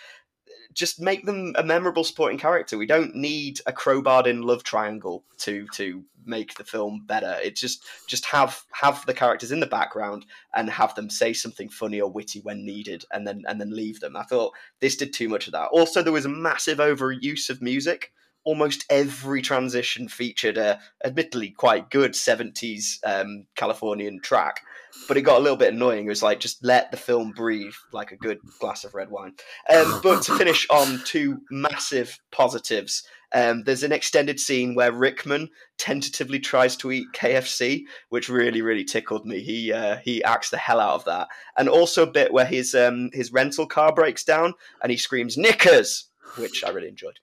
just 0.72 1.00
make 1.00 1.26
them 1.26 1.54
a 1.56 1.62
memorable 1.62 2.04
supporting 2.04 2.38
character. 2.38 2.78
We 2.78 2.86
don't 2.86 3.14
need 3.14 3.60
a 3.66 3.72
crowbarred 3.72 4.26
in 4.26 4.42
love 4.42 4.62
triangle 4.64 5.24
to 5.38 5.66
to 5.74 6.04
make 6.24 6.54
the 6.54 6.64
film 6.64 7.04
better. 7.06 7.36
It 7.42 7.56
just 7.56 7.84
just 8.08 8.26
have 8.26 8.62
have 8.72 9.04
the 9.06 9.14
characters 9.14 9.52
in 9.52 9.60
the 9.60 9.66
background 9.66 10.26
and 10.54 10.70
have 10.70 10.94
them 10.94 11.10
say 11.10 11.32
something 11.32 11.68
funny 11.68 12.00
or 12.00 12.10
witty 12.10 12.40
when 12.40 12.64
needed, 12.64 13.04
and 13.12 13.26
then 13.26 13.42
and 13.46 13.60
then 13.60 13.74
leave 13.74 14.00
them. 14.00 14.16
I 14.16 14.24
thought 14.24 14.54
this 14.80 14.96
did 14.96 15.12
too 15.12 15.28
much 15.28 15.46
of 15.46 15.52
that. 15.52 15.68
Also, 15.72 16.02
there 16.02 16.12
was 16.12 16.26
a 16.26 16.30
massive 16.30 16.78
overuse 16.78 17.50
of 17.50 17.62
music 17.62 18.12
almost 18.44 18.84
every 18.90 19.42
transition 19.42 20.08
featured 20.08 20.58
a 20.58 20.80
admittedly 21.04 21.50
quite 21.50 21.90
good 21.90 22.12
70s 22.12 22.98
um, 23.04 23.46
Californian 23.54 24.20
track, 24.20 24.60
but 25.08 25.16
it 25.16 25.22
got 25.22 25.38
a 25.38 25.42
little 25.42 25.56
bit 25.56 25.72
annoying. 25.72 26.06
It 26.06 26.08
was 26.08 26.22
like 26.22 26.40
just 26.40 26.64
let 26.64 26.90
the 26.90 26.96
film 26.96 27.32
breathe 27.32 27.74
like 27.92 28.12
a 28.12 28.16
good 28.16 28.38
glass 28.60 28.84
of 28.84 28.94
red 28.94 29.10
wine. 29.10 29.34
Um, 29.74 30.00
but 30.02 30.22
to 30.24 30.36
finish 30.36 30.66
on 30.70 31.02
two 31.04 31.40
massive 31.50 32.18
positives, 32.30 33.02
um, 33.34 33.62
there's 33.64 33.82
an 33.82 33.92
extended 33.92 34.38
scene 34.38 34.74
where 34.74 34.92
Rickman 34.92 35.48
tentatively 35.78 36.38
tries 36.38 36.76
to 36.76 36.92
eat 36.92 37.06
KFC, 37.14 37.84
which 38.10 38.28
really, 38.28 38.60
really 38.60 38.84
tickled 38.84 39.26
me. 39.26 39.40
He 39.40 39.72
uh, 39.72 39.96
he 40.04 40.22
acts 40.24 40.50
the 40.50 40.58
hell 40.58 40.80
out 40.80 40.94
of 40.94 41.04
that, 41.06 41.28
and 41.56 41.68
also 41.68 42.02
a 42.02 42.10
bit 42.10 42.32
where 42.32 42.44
his 42.44 42.74
um, 42.74 43.10
his 43.12 43.32
rental 43.32 43.66
car 43.66 43.94
breaks 43.94 44.24
down 44.24 44.54
and 44.82 44.90
he 44.90 44.98
screams 44.98 45.38
"Knickers," 45.38 46.10
which 46.36 46.62
I 46.64 46.70
really 46.70 46.88
enjoyed 46.88 47.18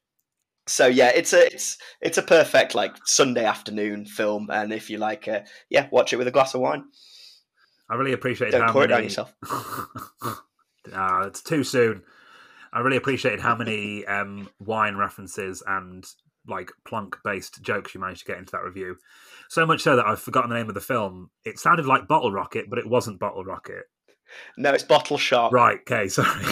so 0.70 0.86
yeah, 0.86 1.12
it's 1.14 1.34
a 1.34 1.48
it's 1.48 1.78
it's 2.00 2.18
a 2.18 2.24
perfect 2.24 2.76
like 2.76 2.96
Sunday 3.06 3.44
afternoon 3.44 4.06
film, 4.06 4.50
and 4.52 4.72
if 4.72 4.90
you 4.90 4.98
like, 4.98 5.28
uh, 5.28 5.42
yeah, 5.70 5.88
watch 5.92 6.14
it 6.14 6.18
with 6.18 6.28
a 6.28 6.32
glass 6.32 6.54
of 6.54 6.62
wine. 6.62 6.86
I 7.90 7.96
really 7.96 8.14
appreciate 8.14 8.52
Don't 8.52 8.62
how 8.62 8.74
many... 8.74 9.04
yourself. 9.04 9.34
ah, 10.94 11.24
it's 11.24 11.42
too 11.42 11.64
soon. 11.64 12.04
I 12.72 12.80
really 12.80 12.98
appreciated 12.98 13.40
how 13.40 13.56
many 13.56 14.06
um, 14.08 14.50
wine 14.60 14.96
references 14.96 15.64
and 15.66 16.06
like 16.48 16.72
plunk 16.88 17.18
based 17.24 17.62
jokes 17.62 17.94
you 17.94 18.02
managed 18.02 18.22
to 18.22 18.26
get 18.26 18.38
into 18.38 18.52
that 18.52 18.64
review. 18.64 18.98
So 19.50 19.66
much 19.66 19.82
so 19.82 19.96
that 19.96 20.06
I've 20.06 20.22
forgotten 20.22 20.50
the 20.50 20.56
name 20.56 20.70
of 20.70 20.76
the 20.76 20.82
film. 20.82 21.30
It 21.44 21.60
sounded 21.60 21.86
like 21.86 22.08
Bottle 22.08 22.32
Rocket, 22.32 22.70
but 22.70 22.80
it 22.80 22.88
wasn't 22.88 23.20
Bottle 23.20 23.44
Rocket. 23.44 23.86
No, 24.58 24.72
it's 24.72 24.84
Bottle 24.84 25.18
Shark. 25.18 25.52
Right. 25.52 25.80
Okay. 25.82 26.08
Sorry. 26.08 26.46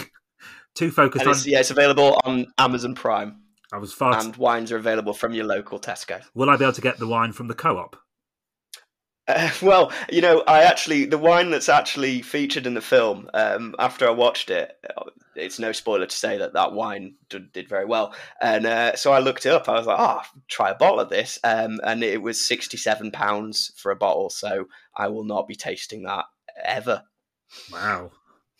Too 0.73 0.91
focused 0.91 1.25
and 1.25 1.33
on. 1.33 1.41
yeah, 1.45 1.59
it's 1.59 1.71
available 1.71 2.19
on 2.23 2.47
Amazon 2.57 2.95
Prime. 2.95 3.41
I 3.71 3.77
was 3.77 3.93
far. 3.93 4.17
And 4.17 4.35
wines 4.38 4.71
are 4.71 4.77
available 4.77 5.13
from 5.13 5.33
your 5.33 5.45
local 5.45 5.79
Tesco. 5.79 6.21
Will 6.33 6.49
I 6.49 6.55
be 6.55 6.63
able 6.63 6.73
to 6.73 6.81
get 6.81 6.99
the 6.99 7.07
wine 7.07 7.33
from 7.33 7.47
the 7.47 7.53
co-op? 7.53 7.97
Uh, 9.28 9.51
well, 9.61 9.91
you 10.09 10.21
know, 10.21 10.43
I 10.47 10.63
actually 10.63 11.05
the 11.05 11.17
wine 11.17 11.49
that's 11.49 11.69
actually 11.69 12.21
featured 12.21 12.65
in 12.65 12.73
the 12.73 12.82
film. 12.82 13.30
Um, 13.34 13.75
after 13.80 14.07
I 14.07 14.11
watched 14.11 14.49
it, 14.49 14.78
uh, 14.95 15.03
it's 15.36 15.59
no 15.59 15.71
spoiler 15.71 16.05
to 16.05 16.15
say 16.15 16.38
that 16.38 16.53
that 16.53 16.73
wine 16.73 17.15
did, 17.30 17.51
did 17.51 17.69
very 17.69 17.86
well, 17.86 18.13
and 18.41 18.65
uh, 18.65 18.95
so 18.95 19.11
I 19.11 19.19
looked 19.19 19.45
it 19.45 19.53
up. 19.53 19.69
I 19.69 19.73
was 19.73 19.86
like, 19.86 19.99
"Oh, 19.99 20.21
try 20.47 20.71
a 20.71 20.75
bottle 20.75 20.99
of 20.99 21.09
this," 21.09 21.39
um, 21.43 21.80
and 21.84 22.03
it 22.03 22.21
was 22.21 22.43
sixty-seven 22.43 23.11
pounds 23.11 23.71
for 23.78 23.91
a 23.91 23.95
bottle. 23.95 24.30
So 24.30 24.67
I 24.95 25.07
will 25.09 25.25
not 25.25 25.47
be 25.47 25.55
tasting 25.55 26.03
that 26.03 26.25
ever. 26.63 27.03
Wow. 27.71 28.11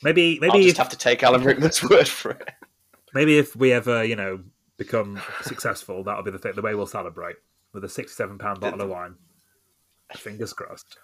Maybe 0.03 0.39
maybe 0.39 0.51
I'll 0.51 0.61
just 0.61 0.72
if, 0.72 0.78
have 0.78 0.89
to 0.89 0.97
take 0.97 1.24
Alan 1.24 1.43
Rickman's 1.43 1.82
word 1.89 2.07
for 2.07 2.32
it. 2.32 2.49
maybe 3.13 3.38
if 3.38 3.55
we 3.55 3.74
ever 3.74 4.03
you 4.03 4.15
know 4.15 4.41
become 4.78 5.20
successful, 5.41 6.03
that'll 6.03 6.24
be 6.24 6.32
the 6.32 6.38
thing, 6.38 6.53
the 6.55 6.61
way 6.61 6.76
we'll 6.76 6.86
celebrate 6.86 7.38
with 7.74 7.84
a 7.84 7.89
sixty-seven 7.89 8.38
pound 8.38 8.59
bottle 8.59 8.82
of 8.82 8.89
wine. 8.89 9.15
Fingers 10.16 10.53
crossed. 10.53 10.97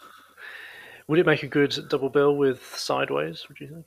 Would 1.07 1.19
it 1.19 1.25
make 1.25 1.43
a 1.43 1.47
good 1.47 1.77
double 1.89 2.09
bill 2.09 2.35
with 2.35 2.63
Sideways? 2.77 3.45
Would 3.49 3.59
you 3.59 3.67
think? 3.67 3.85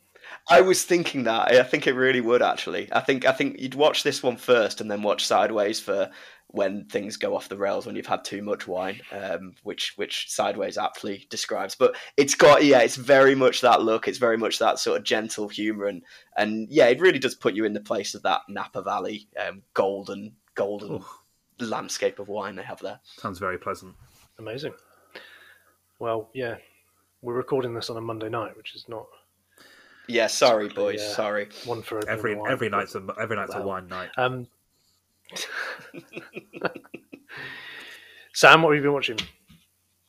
I 0.49 0.61
was 0.61 0.85
thinking 0.85 1.25
that. 1.25 1.53
I 1.53 1.62
think 1.62 1.87
it 1.87 1.95
really 1.95 2.21
would 2.21 2.43
actually. 2.43 2.89
I 2.93 3.01
think 3.01 3.25
I 3.27 3.33
think 3.33 3.61
you'd 3.61 3.75
watch 3.75 4.03
this 4.03 4.23
one 4.23 4.37
first 4.37 4.81
and 4.81 4.91
then 4.91 5.03
watch 5.03 5.25
Sideways 5.25 5.81
for 5.81 6.11
when 6.49 6.85
things 6.85 7.17
go 7.17 7.35
off 7.35 7.49
the 7.49 7.57
rails 7.57 7.87
when 7.87 7.97
you've 7.97 8.07
had 8.07 8.25
too 8.25 8.43
much 8.43 8.67
wine, 8.67 9.01
um, 9.12 9.55
which 9.62 9.95
which 9.97 10.31
Sideways 10.31 10.79
aptly 10.79 11.27
describes. 11.31 11.75
But 11.75 11.97
it's 12.17 12.35
got 12.35 12.64
yeah, 12.64 12.81
it's 12.81 12.97
very 12.97 13.35
much 13.35 13.61
that 13.61 13.83
look. 13.83 14.09
It's 14.09 14.19
very 14.19 14.37
much 14.37 14.59
that 14.59 14.79
sort 14.79 14.99
of 14.99 15.05
gentle 15.05 15.49
humour 15.49 15.87
and 15.87 16.03
and 16.37 16.69
yeah, 16.71 16.87
it 16.87 17.01
really 17.01 17.19
does 17.19 17.35
put 17.35 17.55
you 17.55 17.64
in 17.64 17.73
the 17.73 17.81
place 17.81 18.14
of 18.14 18.23
that 18.23 18.43
Napa 18.49 18.83
Valley 18.83 19.29
um, 19.47 19.62
golden 19.75 20.33
golden 20.55 20.93
Ooh. 20.93 21.05
landscape 21.59 22.19
of 22.19 22.29
wine 22.29 22.57
they 22.57 22.62
have 22.62 22.81
there. 22.81 23.01
Sounds 23.19 23.39
very 23.39 23.59
pleasant. 23.59 23.95
Amazing. 24.39 24.75
Well, 25.99 26.29
yeah, 26.35 26.57
we're 27.23 27.35
recording 27.35 27.75
this 27.75 27.89
on 27.91 27.97
a 27.97 28.01
Monday 28.01 28.29
night, 28.29 28.57
which 28.57 28.75
is 28.75 28.87
not 28.89 29.07
Yeah, 30.09 30.27
sorry 30.29 30.69
boys, 30.69 31.01
Yeah. 31.03 31.15
sorry. 31.15 31.49
one 31.65 31.83
for 31.83 32.07
Every 32.09 32.35
wine, 32.37 32.53
every 32.53 32.69
night's 32.69 32.95
a 32.95 33.05
every 33.19 33.37
night's 33.37 33.55
a 33.55 33.63
wine 33.63 33.89
night. 33.89 34.11
Um, 34.17 34.47
Sam, 38.35 38.63
what 38.63 38.71
have 38.75 38.77
you 38.77 38.83
been 38.83 38.93
watching? 38.93 39.19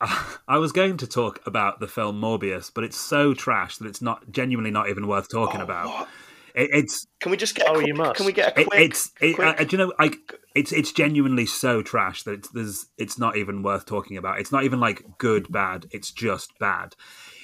I 0.48 0.58
was 0.58 0.70
going 0.72 0.96
to 0.98 1.06
talk 1.08 1.40
about 1.46 1.80
the 1.80 1.88
film 1.88 2.20
Morbius, 2.20 2.70
but 2.72 2.84
it's 2.84 2.96
so 2.96 3.34
trash 3.34 3.78
that 3.78 3.88
it's 3.88 4.00
not 4.02 4.30
genuinely 4.30 4.70
not 4.70 4.88
even 4.88 5.08
worth 5.08 5.28
talking 5.28 5.60
Oh, 5.60 5.64
about. 5.64 5.86
what? 5.86 6.08
It, 6.54 6.70
it's 6.72 7.06
Can 7.20 7.30
we 7.30 7.36
just 7.36 7.54
get? 7.54 7.68
Oh, 7.68 7.74
quick, 7.74 7.86
you 7.86 7.94
must. 7.94 8.16
Can 8.16 8.26
we 8.26 8.32
get 8.32 8.56
a 8.56 8.60
it, 8.60 8.66
quick? 8.66 8.80
it's 8.80 9.12
it, 9.20 9.34
quick- 9.34 9.60
uh, 9.60 9.64
do 9.64 9.76
you 9.76 9.78
know 9.78 9.92
like 9.98 10.16
it's 10.54 10.72
it's 10.72 10.92
genuinely 10.92 11.46
so 11.46 11.82
trash 11.82 12.22
that 12.24 12.32
it's 12.34 12.48
there's 12.50 12.86
it's 12.96 13.18
not 13.18 13.36
even 13.36 13.62
worth 13.62 13.86
talking 13.86 14.16
about. 14.16 14.40
It's 14.40 14.52
not 14.52 14.64
even 14.64 14.80
like 14.80 15.02
good 15.18 15.50
bad. 15.50 15.86
It's 15.90 16.10
just 16.10 16.58
bad. 16.58 16.94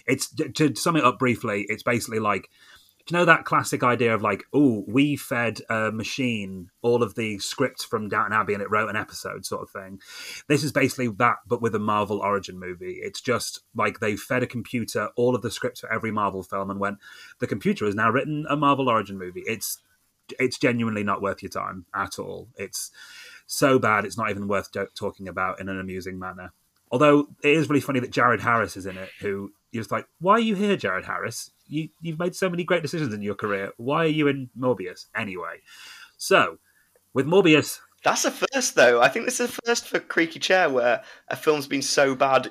It's 0.06 0.28
to 0.34 0.74
sum 0.74 0.96
it 0.96 1.04
up 1.04 1.18
briefly. 1.18 1.64
It's 1.68 1.82
basically 1.82 2.18
like 2.18 2.42
do 2.44 2.48
you 3.08 3.16
know 3.16 3.24
that 3.24 3.44
classic 3.44 3.82
idea 3.82 4.14
of 4.14 4.22
like 4.22 4.44
oh 4.52 4.84
we 4.86 5.16
fed 5.16 5.60
a 5.68 5.92
machine 5.92 6.70
all 6.82 7.02
of 7.02 7.14
the 7.14 7.38
scripts 7.38 7.84
from 7.84 8.08
Downton 8.08 8.32
Abbey 8.32 8.54
and 8.54 8.62
it 8.62 8.70
wrote 8.70 8.88
an 8.88 8.96
episode 8.96 9.44
sort 9.44 9.62
of 9.62 9.70
thing. 9.70 10.00
This 10.48 10.64
is 10.64 10.72
basically 10.72 11.08
that, 11.18 11.36
but 11.46 11.60
with 11.60 11.74
a 11.74 11.78
Marvel 11.78 12.20
origin 12.20 12.58
movie. 12.58 13.00
It's 13.02 13.20
just 13.20 13.60
like 13.74 14.00
they 14.00 14.16
fed 14.16 14.42
a 14.42 14.46
computer 14.46 15.10
all 15.16 15.34
of 15.34 15.42
the 15.42 15.50
scripts 15.50 15.80
for 15.80 15.92
every 15.92 16.10
Marvel 16.10 16.42
film 16.42 16.70
and 16.70 16.80
went 16.80 16.98
the 17.40 17.46
computer 17.46 17.84
has 17.84 17.94
now 17.94 18.10
written 18.10 18.46
a 18.48 18.56
Marvel 18.56 18.88
origin 18.88 19.18
movie. 19.18 19.42
It's 19.46 19.78
it's 20.38 20.58
genuinely 20.58 21.04
not 21.04 21.20
worth 21.20 21.42
your 21.42 21.50
time 21.50 21.84
at 21.94 22.18
all. 22.18 22.48
It's 22.56 22.90
so 23.46 23.78
bad, 23.78 24.06
it's 24.06 24.16
not 24.16 24.30
even 24.30 24.48
worth 24.48 24.70
talking 24.94 25.28
about 25.28 25.60
in 25.60 25.68
an 25.68 25.78
amusing 25.78 26.18
manner. 26.18 26.52
Although 26.90 27.28
it 27.42 27.50
is 27.50 27.68
really 27.68 27.80
funny 27.80 28.00
that 28.00 28.10
Jared 28.10 28.40
Harris 28.40 28.76
is 28.76 28.86
in 28.86 28.96
it, 28.96 29.10
who 29.20 29.52
you're 29.72 29.82
just 29.82 29.90
like, 29.90 30.06
why 30.20 30.34
are 30.34 30.40
you 30.40 30.54
here, 30.54 30.76
Jared 30.76 31.04
Harris? 31.04 31.50
You, 31.66 31.88
you've 32.00 32.18
made 32.18 32.34
so 32.34 32.48
many 32.48 32.64
great 32.64 32.82
decisions 32.82 33.14
in 33.14 33.22
your 33.22 33.34
career. 33.34 33.72
Why 33.76 34.04
are 34.04 34.08
you 34.08 34.28
in 34.28 34.50
Morbius 34.58 35.06
anyway? 35.16 35.60
So, 36.16 36.58
with 37.12 37.26
Morbius, 37.26 37.80
That's 38.04 38.24
a 38.24 38.30
first, 38.30 38.74
though. 38.74 39.00
I 39.00 39.08
think 39.08 39.24
this 39.24 39.40
is 39.40 39.48
a 39.48 39.60
first 39.64 39.88
for 39.88 39.98
Creaky 39.98 40.38
Chair 40.38 40.68
where 40.68 41.02
a 41.28 41.36
film's 41.36 41.66
been 41.66 41.82
so 41.82 42.14
bad 42.14 42.50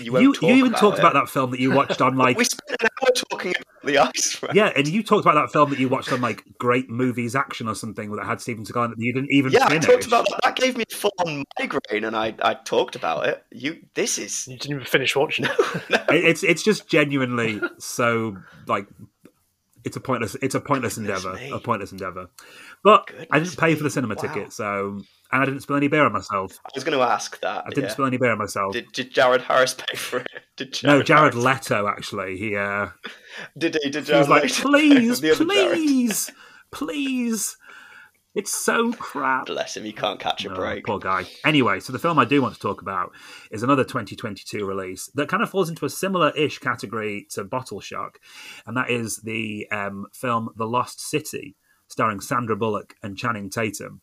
you 0.00 0.12
won't 0.12 0.22
you, 0.22 0.32
talk 0.34 0.42
you 0.42 0.54
even 0.56 0.70
about 0.72 0.80
talked 0.80 0.98
it. 0.98 1.00
about 1.00 1.14
that 1.14 1.28
film 1.28 1.50
that 1.52 1.60
you 1.60 1.70
watched 1.70 2.00
on 2.00 2.16
like 2.16 2.36
we 2.38 2.44
spent 2.44 2.82
an 2.82 2.88
hour 3.02 3.10
talking 3.30 3.52
about 3.52 3.66
the 3.84 3.98
ice. 3.98 4.42
Right? 4.42 4.54
yeah, 4.54 4.72
and 4.76 4.86
you 4.88 5.02
talked 5.02 5.24
about 5.24 5.34
that 5.34 5.52
film 5.52 5.70
that 5.70 5.78
you 5.78 5.88
watched 5.88 6.12
on 6.12 6.20
like 6.20 6.44
Great 6.58 6.90
Movies 6.90 7.34
Action 7.36 7.68
or 7.68 7.74
something 7.74 8.10
that 8.16 8.24
had 8.26 8.40
Steven 8.40 8.64
Seagal 8.64 8.84
in 8.86 8.92
it 8.92 8.96
that 8.96 9.02
you 9.04 9.12
didn't 9.12 9.30
even 9.30 9.52
Yeah, 9.52 9.68
finish. 9.68 9.84
I 9.88 9.92
talked 9.92 10.06
about 10.06 10.26
that. 10.28 10.40
That 10.42 10.56
gave 10.56 10.76
me 10.76 10.84
a 10.90 10.94
full-on 10.94 11.44
migraine, 11.58 12.04
and 12.04 12.14
I, 12.16 12.34
I 12.42 12.54
talked 12.54 12.94
about 12.96 13.26
it. 13.26 13.42
You, 13.50 13.78
this 13.94 14.18
is 14.18 14.46
You 14.48 14.58
didn't 14.58 14.74
even 14.76 14.86
finish 14.86 15.14
watching 15.16 15.46
it. 15.46 15.50
It- 16.10 16.24
it's 16.24 16.42
it's 16.42 16.62
just 16.62 16.88
genuinely 16.88 17.60
so 17.78 18.36
like 18.66 18.86
it's 19.84 19.96
a 19.96 20.00
pointless 20.00 20.34
it's 20.42 20.54
a 20.54 20.60
pointless 20.60 20.96
Goodness 20.96 21.24
endeavor 21.24 21.36
me. 21.40 21.50
a 21.52 21.58
pointless 21.60 21.92
endeavor 21.92 22.26
but 22.84 23.10
i 23.30 23.38
didn't 23.38 23.56
pay 23.56 23.74
for 23.74 23.78
the 23.82 23.84
me. 23.84 23.90
cinema 23.90 24.14
Wow. 24.16 24.20
ticket 24.22 24.52
so 24.52 25.00
and 25.32 25.42
i 25.42 25.44
didn't 25.44 25.60
spill 25.60 25.76
any 25.76 25.88
beer 25.88 26.04
on 26.04 26.12
myself 26.12 26.58
I 26.64 26.70
was 26.74 26.84
going 26.84 26.96
to 26.98 27.04
ask 27.04 27.40
that. 27.40 27.64
i 27.66 27.70
didn't 27.70 27.84
yeah. 27.84 27.90
spill 27.90 28.06
any 28.06 28.16
beer 28.18 28.32
on 28.32 28.38
myself 28.38 28.72
Did, 28.72 28.90
did 28.92 29.12
Jared 29.12 29.42
Harris 29.42 29.74
pay 29.74 29.96
for 29.96 30.18
it? 30.20 30.26
Did 30.56 30.72
Jared 30.74 30.98
no 30.98 31.02
jared 31.02 31.34
Harris- 31.34 31.44
leto 31.70 31.86
actually 31.88 32.36
he 32.36 32.56
uh 32.56 32.88
Did 33.56 33.78
he? 33.82 33.90
Did 33.90 34.06
he 34.06 34.12
was 34.14 34.28
like 34.28 34.48
please 34.50 35.20
Jared? 35.20 35.38
please 35.38 36.30
please 36.70 37.56
it's 38.34 38.52
so 38.54 38.92
crap 38.92 39.46
Bless 39.46 39.76
him, 39.76 39.84
he 39.84 39.92
can't 39.92 40.20
catch 40.20 40.44
a 40.44 40.52
Oh, 40.52 40.54
break. 40.54 40.84
poor 40.86 41.00
guy. 41.00 41.24
Anyway, 41.44 41.80
so 41.80 41.92
the 41.92 41.98
film 41.98 42.16
I 42.16 42.24
do 42.24 42.40
want 42.40 42.54
to 42.54 42.60
talk 42.60 42.80
about 42.80 43.10
is 43.50 43.64
another 43.64 43.82
2022 43.82 44.64
release 44.64 45.10
that 45.14 45.28
kind 45.28 45.42
of 45.42 45.50
falls 45.50 45.68
into 45.68 45.84
a 45.84 45.90
similar-ish 45.90 46.60
category 46.60 47.26
to 47.30 47.42
Bottle 47.42 47.80
Shock, 47.80 48.20
and 48.66 48.76
that 48.76 48.88
is 48.88 49.16
the 49.24 49.66
um, 49.72 50.06
film 50.14 50.50
The 50.54 50.66
Lost 50.66 51.00
City, 51.00 51.56
starring 51.90 52.20
Sandra 52.20 52.56
Bullock 52.56 52.94
and 53.02 53.18
Channing 53.18 53.50
Tatum. 53.50 54.00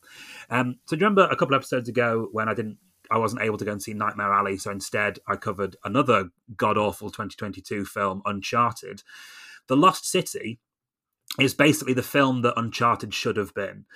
Um, 0.50 0.76
so 0.86 0.94
do 0.94 1.00
you 1.00 1.06
remember 1.06 1.28
a 1.30 1.36
couple 1.36 1.54
episodes 1.54 1.88
ago 1.88 2.28
when 2.32 2.48
I 2.48 2.54
didn't, 2.54 2.78
I 3.10 3.18
wasn't 3.18 3.42
able 3.42 3.58
to 3.58 3.64
go 3.64 3.72
and 3.72 3.82
see 3.82 3.94
Nightmare 3.94 4.32
Alley, 4.32 4.58
so 4.58 4.70
instead 4.70 5.18
I 5.26 5.36
covered 5.36 5.76
another 5.84 6.30
god 6.56 6.76
awful 6.76 7.08
2022 7.08 7.86
film, 7.86 8.22
Uncharted. 8.26 9.02
The 9.66 9.76
Lost 9.76 10.06
City 10.06 10.60
is 11.40 11.54
basically 11.54 11.94
the 11.94 12.02
film 12.02 12.42
that 12.42 12.58
Uncharted 12.58 13.14
should 13.14 13.36
have 13.36 13.54
been. 13.54 13.86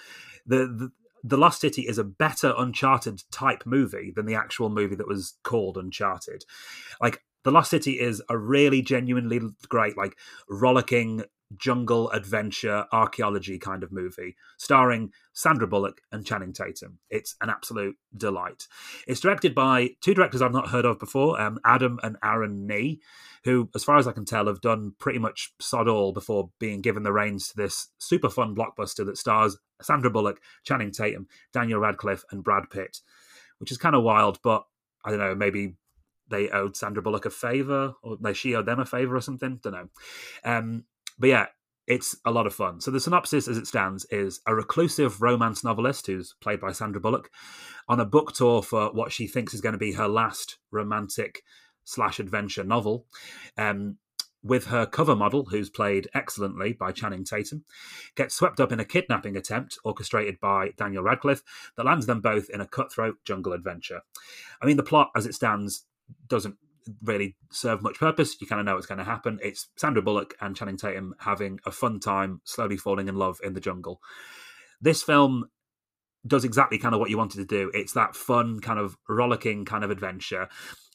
The, 0.47 0.67
the 0.67 0.93
the 1.25 1.37
Lost 1.37 1.61
City 1.61 1.83
is 1.83 1.99
a 1.99 2.05
better 2.05 2.53
Uncharted 2.59 3.23
type 3.31 3.65
movie 3.65 4.13
than 4.15 4.27
the 4.27 4.35
actual 4.35 4.69
movie 4.69 4.97
that 4.97 5.07
was 5.09 5.35
called 5.43 5.77
Uncharted. 5.77 6.45
Like 7.01 7.23
The 7.45 7.53
Lost 7.53 7.71
City 7.71 8.01
is 8.01 8.23
a 8.29 8.37
really 8.37 8.83
genuinely 8.83 9.41
great, 9.69 9.97
like 9.97 10.17
rollicking 10.49 11.23
jungle 11.57 12.11
adventure 12.11 12.87
archaeology 12.93 13.59
kind 13.59 13.83
of 13.83 13.93
movie, 13.93 14.37
starring 14.59 15.13
Sandra 15.33 15.67
Bullock 15.67 16.01
and 16.11 16.25
Channing 16.27 16.53
Tatum. 16.53 16.99
It's 17.11 17.37
an 17.41 17.51
absolute 17.51 17.97
delight. 18.17 18.67
It's 19.07 19.21
directed 19.21 19.55
by 19.55 19.91
two 20.01 20.15
directors 20.15 20.43
I've 20.43 20.53
not 20.53 20.69
heard 20.69 20.85
of 20.85 20.99
before, 20.99 21.41
um, 21.41 21.59
Adam 21.65 21.99
and 22.03 22.17
Aaron 22.23 22.67
Nee, 22.67 23.01
who, 23.45 23.69
as 23.75 23.85
far 23.85 23.97
as 23.97 24.07
I 24.07 24.13
can 24.13 24.25
tell, 24.25 24.47
have 24.47 24.61
done 24.61 24.95
pretty 24.99 25.19
much 25.19 25.53
sod 25.61 25.89
all 25.89 26.13
before 26.13 26.51
being 26.59 26.81
given 26.81 27.03
the 27.03 27.13
reins 27.13 27.49
to 27.49 27.57
this 27.57 27.89
super 27.99 28.31
fun 28.31 28.55
blockbuster 28.55 29.05
that 29.07 29.19
stars 29.19 29.57
Sandra 29.81 30.11
Bullock, 30.11 30.41
Channing 30.65 30.93
Tatum, 30.93 31.27
Daniel 31.53 31.81
Radcliffe, 31.81 32.25
and 32.31 32.45
Brad 32.45 32.65
Pitt, 32.71 32.99
which 33.59 33.73
is 33.73 33.79
kind 33.79 33.97
of 33.97 34.03
wild, 34.03 34.39
but 34.43 34.65
I 35.05 35.11
don't 35.11 35.19
know, 35.19 35.35
maybe 35.35 35.75
they 36.29 36.49
owed 36.49 36.77
Sandra 36.77 37.03
Bullock 37.03 37.27
a 37.27 37.31
favor, 37.31 37.95
or 38.03 38.35
she 38.35 38.55
owed 38.55 38.67
them 38.67 38.81
a 38.81 38.87
favor 38.87 39.15
or 39.15 39.21
something. 39.21 39.61
Don't 39.63 39.73
know. 39.73 39.89
Um, 40.45 40.85
but 41.19 41.29
yeah, 41.29 41.47
it's 41.87 42.17
a 42.25 42.31
lot 42.31 42.47
of 42.47 42.55
fun. 42.55 42.81
So 42.81 42.91
the 42.91 43.01
synopsis, 43.01 43.49
as 43.49 43.59
it 43.59 43.67
stands, 43.67 44.07
is 44.11 44.41
a 44.47 44.55
reclusive 44.55 45.21
romance 45.21 45.65
novelist 45.65 46.07
who's 46.07 46.35
played 46.41 46.61
by 46.61 46.73
Sandra 46.73 47.01
Bullock 47.01 47.31
on 47.89 48.01
a 48.01 48.05
book 48.05 48.33
tour 48.33 48.63
for 48.63 48.93
what 48.93 49.13
she 49.13 49.27
thinks 49.27 49.53
is 49.53 49.61
going 49.61 49.75
to 49.75 49.79
be 49.79 49.93
her 49.93 50.09
last 50.09 50.59
romantic 50.71 51.43
slash 51.85 52.21
adventure 52.21 52.65
novel. 52.65 53.07
Um, 53.59 53.99
with 54.45 54.67
her 54.67 54.87
cover 54.87 55.15
model, 55.15 55.45
who's 55.47 55.71
played 55.71 56.09
excellently 56.15 56.73
by 56.73 56.91
Channing 56.91 57.25
Tatum, 57.25 57.65
gets 58.17 58.35
swept 58.35 58.59
up 58.59 58.73
in 58.73 58.81
a 58.81 58.85
kidnapping 58.85 59.37
attempt 59.37 59.79
orchestrated 59.85 60.41
by 60.41 60.71
Daniel 60.77 61.05
Radcliffe 61.05 61.45
that 61.77 61.87
lands 61.87 62.07
them 62.07 62.21
both 62.21 62.51
in 62.51 62.61
a 62.61 62.67
cutthroat 62.67 63.19
jungle 63.25 63.53
adventure. 63.53 64.01
I 64.61 64.67
mean, 64.67 64.77
the 64.77 64.83
plot 64.83 65.11
as 65.15 65.27
it 65.27 65.35
stands 65.35 65.85
doesn't 66.27 66.57
really 67.03 67.37
serve 67.51 67.83
much 67.83 67.99
purpose. 67.99 68.37
You 68.41 68.47
kind 68.47 68.61
of 68.61 68.67
know 68.67 68.75
what's 68.75 68.87
going 68.87 68.99
to 68.99 69.05
happen. 69.05 69.39
It's 69.43 69.69
Sandra 69.77 70.03
Bullock 70.03 70.35
and 70.41 70.57
Channing 70.57 70.77
Tatum 70.77 71.15
having 71.19 71.61
a 71.65 71.71
fun 71.71 72.01
time, 72.01 72.41
slowly 72.45 72.77
falling 72.77 73.09
in 73.09 73.17
love 73.17 73.41
in 73.43 73.55
the 73.55 73.61
jungle. 73.61 74.01
This 74.81 75.03
film 75.03 75.47
does 76.27 76.45
exactly 76.45 76.79
kind 76.79 76.95
of 76.95 77.01
what 77.01 77.11
you 77.11 77.19
wanted 77.19 77.39
to 77.39 77.45
do. 77.45 77.71
It's 77.75 77.93
that 77.95 78.15
fun, 78.15 78.61
kind 78.61 78.79
of 78.79 78.97
rollicking 79.09 79.65
kind 79.65 79.85
of 79.85 79.91
adventure. 79.91 80.49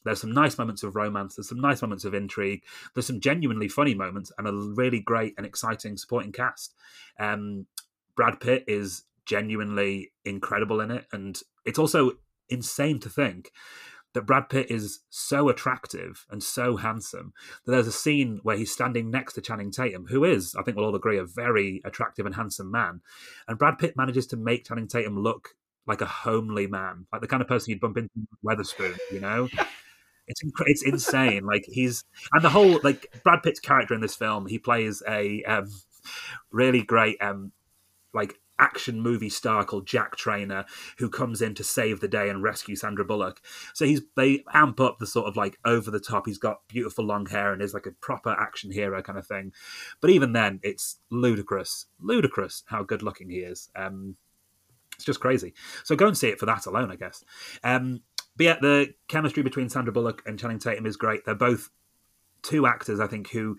There's 0.04 0.20
some 0.20 0.32
nice 0.32 0.56
moments 0.56 0.82
of 0.82 0.96
romance. 0.96 1.36
There's 1.36 1.48
some 1.48 1.60
nice 1.60 1.82
moments 1.82 2.04
of 2.04 2.14
intrigue. 2.14 2.62
There's 2.94 3.06
some 3.06 3.20
genuinely 3.20 3.68
funny 3.68 3.94
moments 3.94 4.32
and 4.38 4.46
a 4.46 4.52
really 4.52 5.00
great 5.00 5.34
and 5.36 5.44
exciting 5.44 5.96
supporting 5.96 6.32
cast. 6.32 6.74
Um, 7.18 7.66
Brad 8.16 8.40
Pitt 8.40 8.64
is 8.66 9.04
genuinely 9.26 10.12
incredible 10.24 10.80
in 10.80 10.90
it, 10.90 11.06
and 11.12 11.38
it's 11.66 11.78
also 11.78 12.12
insane 12.48 12.98
to 13.00 13.10
think 13.10 13.50
that 14.14 14.26
Brad 14.26 14.48
Pitt 14.48 14.70
is 14.70 15.00
so 15.10 15.48
attractive 15.48 16.26
and 16.30 16.42
so 16.42 16.76
handsome 16.76 17.32
that 17.64 17.72
there's 17.72 17.86
a 17.86 17.92
scene 17.92 18.40
where 18.42 18.56
he's 18.56 18.72
standing 18.72 19.10
next 19.10 19.34
to 19.34 19.40
Channing 19.40 19.70
Tatum, 19.70 20.06
who 20.08 20.24
is, 20.24 20.54
I 20.54 20.62
think 20.62 20.76
we'll 20.76 20.86
all 20.86 20.94
agree, 20.94 21.18
a 21.18 21.24
very 21.24 21.80
attractive 21.84 22.26
and 22.26 22.34
handsome 22.34 22.70
man. 22.70 23.00
And 23.46 23.58
Brad 23.58 23.78
Pitt 23.78 23.96
manages 23.96 24.26
to 24.28 24.36
make 24.36 24.66
Channing 24.66 24.88
Tatum 24.88 25.18
look 25.18 25.50
like 25.86 26.00
a 26.00 26.06
homely 26.06 26.66
man, 26.66 27.06
like 27.12 27.20
the 27.20 27.28
kind 27.28 27.42
of 27.42 27.48
person 27.48 27.70
you'd 27.70 27.80
bump 27.80 27.96
into 27.96 28.10
in 28.16 28.26
Wetherspoon, 28.44 28.96
you 29.12 29.20
know? 29.20 29.48
It's 30.30 30.44
inc- 30.44 30.64
it's 30.66 30.84
insane. 30.84 31.46
like 31.46 31.64
he's 31.66 32.04
and 32.32 32.44
the 32.44 32.50
whole 32.50 32.78
like 32.84 33.10
Brad 33.24 33.42
Pitt's 33.42 33.60
character 33.60 33.94
in 33.94 34.02
this 34.02 34.14
film, 34.14 34.46
he 34.46 34.58
plays 34.58 35.02
a 35.08 35.42
um, 35.44 35.70
really 36.52 36.82
great 36.82 37.16
um, 37.22 37.52
like 38.12 38.38
action 38.58 39.00
movie 39.00 39.28
star 39.28 39.64
called 39.64 39.86
Jack 39.86 40.16
Trainer 40.16 40.64
who 40.98 41.08
comes 41.08 41.40
in 41.42 41.54
to 41.54 41.64
save 41.64 42.00
the 42.00 42.08
day 42.08 42.28
and 42.28 42.42
rescue 42.42 42.76
Sandra 42.76 43.04
Bullock. 43.04 43.40
So 43.74 43.84
he's 43.84 44.02
they 44.16 44.44
amp 44.52 44.80
up 44.80 44.98
the 44.98 45.06
sort 45.06 45.26
of 45.26 45.36
like 45.36 45.58
over 45.64 45.90
the 45.90 46.00
top. 46.00 46.26
He's 46.26 46.38
got 46.38 46.66
beautiful 46.68 47.04
long 47.04 47.26
hair 47.26 47.52
and 47.52 47.62
is 47.62 47.74
like 47.74 47.86
a 47.86 47.92
proper 47.92 48.30
action 48.30 48.70
hero 48.70 49.02
kind 49.02 49.18
of 49.18 49.26
thing. 49.26 49.52
But 50.00 50.10
even 50.10 50.32
then, 50.32 50.60
it's 50.62 50.98
ludicrous, 51.10 51.86
ludicrous 52.00 52.64
how 52.66 52.82
good 52.82 53.02
looking 53.02 53.30
he 53.30 53.38
is. 53.38 53.70
Um, 53.76 54.16
it's 54.94 55.04
just 55.04 55.20
crazy. 55.20 55.54
So 55.84 55.94
go 55.94 56.08
and 56.08 56.18
see 56.18 56.28
it 56.28 56.40
for 56.40 56.46
that 56.46 56.66
alone, 56.66 56.90
I 56.90 56.96
guess. 56.96 57.24
Um, 57.62 58.00
but 58.36 58.44
yeah, 58.44 58.56
the 58.60 58.94
chemistry 59.08 59.42
between 59.42 59.68
Sandra 59.68 59.92
Bullock 59.92 60.22
and 60.26 60.38
Channing 60.38 60.58
Tatum 60.58 60.86
is 60.86 60.96
great. 60.96 61.24
They're 61.24 61.34
both 61.34 61.70
two 62.42 62.66
actors, 62.66 63.00
I 63.00 63.06
think, 63.06 63.30
who 63.30 63.58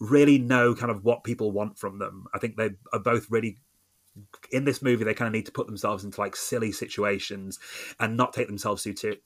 really 0.00 0.38
know 0.38 0.74
kind 0.74 0.90
of 0.90 1.04
what 1.04 1.24
people 1.24 1.52
want 1.52 1.78
from 1.78 1.98
them. 1.98 2.26
I 2.34 2.38
think 2.38 2.56
they 2.56 2.70
are 2.92 2.98
both 2.98 3.30
really 3.30 3.58
in 4.52 4.64
this 4.64 4.82
movie 4.82 5.04
they 5.04 5.14
kind 5.14 5.26
of 5.26 5.32
need 5.32 5.46
to 5.46 5.52
put 5.52 5.66
themselves 5.66 6.04
into 6.04 6.20
like 6.20 6.36
silly 6.36 6.72
situations 6.72 7.58
and 7.98 8.16
not 8.16 8.32
take 8.32 8.46
themselves 8.46 8.82
too, 8.82 8.94
too 8.94 9.16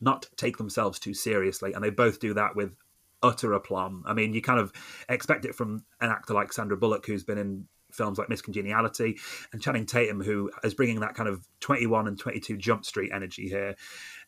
not 0.00 0.26
take 0.36 0.56
themselves 0.58 0.98
too 0.98 1.14
seriously 1.14 1.72
and 1.72 1.82
they 1.82 1.90
both 1.90 2.20
do 2.20 2.34
that 2.34 2.54
with 2.54 2.76
utter 3.22 3.52
aplomb. 3.54 4.04
I 4.06 4.12
mean 4.12 4.34
you 4.34 4.42
kind 4.42 4.60
of 4.60 4.72
expect 5.08 5.44
it 5.44 5.54
from 5.54 5.84
an 6.00 6.10
actor 6.10 6.34
like 6.34 6.52
sandra 6.52 6.76
bullock 6.76 7.06
who's 7.06 7.24
been 7.24 7.38
in 7.38 7.66
films 7.92 8.18
like 8.18 8.28
miss 8.28 8.42
congeniality 8.42 9.18
and 9.52 9.62
channing 9.62 9.86
tatum 9.86 10.20
who 10.20 10.50
is 10.62 10.74
bringing 10.74 11.00
that 11.00 11.14
kind 11.14 11.28
of 11.28 11.46
21 11.60 12.06
and 12.06 12.18
22 12.18 12.56
jump 12.56 12.84
street 12.84 13.10
energy 13.12 13.48
here. 13.48 13.74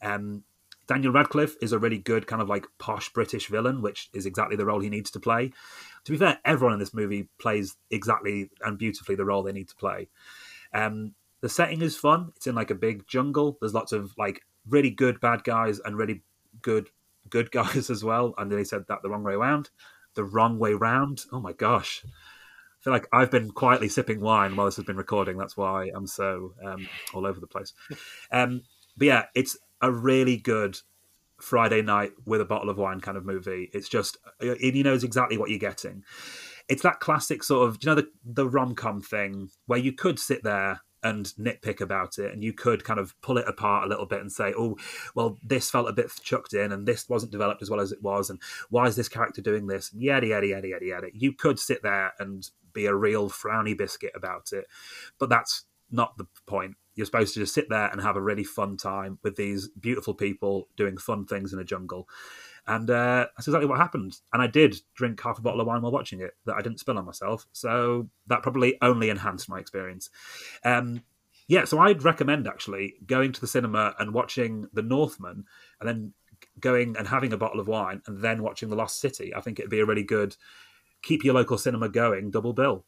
Um, 0.02 0.42
Daniel 0.88 1.12
Radcliffe 1.12 1.54
is 1.60 1.72
a 1.72 1.78
really 1.78 1.98
good 1.98 2.26
kind 2.26 2.42
of 2.42 2.48
like 2.48 2.66
posh 2.78 3.12
British 3.12 3.48
villain, 3.48 3.82
which 3.82 4.08
is 4.12 4.26
exactly 4.26 4.56
the 4.56 4.66
role 4.66 4.80
he 4.80 4.88
needs 4.88 5.10
to 5.12 5.20
play 5.20 5.52
to 6.08 6.12
be 6.12 6.18
fair, 6.18 6.38
everyone 6.42 6.72
in 6.72 6.78
this 6.80 6.94
movie 6.94 7.28
plays 7.38 7.76
exactly 7.90 8.48
and 8.62 8.78
beautifully 8.78 9.14
the 9.14 9.26
role 9.26 9.42
they 9.42 9.52
need 9.52 9.68
to 9.68 9.76
play. 9.76 10.08
Um, 10.72 11.14
the 11.42 11.50
setting 11.50 11.82
is 11.82 11.98
fun. 11.98 12.32
It's 12.34 12.46
in 12.46 12.54
like 12.54 12.70
a 12.70 12.74
big 12.74 13.06
jungle. 13.06 13.58
There's 13.60 13.74
lots 13.74 13.92
of 13.92 14.14
like 14.16 14.40
really 14.66 14.88
good 14.88 15.20
bad 15.20 15.44
guys 15.44 15.80
and 15.84 15.98
really 15.98 16.22
good 16.62 16.88
good 17.28 17.50
guys 17.52 17.90
as 17.90 18.02
well. 18.02 18.32
And 18.38 18.50
they 18.50 18.64
said 18.64 18.84
that 18.88 19.02
the 19.02 19.10
wrong 19.10 19.22
way 19.22 19.34
around. 19.34 19.68
The 20.14 20.24
wrong 20.24 20.58
way 20.58 20.72
round. 20.72 21.24
Oh 21.30 21.40
my 21.40 21.52
gosh. 21.52 22.02
I 22.06 22.82
feel 22.82 22.94
like 22.94 23.06
I've 23.12 23.30
been 23.30 23.50
quietly 23.50 23.90
sipping 23.90 24.22
wine 24.22 24.56
while 24.56 24.64
this 24.64 24.76
has 24.76 24.86
been 24.86 24.96
recording. 24.96 25.36
That's 25.36 25.58
why 25.58 25.90
I'm 25.94 26.06
so 26.06 26.54
um, 26.64 26.88
all 27.12 27.26
over 27.26 27.38
the 27.38 27.46
place. 27.46 27.74
Um, 28.32 28.62
but 28.96 29.06
yeah, 29.06 29.24
it's 29.34 29.56
a 29.80 29.90
really 29.90 30.36
good 30.36 30.78
Friday 31.40 31.82
night 31.82 32.12
with 32.26 32.40
a 32.40 32.44
bottle 32.44 32.68
of 32.68 32.78
wine 32.78 33.00
kind 33.00 33.16
of 33.16 33.24
movie. 33.24 33.70
It's 33.72 33.88
just 33.88 34.18
he 34.40 34.82
knows 34.82 35.04
exactly 35.04 35.38
what 35.38 35.50
you're 35.50 35.58
getting. 35.58 36.04
It's 36.68 36.82
that 36.82 37.00
classic 37.00 37.42
sort 37.42 37.68
of 37.68 37.78
you 37.80 37.86
know 37.86 37.94
the 37.94 38.08
the 38.24 38.48
rom 38.48 38.74
com 38.74 39.00
thing 39.00 39.50
where 39.66 39.78
you 39.78 39.92
could 39.92 40.18
sit 40.18 40.42
there 40.42 40.80
and 41.02 41.26
nitpick 41.38 41.80
about 41.80 42.18
it 42.18 42.32
and 42.32 42.42
you 42.42 42.52
could 42.52 42.84
kind 42.84 42.98
of 42.98 43.14
pull 43.20 43.38
it 43.38 43.46
apart 43.46 43.86
a 43.86 43.88
little 43.88 44.06
bit 44.06 44.20
and 44.20 44.32
say 44.32 44.52
oh 44.58 44.76
well 45.14 45.38
this 45.44 45.70
felt 45.70 45.88
a 45.88 45.92
bit 45.92 46.10
chucked 46.22 46.54
in 46.54 46.72
and 46.72 46.86
this 46.86 47.08
wasn't 47.08 47.30
developed 47.30 47.62
as 47.62 47.70
well 47.70 47.80
as 47.80 47.92
it 47.92 48.02
was 48.02 48.30
and 48.30 48.40
why 48.68 48.86
is 48.86 48.96
this 48.96 49.08
character 49.08 49.40
doing 49.40 49.68
this 49.68 49.92
and 49.92 50.02
yada 50.02 50.26
yada 50.26 50.46
yada 50.48 50.66
yada 50.66 50.84
yada 50.84 51.06
you 51.12 51.32
could 51.32 51.58
sit 51.58 51.82
there 51.82 52.12
and 52.18 52.50
be 52.72 52.86
a 52.86 52.94
real 52.94 53.30
frowny 53.30 53.76
biscuit 53.76 54.12
about 54.14 54.52
it 54.52 54.66
but 55.18 55.28
that's 55.28 55.66
not 55.90 56.16
the 56.18 56.26
point 56.46 56.74
you're 56.98 57.06
supposed 57.06 57.32
to 57.32 57.40
just 57.40 57.54
sit 57.54 57.68
there 57.68 57.86
and 57.86 58.00
have 58.00 58.16
a 58.16 58.20
really 58.20 58.42
fun 58.42 58.76
time 58.76 59.18
with 59.22 59.36
these 59.36 59.68
beautiful 59.68 60.12
people 60.12 60.68
doing 60.76 60.98
fun 60.98 61.24
things 61.24 61.52
in 61.52 61.60
a 61.60 61.64
jungle. 61.64 62.08
And 62.66 62.90
uh, 62.90 63.28
that's 63.36 63.46
exactly 63.46 63.68
what 63.68 63.78
happened. 63.78 64.18
And 64.32 64.42
I 64.42 64.48
did 64.48 64.76
drink 64.94 65.20
half 65.22 65.38
a 65.38 65.42
bottle 65.42 65.60
of 65.60 65.68
wine 65.68 65.80
while 65.80 65.92
watching 65.92 66.20
it 66.20 66.32
that 66.44 66.56
I 66.56 66.60
didn't 66.60 66.80
spill 66.80 66.98
on 66.98 67.06
myself. 67.06 67.46
So 67.52 68.08
that 68.26 68.42
probably 68.42 68.76
only 68.82 69.10
enhanced 69.10 69.48
my 69.48 69.60
experience. 69.60 70.10
Um, 70.64 71.02
yeah, 71.46 71.64
so 71.64 71.78
I'd 71.78 72.02
recommend 72.02 72.48
actually 72.48 72.96
going 73.06 73.32
to 73.32 73.40
the 73.40 73.46
cinema 73.46 73.94
and 74.00 74.12
watching 74.12 74.66
The 74.72 74.82
Northman 74.82 75.44
and 75.80 75.88
then 75.88 76.12
going 76.58 76.96
and 76.96 77.06
having 77.06 77.32
a 77.32 77.38
bottle 77.38 77.60
of 77.60 77.68
wine 77.68 78.02
and 78.06 78.20
then 78.20 78.42
watching 78.42 78.68
The 78.68 78.76
Lost 78.76 79.00
City. 79.00 79.34
I 79.34 79.40
think 79.40 79.60
it'd 79.60 79.70
be 79.70 79.80
a 79.80 79.86
really 79.86 80.02
good 80.02 80.36
keep 81.02 81.24
your 81.24 81.34
local 81.34 81.56
cinema 81.58 81.88
going 81.88 82.30
double 82.30 82.52
bill 82.52 82.84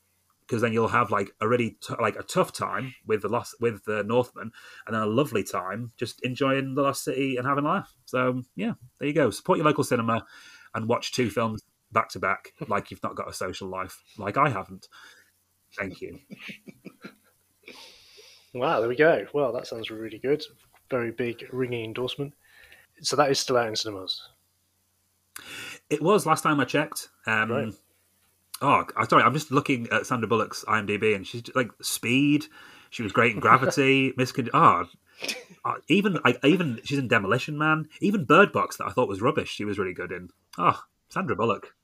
because 0.50 0.62
then 0.62 0.72
you'll 0.72 0.88
have 0.88 1.12
like 1.12 1.30
a 1.40 1.46
really 1.46 1.76
t- 1.80 1.94
like 2.00 2.16
a 2.16 2.24
tough 2.24 2.52
time 2.52 2.92
with 3.06 3.22
the 3.22 3.28
lost 3.28 3.54
with 3.60 3.84
the 3.84 4.02
Northman, 4.02 4.50
and 4.84 4.96
then 4.96 5.02
a 5.02 5.06
lovely 5.06 5.44
time 5.44 5.92
just 5.96 6.20
enjoying 6.24 6.74
the 6.74 6.82
Lost 6.82 7.04
City 7.04 7.36
and 7.36 7.46
having 7.46 7.64
a 7.64 7.68
laugh. 7.68 7.94
So 8.06 8.42
yeah, 8.56 8.72
there 8.98 9.06
you 9.06 9.14
go. 9.14 9.30
Support 9.30 9.58
your 9.58 9.64
local 9.64 9.84
cinema 9.84 10.26
and 10.74 10.88
watch 10.88 11.12
two 11.12 11.30
films 11.30 11.62
back 11.92 12.08
to 12.10 12.18
back, 12.18 12.52
like 12.66 12.90
you've 12.90 13.02
not 13.04 13.14
got 13.14 13.28
a 13.28 13.32
social 13.32 13.68
life, 13.68 14.02
like 14.18 14.36
I 14.36 14.48
haven't. 14.48 14.88
Thank 15.78 16.00
you. 16.00 16.18
wow, 18.52 18.80
there 18.80 18.88
we 18.88 18.96
go. 18.96 19.26
Well, 19.32 19.52
that 19.52 19.68
sounds 19.68 19.88
really 19.88 20.18
good. 20.18 20.42
Very 20.90 21.12
big, 21.12 21.46
ringing 21.52 21.84
endorsement. 21.84 22.34
So 23.02 23.14
that 23.14 23.30
is 23.30 23.38
still 23.38 23.56
out 23.56 23.68
in 23.68 23.76
cinemas. 23.76 24.20
It 25.88 26.02
was 26.02 26.26
last 26.26 26.42
time 26.42 26.58
I 26.58 26.64
checked. 26.64 27.08
Um, 27.24 27.52
right. 27.52 27.72
Oh, 28.60 28.84
sorry. 29.08 29.22
I'm 29.22 29.34
just 29.34 29.50
looking 29.50 29.88
at 29.90 30.06
Sandra 30.06 30.28
Bullock's 30.28 30.64
IMDb, 30.66 31.14
and 31.14 31.26
she's 31.26 31.42
like 31.54 31.70
Speed. 31.80 32.46
She 32.90 33.02
was 33.02 33.12
great 33.12 33.34
in 33.34 33.40
Gravity. 33.40 34.12
Miss 34.16 34.32
oh, 34.52 34.86
uh, 35.64 35.74
even 35.88 36.18
I, 36.24 36.36
even 36.44 36.80
she's 36.84 36.98
in 36.98 37.08
Demolition 37.08 37.56
Man. 37.56 37.88
Even 38.00 38.24
Bird 38.24 38.52
Box 38.52 38.76
that 38.76 38.86
I 38.86 38.90
thought 38.90 39.08
was 39.08 39.22
rubbish. 39.22 39.50
She 39.50 39.64
was 39.64 39.78
really 39.78 39.94
good 39.94 40.12
in. 40.12 40.30
Oh, 40.58 40.80
Sandra 41.08 41.36
Bullock. 41.36 41.74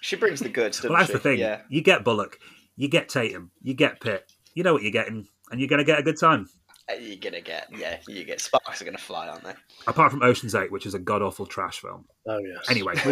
She 0.00 0.16
brings 0.16 0.40
the 0.40 0.50
goods. 0.50 0.82
well, 0.82 0.92
that's 0.92 1.06
she? 1.06 1.14
the 1.14 1.18
thing. 1.18 1.38
Yeah. 1.38 1.62
You 1.68 1.80
get 1.80 2.04
Bullock, 2.04 2.38
you 2.76 2.88
get 2.88 3.08
Tatum, 3.08 3.50
you 3.62 3.74
get 3.74 4.00
Pitt. 4.00 4.30
You 4.54 4.62
know 4.62 4.72
what 4.72 4.82
you're 4.82 4.92
getting, 4.92 5.26
and 5.50 5.60
you're 5.60 5.68
going 5.68 5.78
to 5.78 5.84
get 5.84 5.98
a 5.98 6.02
good 6.02 6.18
time. 6.18 6.48
Uh, 6.90 6.94
you're 6.96 7.16
gonna 7.16 7.40
get 7.40 7.66
yeah, 7.74 7.96
you 8.06 8.24
get 8.24 8.42
sparks 8.42 8.82
are 8.82 8.84
gonna 8.84 8.98
fly, 8.98 9.26
aren't 9.26 9.42
they? 9.42 9.54
Apart 9.86 10.10
from 10.10 10.22
Ocean's 10.22 10.54
Eight, 10.54 10.70
which 10.70 10.84
is 10.84 10.92
a 10.92 10.98
god 10.98 11.22
awful 11.22 11.46
trash 11.46 11.80
film. 11.80 12.04
Oh 12.26 12.38
yes. 12.38 12.68
Anyway, 12.68 12.92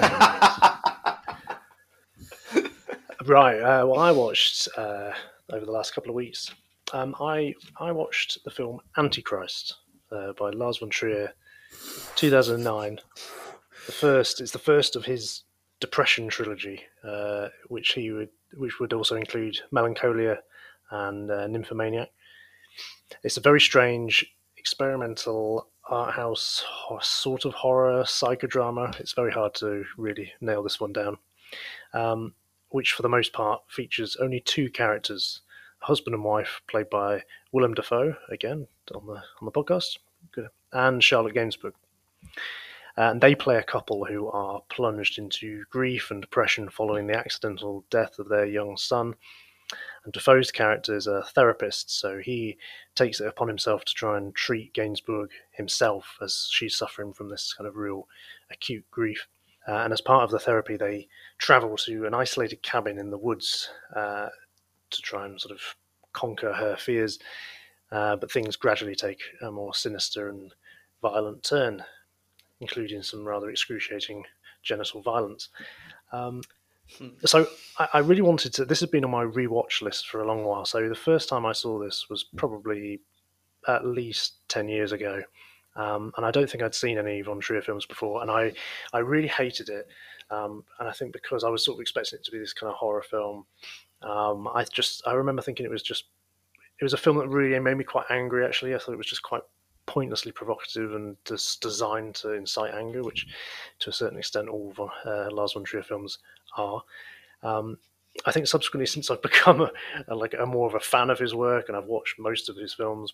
Right. 3.26 3.60
Uh, 3.60 3.86
well, 3.86 4.00
I 4.00 4.10
watched 4.10 4.68
uh, 4.76 5.12
over 5.52 5.64
the 5.64 5.70
last 5.70 5.94
couple 5.94 6.10
of 6.10 6.16
weeks. 6.16 6.52
Um, 6.92 7.14
I 7.20 7.54
I 7.78 7.92
watched 7.92 8.42
the 8.44 8.50
film 8.50 8.80
Antichrist 8.96 9.76
uh, 10.10 10.32
by 10.32 10.50
Lars 10.50 10.78
von 10.78 10.90
Trier, 10.90 11.32
2009. 12.16 12.98
The 13.86 13.92
first 13.92 14.40
it's 14.40 14.50
the 14.50 14.58
first 14.58 14.96
of 14.96 15.04
his 15.04 15.44
depression 15.80 16.28
trilogy, 16.28 16.80
uh, 17.04 17.48
which 17.68 17.92
he 17.92 18.10
would 18.10 18.30
which 18.54 18.80
would 18.80 18.92
also 18.92 19.14
include 19.14 19.56
Melancholia 19.70 20.38
and 20.90 21.30
uh, 21.30 21.46
Nymphomaniac. 21.46 22.10
It's 23.22 23.36
a 23.36 23.40
very 23.40 23.60
strange 23.60 24.26
experimental 24.56 25.68
art 25.88 26.14
house 26.14 26.64
sort 27.02 27.44
of 27.44 27.54
horror 27.54 28.02
psychodrama. 28.02 28.98
It's 28.98 29.12
very 29.12 29.32
hard 29.32 29.54
to 29.56 29.84
really 29.96 30.32
nail 30.40 30.62
this 30.62 30.80
one 30.80 30.92
down. 30.92 31.18
Um, 31.94 32.34
which 32.72 32.92
for 32.92 33.02
the 33.02 33.08
most 33.08 33.32
part 33.32 33.62
features 33.68 34.16
only 34.16 34.40
two 34.40 34.70
characters, 34.70 35.42
husband 35.80 36.14
and 36.14 36.24
wife 36.24 36.60
played 36.68 36.90
by 36.90 37.22
Willem 37.52 37.74
Dafoe, 37.74 38.16
again 38.30 38.66
on 38.94 39.06
the 39.06 39.22
on 39.40 39.44
the 39.44 39.52
podcast, 39.52 39.98
and 40.72 41.02
Charlotte 41.02 41.34
Gainsbourg. 41.34 41.74
And 42.96 43.20
they 43.20 43.34
play 43.34 43.56
a 43.56 43.62
couple 43.62 44.04
who 44.04 44.28
are 44.28 44.62
plunged 44.68 45.18
into 45.18 45.64
grief 45.70 46.10
and 46.10 46.20
depression 46.20 46.68
following 46.68 47.06
the 47.06 47.16
accidental 47.16 47.84
death 47.90 48.18
of 48.18 48.28
their 48.28 48.44
young 48.44 48.76
son. 48.76 49.14
And 50.04 50.12
Dafoe's 50.12 50.50
character 50.50 50.94
is 50.94 51.06
a 51.06 51.22
therapist, 51.22 51.98
so 51.98 52.18
he 52.18 52.58
takes 52.94 53.20
it 53.20 53.26
upon 53.26 53.48
himself 53.48 53.84
to 53.84 53.94
try 53.94 54.18
and 54.18 54.34
treat 54.34 54.74
Gainsbourg 54.74 55.30
himself 55.52 56.18
as 56.20 56.48
she's 56.50 56.76
suffering 56.76 57.14
from 57.14 57.30
this 57.30 57.54
kind 57.56 57.66
of 57.66 57.76
real 57.76 58.08
acute 58.50 58.84
grief. 58.90 59.26
Uh, 59.68 59.76
and 59.76 59.92
as 59.92 60.00
part 60.00 60.24
of 60.24 60.30
the 60.30 60.38
therapy, 60.38 60.76
they 60.76 61.08
travel 61.38 61.76
to 61.76 62.06
an 62.06 62.14
isolated 62.14 62.62
cabin 62.62 62.98
in 62.98 63.10
the 63.10 63.18
woods 63.18 63.68
uh, 63.94 64.28
to 64.90 65.02
try 65.02 65.24
and 65.24 65.40
sort 65.40 65.52
of 65.52 65.60
conquer 66.12 66.52
her 66.52 66.76
fears. 66.76 67.18
Uh, 67.90 68.16
but 68.16 68.32
things 68.32 68.56
gradually 68.56 68.94
take 68.94 69.20
a 69.42 69.50
more 69.50 69.74
sinister 69.74 70.28
and 70.30 70.54
violent 71.02 71.42
turn, 71.42 71.84
including 72.60 73.02
some 73.02 73.24
rather 73.24 73.50
excruciating 73.50 74.24
genital 74.62 75.02
violence. 75.02 75.50
Um, 76.12 76.42
hmm. 76.96 77.08
so 77.24 77.46
I, 77.78 77.88
I, 77.94 77.98
really 77.98 78.22
wanted 78.22 78.54
to. 78.54 78.64
This 78.64 78.80
has 78.80 78.88
been 78.88 79.04
on 79.04 79.10
my 79.10 79.24
rewatch 79.24 79.82
list 79.82 80.08
for 80.08 80.22
a 80.22 80.26
long 80.26 80.44
while. 80.44 80.64
So 80.64 80.88
the 80.88 80.94
first 80.94 81.28
time 81.28 81.44
I 81.44 81.52
saw 81.52 81.78
this 81.78 82.06
was 82.08 82.24
probably 82.36 83.00
at 83.68 83.86
least 83.86 84.48
ten 84.48 84.68
years 84.68 84.92
ago, 84.92 85.22
um, 85.76 86.12
and 86.16 86.26
I 86.26 86.30
don't 86.30 86.48
think 86.48 86.62
I'd 86.62 86.74
seen 86.74 86.98
any 86.98 87.22
Von 87.22 87.40
Trier 87.40 87.62
films 87.62 87.86
before, 87.86 88.22
and 88.22 88.30
I, 88.30 88.52
I 88.92 88.98
really 88.98 89.28
hated 89.28 89.68
it. 89.68 89.88
Um, 90.30 90.64
and 90.78 90.88
I 90.88 90.92
think 90.92 91.12
because 91.12 91.44
I 91.44 91.48
was 91.48 91.64
sort 91.64 91.76
of 91.76 91.80
expecting 91.80 92.18
it 92.18 92.24
to 92.24 92.30
be 92.30 92.38
this 92.38 92.52
kind 92.52 92.70
of 92.70 92.76
horror 92.76 93.02
film, 93.02 93.44
um, 94.02 94.48
I 94.48 94.64
just 94.64 95.06
I 95.06 95.12
remember 95.12 95.42
thinking 95.42 95.66
it 95.66 95.70
was 95.70 95.82
just 95.82 96.04
it 96.80 96.84
was 96.84 96.94
a 96.94 96.98
film 96.98 97.18
that 97.18 97.28
really 97.28 97.58
made 97.58 97.76
me 97.76 97.84
quite 97.84 98.06
angry. 98.10 98.44
Actually, 98.44 98.74
I 98.74 98.78
thought 98.78 98.92
it 98.92 98.98
was 98.98 99.06
just 99.06 99.22
quite 99.22 99.42
pointlessly 99.86 100.32
provocative 100.32 100.94
and 100.94 101.16
just 101.24 101.60
designed 101.60 102.14
to 102.16 102.32
incite 102.32 102.74
anger, 102.74 103.02
which 103.02 103.26
to 103.80 103.90
a 103.90 103.92
certain 103.92 104.18
extent 104.18 104.48
all 104.48 104.72
uh, 105.04 105.28
Lars 105.30 105.52
von 105.52 105.64
Trier 105.64 105.82
films 105.82 106.18
are. 106.56 106.82
Um, 107.42 107.78
I 108.26 108.32
think 108.32 108.46
subsequently, 108.46 108.86
since 108.86 109.10
I've 109.10 109.22
become 109.30 109.60
a, 109.60 109.70
a, 110.08 110.14
like 110.14 110.34
a 110.38 110.46
more 110.46 110.66
of 110.66 110.74
a 110.74 110.80
fan 110.80 111.10
of 111.10 111.18
his 111.18 111.34
work 111.34 111.68
and 111.68 111.76
I've 111.76 111.86
watched 111.86 112.18
most 112.18 112.48
of 112.48 112.56
his 112.56 112.74
films, 112.74 113.12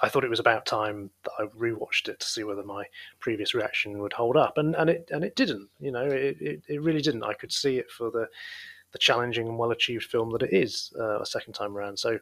I 0.00 0.08
thought 0.08 0.24
it 0.24 0.30
was 0.30 0.40
about 0.40 0.66
time 0.66 1.10
that 1.22 1.32
I 1.38 1.44
rewatched 1.44 2.08
it 2.08 2.20
to 2.20 2.26
see 2.26 2.44
whether 2.44 2.62
my 2.62 2.84
previous 3.20 3.54
reaction 3.54 3.98
would 3.98 4.12
hold 4.12 4.36
up, 4.36 4.58
and 4.58 4.74
and 4.74 4.90
it 4.90 5.08
and 5.12 5.24
it 5.24 5.36
didn't. 5.36 5.68
You 5.78 5.92
know, 5.92 6.04
it, 6.04 6.36
it, 6.40 6.62
it 6.68 6.82
really 6.82 7.02
didn't. 7.02 7.24
I 7.24 7.34
could 7.34 7.52
see 7.52 7.78
it 7.78 7.90
for 7.90 8.10
the 8.10 8.28
the 8.92 8.98
challenging 8.98 9.48
and 9.48 9.58
well 9.58 9.72
achieved 9.72 10.04
film 10.04 10.30
that 10.30 10.42
it 10.42 10.52
is 10.52 10.92
uh, 10.98 11.20
a 11.20 11.26
second 11.26 11.52
time 11.52 11.76
around. 11.76 11.98
So, 11.98 12.18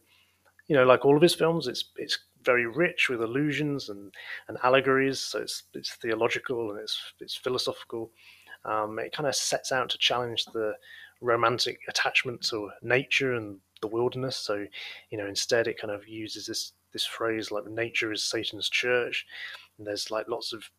you 0.67 0.75
know, 0.75 0.85
like 0.85 1.05
all 1.05 1.17
of 1.17 1.23
his 1.23 1.35
films, 1.35 1.69
it's 1.69 1.85
it's 1.97 2.19
very 2.45 2.67
rich 2.67 3.09
with 3.09 3.23
allusions 3.23 3.89
and, 3.89 4.13
and 4.49 4.59
allegories. 4.65 5.21
So 5.21 5.41
it's 5.41 5.65
it's 5.75 5.95
theological 5.97 6.71
and 6.71 6.81
it's 6.81 6.99
it's 7.21 7.37
philosophical. 7.37 8.11
Um, 8.65 8.99
it 8.99 9.13
kind 9.13 9.29
of 9.29 9.35
sets 9.35 9.73
out 9.73 9.91
to 9.91 9.99
challenge 9.99 10.45
the 10.47 10.75
romantic 11.21 11.79
attachment 11.89 12.43
to 12.49 12.71
nature 12.83 13.35
and 13.35 13.59
the 13.81 13.89
wilderness. 13.89 14.37
So, 14.37 14.67
you 15.11 15.19
know, 15.19 15.27
instead 15.27 15.67
it 15.67 15.81
kind 15.81 15.93
of 15.93 16.09
uses 16.09 16.47
this 16.47 16.73
this 16.93 17.05
phrase 17.05 17.51
like 17.51 17.67
nature 17.67 18.13
is 18.13 18.25
Satan's 18.25 18.69
church. 18.69 19.27
And 19.79 19.87
there's 19.87 20.11
like 20.11 20.29
lots 20.29 20.53
of 20.53 20.71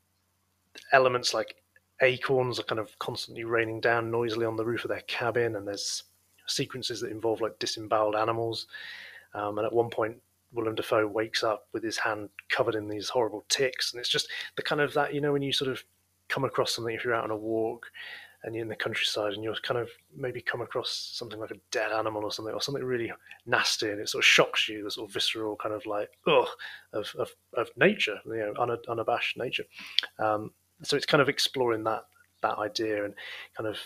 elements 0.92 1.34
like 1.34 1.56
acorns 2.02 2.60
are 2.60 2.64
kind 2.64 2.80
of 2.80 2.98
constantly 3.00 3.44
raining 3.44 3.80
down 3.80 4.12
noisily 4.12 4.46
on 4.46 4.56
the 4.56 4.66
roof 4.66 4.84
of 4.84 4.90
their 4.90 5.02
cabin, 5.02 5.56
and 5.56 5.68
there's 5.68 6.04
sequences 6.48 7.00
that 7.02 7.12
involve 7.12 7.42
like 7.42 7.58
disemboweled 7.60 8.16
animals. 8.16 8.68
Um, 9.34 9.58
and 9.58 9.66
at 9.66 9.74
one 9.74 9.90
point, 9.90 10.18
Willem 10.54 10.76
Dafoe 10.76 11.08
wakes 11.08 11.44
up 11.44 11.68
with 11.74 11.84
his 11.84 11.98
hand 11.98 12.30
covered 12.50 12.76
in 12.76 12.88
these 12.88 13.10
horrible 13.10 13.46
ticks, 13.50 13.94
and 13.94 14.00
it's 14.00 14.10
just 14.10 14.30
the 14.56 14.62
kind 14.62 14.82
of 14.82 14.94
that 14.94 15.14
you 15.14 15.22
know 15.22 15.34
when 15.34 15.42
you 15.42 15.52
sort 15.52 15.72
of 15.72 15.84
come 16.30 16.44
across 16.44 16.74
something 16.74 16.96
if 16.96 17.04
you're 17.04 17.14
out 17.14 17.26
on 17.26 17.32
a 17.32 17.38
walk 17.38 17.88
and 18.44 18.54
you're 18.54 18.64
in 18.64 18.70
the 18.70 18.76
countryside 18.76 19.34
and 19.34 19.44
you're 19.44 19.56
kind 19.64 19.80
of 19.80 19.90
maybe 20.16 20.42
come 20.42 20.62
across 20.62 21.12
something 21.14 21.40
like 21.40 21.52
a 21.52 21.60
dead 21.72 21.92
animal 21.92 22.24
or 22.24 22.32
something 22.32 22.54
or 22.54 22.62
something 22.62 22.84
really 22.84 23.12
nasty 23.46 23.90
and 23.90 24.00
it 24.00 24.10
sort 24.10 24.24
of 24.24 24.26
shocks 24.26 24.68
you 24.68 24.84
the 24.84 24.92
sort 24.92 25.10
of 25.10 25.14
visceral 25.14 25.56
kind 25.56 25.74
of 25.74 25.86
like 25.86 26.10
ugh 26.28 26.48
of, 26.94 27.14
of, 27.18 27.30
of 27.56 27.70
nature 27.78 28.20
you 28.26 28.54
know 28.58 28.78
unabashed 28.90 29.38
nature. 29.38 29.64
Um, 30.20 30.52
so 30.82 30.98
it's 30.98 31.06
kind 31.06 31.22
of 31.22 31.30
exploring 31.30 31.84
that 31.86 32.04
that 32.42 32.58
idea 32.58 33.06
and 33.06 33.14
kind 33.56 33.68
of 33.68 33.78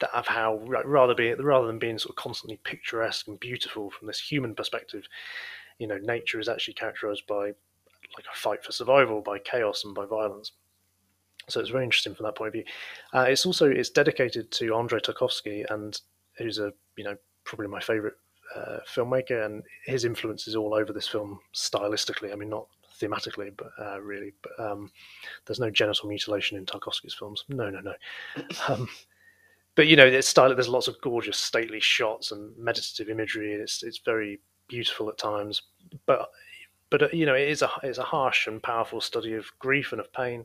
that 0.00 0.10
of 0.14 0.26
how 0.26 0.60
rather 0.64 1.14
be 1.14 1.32
rather 1.34 1.66
than 1.66 1.78
being 1.78 1.98
sort 1.98 2.10
of 2.10 2.16
constantly 2.16 2.58
picturesque 2.64 3.28
and 3.28 3.38
beautiful 3.40 3.90
from 3.90 4.06
this 4.06 4.20
human 4.20 4.54
perspective 4.54 5.06
you 5.78 5.86
know 5.86 5.98
nature 5.98 6.40
is 6.40 6.48
actually 6.48 6.74
characterized 6.74 7.26
by 7.26 7.46
like 8.16 8.24
a 8.32 8.36
fight 8.36 8.64
for 8.64 8.72
survival 8.72 9.20
by 9.20 9.38
chaos 9.38 9.84
and 9.84 9.94
by 9.94 10.06
violence 10.06 10.52
so 11.48 11.60
it's 11.60 11.70
very 11.70 11.84
interesting 11.84 12.14
from 12.14 12.24
that 12.24 12.36
point 12.36 12.48
of 12.48 12.52
view. 12.52 12.64
Uh, 13.14 13.26
it's 13.28 13.46
also 13.46 13.68
it's 13.68 13.90
dedicated 13.90 14.50
to 14.52 14.74
Andrei 14.74 15.00
Tarkovsky, 15.00 15.64
and 15.70 16.00
who's 16.36 16.58
a 16.58 16.72
you 16.96 17.04
know 17.04 17.16
probably 17.44 17.66
my 17.66 17.80
favorite 17.80 18.14
uh, 18.54 18.78
filmmaker, 18.86 19.44
and 19.44 19.62
his 19.84 20.04
influence 20.04 20.46
is 20.46 20.54
all 20.54 20.74
over 20.74 20.92
this 20.92 21.08
film 21.08 21.40
stylistically. 21.54 22.32
I 22.32 22.36
mean, 22.36 22.50
not 22.50 22.66
thematically, 23.00 23.52
but 23.56 23.70
uh, 23.80 24.00
really. 24.00 24.34
But 24.42 24.70
um, 24.70 24.90
there's 25.46 25.60
no 25.60 25.70
genital 25.70 26.08
mutilation 26.08 26.56
in 26.56 26.66
Tarkovsky's 26.66 27.14
films. 27.14 27.44
No, 27.48 27.70
no, 27.70 27.80
no. 27.80 27.94
Um, 28.68 28.88
but 29.74 29.86
you 29.86 29.96
know, 29.96 30.06
it's 30.06 30.28
style. 30.28 30.52
There's 30.54 30.68
lots 30.68 30.88
of 30.88 31.00
gorgeous, 31.00 31.38
stately 31.38 31.80
shots 31.80 32.32
and 32.32 32.56
meditative 32.58 33.08
imagery. 33.08 33.52
It's 33.52 33.82
it's 33.82 33.98
very 33.98 34.40
beautiful 34.68 35.08
at 35.08 35.18
times, 35.18 35.62
but 36.04 36.30
but 36.90 37.14
you 37.14 37.26
know, 37.26 37.34
it 37.34 37.48
is 37.48 37.62
a 37.62 37.70
it's 37.82 37.98
a 37.98 38.02
harsh 38.02 38.46
and 38.46 38.62
powerful 38.62 39.00
study 39.00 39.34
of 39.34 39.46
grief 39.58 39.92
and 39.92 40.00
of 40.00 40.12
pain. 40.12 40.44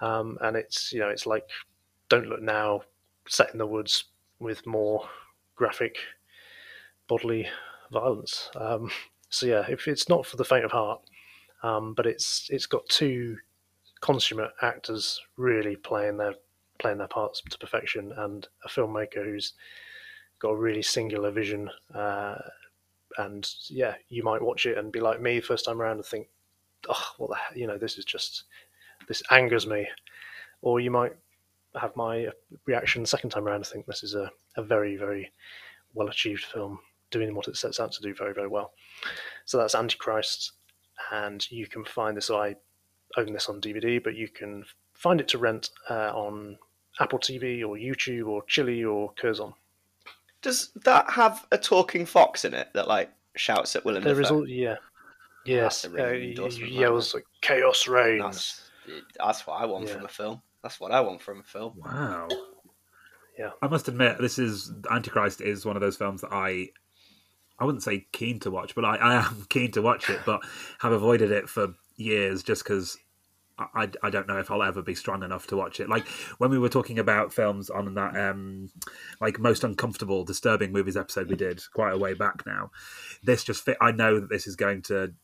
Um, 0.00 0.38
and 0.40 0.56
it's 0.56 0.92
you 0.92 1.00
know 1.00 1.08
it's 1.08 1.26
like 1.26 1.48
Don't 2.08 2.28
Look 2.28 2.42
Now, 2.42 2.82
set 3.28 3.52
in 3.52 3.58
the 3.58 3.66
woods 3.66 4.04
with 4.38 4.66
more 4.66 5.08
graphic 5.56 5.96
bodily 7.06 7.48
violence. 7.92 8.50
Um, 8.56 8.90
so 9.28 9.46
yeah, 9.46 9.64
if 9.68 9.88
it's 9.88 10.08
not 10.08 10.26
for 10.26 10.36
the 10.36 10.44
faint 10.44 10.64
of 10.64 10.72
heart, 10.72 11.00
um, 11.62 11.94
but 11.94 12.06
it's 12.06 12.48
it's 12.50 12.66
got 12.66 12.88
two 12.88 13.36
consummate 14.00 14.52
actors 14.62 15.20
really 15.36 15.76
playing 15.76 16.18
their 16.18 16.34
playing 16.78 16.98
their 16.98 17.08
parts 17.08 17.40
to 17.48 17.58
perfection, 17.58 18.12
and 18.18 18.48
a 18.64 18.68
filmmaker 18.68 19.24
who's 19.24 19.54
got 20.38 20.50
a 20.50 20.56
really 20.56 20.82
singular 20.82 21.30
vision. 21.30 21.70
Uh, 21.94 22.36
and 23.18 23.48
yeah, 23.68 23.94
you 24.08 24.22
might 24.22 24.42
watch 24.42 24.66
it 24.66 24.76
and 24.76 24.92
be 24.92 25.00
like 25.00 25.20
me 25.20 25.40
first 25.40 25.64
time 25.64 25.80
around 25.80 25.96
and 25.96 26.04
think, 26.04 26.28
oh, 26.88 27.12
the 27.18 27.58
you 27.58 27.66
know, 27.66 27.78
this 27.78 27.96
is 27.96 28.04
just 28.04 28.44
this 29.08 29.22
angers 29.30 29.66
me, 29.66 29.86
or 30.62 30.80
you 30.80 30.90
might 30.90 31.12
have 31.80 31.94
my 31.96 32.28
reaction 32.66 33.02
the 33.02 33.08
second 33.08 33.30
time 33.30 33.46
around. 33.46 33.60
I 33.60 33.68
think 33.68 33.86
this 33.86 34.02
is 34.02 34.14
a, 34.14 34.30
a 34.56 34.62
very 34.62 34.96
very 34.96 35.30
well 35.94 36.08
achieved 36.08 36.44
film, 36.44 36.78
doing 37.10 37.34
what 37.34 37.48
it 37.48 37.56
sets 37.56 37.80
out 37.80 37.92
to 37.92 38.02
do 38.02 38.14
very 38.14 38.34
very 38.34 38.48
well. 38.48 38.72
So 39.44 39.58
that's 39.58 39.74
Antichrist, 39.74 40.52
and 41.12 41.48
you 41.50 41.66
can 41.66 41.84
find 41.84 42.16
this. 42.16 42.30
I 42.30 42.56
own 43.16 43.32
this 43.32 43.48
on 43.48 43.60
DVD, 43.60 44.02
but 44.02 44.16
you 44.16 44.28
can 44.28 44.64
find 44.94 45.20
it 45.20 45.28
to 45.28 45.38
rent 45.38 45.70
uh, 45.90 46.12
on 46.14 46.58
Apple 47.00 47.18
TV 47.18 47.60
or 47.60 47.76
YouTube 47.76 48.26
or 48.26 48.42
Chili 48.46 48.84
or 48.84 49.12
Curzon. 49.14 49.52
Does 50.42 50.70
that 50.84 51.10
have 51.10 51.46
a 51.52 51.58
talking 51.58 52.04
fox 52.06 52.44
in 52.44 52.54
it 52.54 52.68
that 52.74 52.88
like 52.88 53.10
shouts 53.36 53.76
at 53.76 53.84
Willem? 53.84 54.04
There 54.04 54.14
Dafoe? 54.14 54.24
is, 54.24 54.30
all, 54.30 54.48
yeah, 54.48 54.76
yes, 55.46 55.86
uh, 55.86 56.10
yells 56.10 57.14
like 57.14 57.24
"Chaos 57.40 57.88
reigns." 57.88 58.63
That's 59.18 59.46
what 59.46 59.60
I 59.60 59.66
want 59.66 59.86
yeah. 59.86 59.94
from 59.94 60.04
a 60.04 60.08
film. 60.08 60.42
That's 60.62 60.80
what 60.80 60.92
I 60.92 61.00
want 61.00 61.20
from 61.20 61.40
a 61.40 61.44
film. 61.44 61.74
Wow. 61.76 62.28
Yeah. 63.38 63.50
I 63.60 63.66
must 63.66 63.88
admit, 63.88 64.18
this 64.18 64.38
is 64.38 64.72
Antichrist 64.90 65.40
is 65.40 65.66
one 65.66 65.76
of 65.76 65.82
those 65.82 65.96
films 65.96 66.20
that 66.20 66.32
I 66.32 66.68
I 67.58 67.64
wouldn't 67.64 67.82
say 67.82 68.06
keen 68.12 68.40
to 68.40 68.50
watch, 68.50 68.74
but 68.74 68.84
I, 68.84 68.96
I 68.96 69.14
am 69.26 69.46
keen 69.48 69.70
to 69.72 69.82
watch 69.82 70.10
it, 70.10 70.20
but 70.26 70.40
have 70.80 70.92
avoided 70.92 71.30
it 71.30 71.48
for 71.48 71.74
years 71.96 72.42
just 72.42 72.64
because 72.64 72.96
I, 73.56 73.88
I 74.02 74.10
don't 74.10 74.26
know 74.26 74.38
if 74.38 74.50
I'll 74.50 74.62
ever 74.64 74.82
be 74.82 74.96
strong 74.96 75.22
enough 75.22 75.46
to 75.48 75.56
watch 75.56 75.78
it. 75.78 75.88
Like 75.88 76.06
when 76.38 76.50
we 76.50 76.58
were 76.58 76.68
talking 76.68 76.98
about 76.98 77.32
films 77.32 77.70
on 77.70 77.94
that, 77.94 78.16
um, 78.16 78.70
like 79.20 79.38
most 79.38 79.62
uncomfortable, 79.62 80.24
disturbing 80.24 80.72
movies 80.72 80.96
episode 80.96 81.28
we 81.28 81.36
did 81.36 81.62
quite 81.72 81.92
a 81.92 81.98
way 81.98 82.14
back 82.14 82.44
now. 82.46 82.70
This 83.22 83.44
just 83.44 83.64
fit. 83.64 83.76
I 83.80 83.92
know 83.92 84.18
that 84.18 84.28
this 84.28 84.48
is 84.48 84.56
going 84.56 84.82
to 84.82 85.14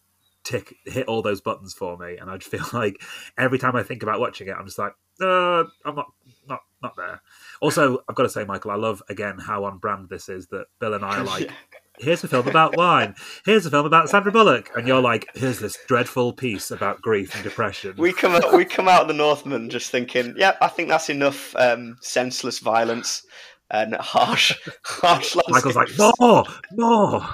tick 0.45 0.75
hit 0.85 1.07
all 1.07 1.23
those 1.23 1.41
buttons 1.41 1.75
for 1.75 1.97
me, 1.97 2.17
and 2.17 2.31
I 2.31 2.37
just 2.37 2.51
feel 2.51 2.67
like 2.79 3.03
every 3.39 3.59
time 3.59 3.77
I 3.77 3.83
think 3.83 4.03
about 4.03 4.21
watching 4.21 4.49
it, 4.49 4.55
I'm 4.59 4.67
just 4.67 4.79
like, 4.79 4.93
uh, 5.21 5.65
I'm 5.85 5.95
not 5.95 6.07
not 6.49 6.61
not 6.83 6.97
there. 6.97 7.23
Also, 7.61 8.03
I've 8.09 8.15
got 8.15 8.25
to 8.25 8.29
say, 8.29 8.45
Michael, 8.45 8.71
I 8.71 8.77
love 8.77 9.03
again 9.09 9.39
how 9.39 9.65
on 9.65 9.79
brand 9.79 10.09
this 10.09 10.29
is 10.29 10.49
that 10.49 10.67
Bill 10.79 10.95
and 10.95 11.05
I 11.05 11.19
are 11.21 11.25
like. 11.25 11.51
Here's 11.99 12.25
a 12.25 12.29
film 12.29 12.49
about 12.49 12.79
wine. 12.79 13.15
Here's 13.45 13.67
a 13.67 13.71
film 13.71 13.85
about 13.85 14.09
Sandra 14.09 14.33
Bullock, 14.33 14.71
and 14.75 14.89
you're 14.89 15.03
like, 15.03 15.27
"Here's 15.35 15.59
this 15.59 15.77
dreadful 15.87 16.33
piece 16.33 16.71
about 16.71 17.03
grief 17.03 17.35
and 17.35 17.45
depression." 17.45 17.95
We 17.99 18.15
come 18.15 18.33
out, 18.33 18.55
we 18.55 18.65
come 18.65 18.89
out 18.89 19.03
of 19.03 19.09
the 19.09 19.13
Northman 19.13 19.69
just 19.69 19.91
thinking, 19.91 20.33
"Yeah, 20.35 20.57
I 20.63 20.69
think 20.69 20.89
that's 20.89 21.11
enough 21.11 21.55
um, 21.57 21.99
senseless 22.01 22.59
violence 22.59 23.27
and 23.71 23.97
harsh, 23.97 24.57
harsh." 24.83 25.37
Michael's 25.49 25.77
like, 25.77 25.91
"More, 25.99 26.45
more, 26.73 27.29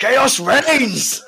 chaos 0.00 0.40
reigns." 0.40 1.24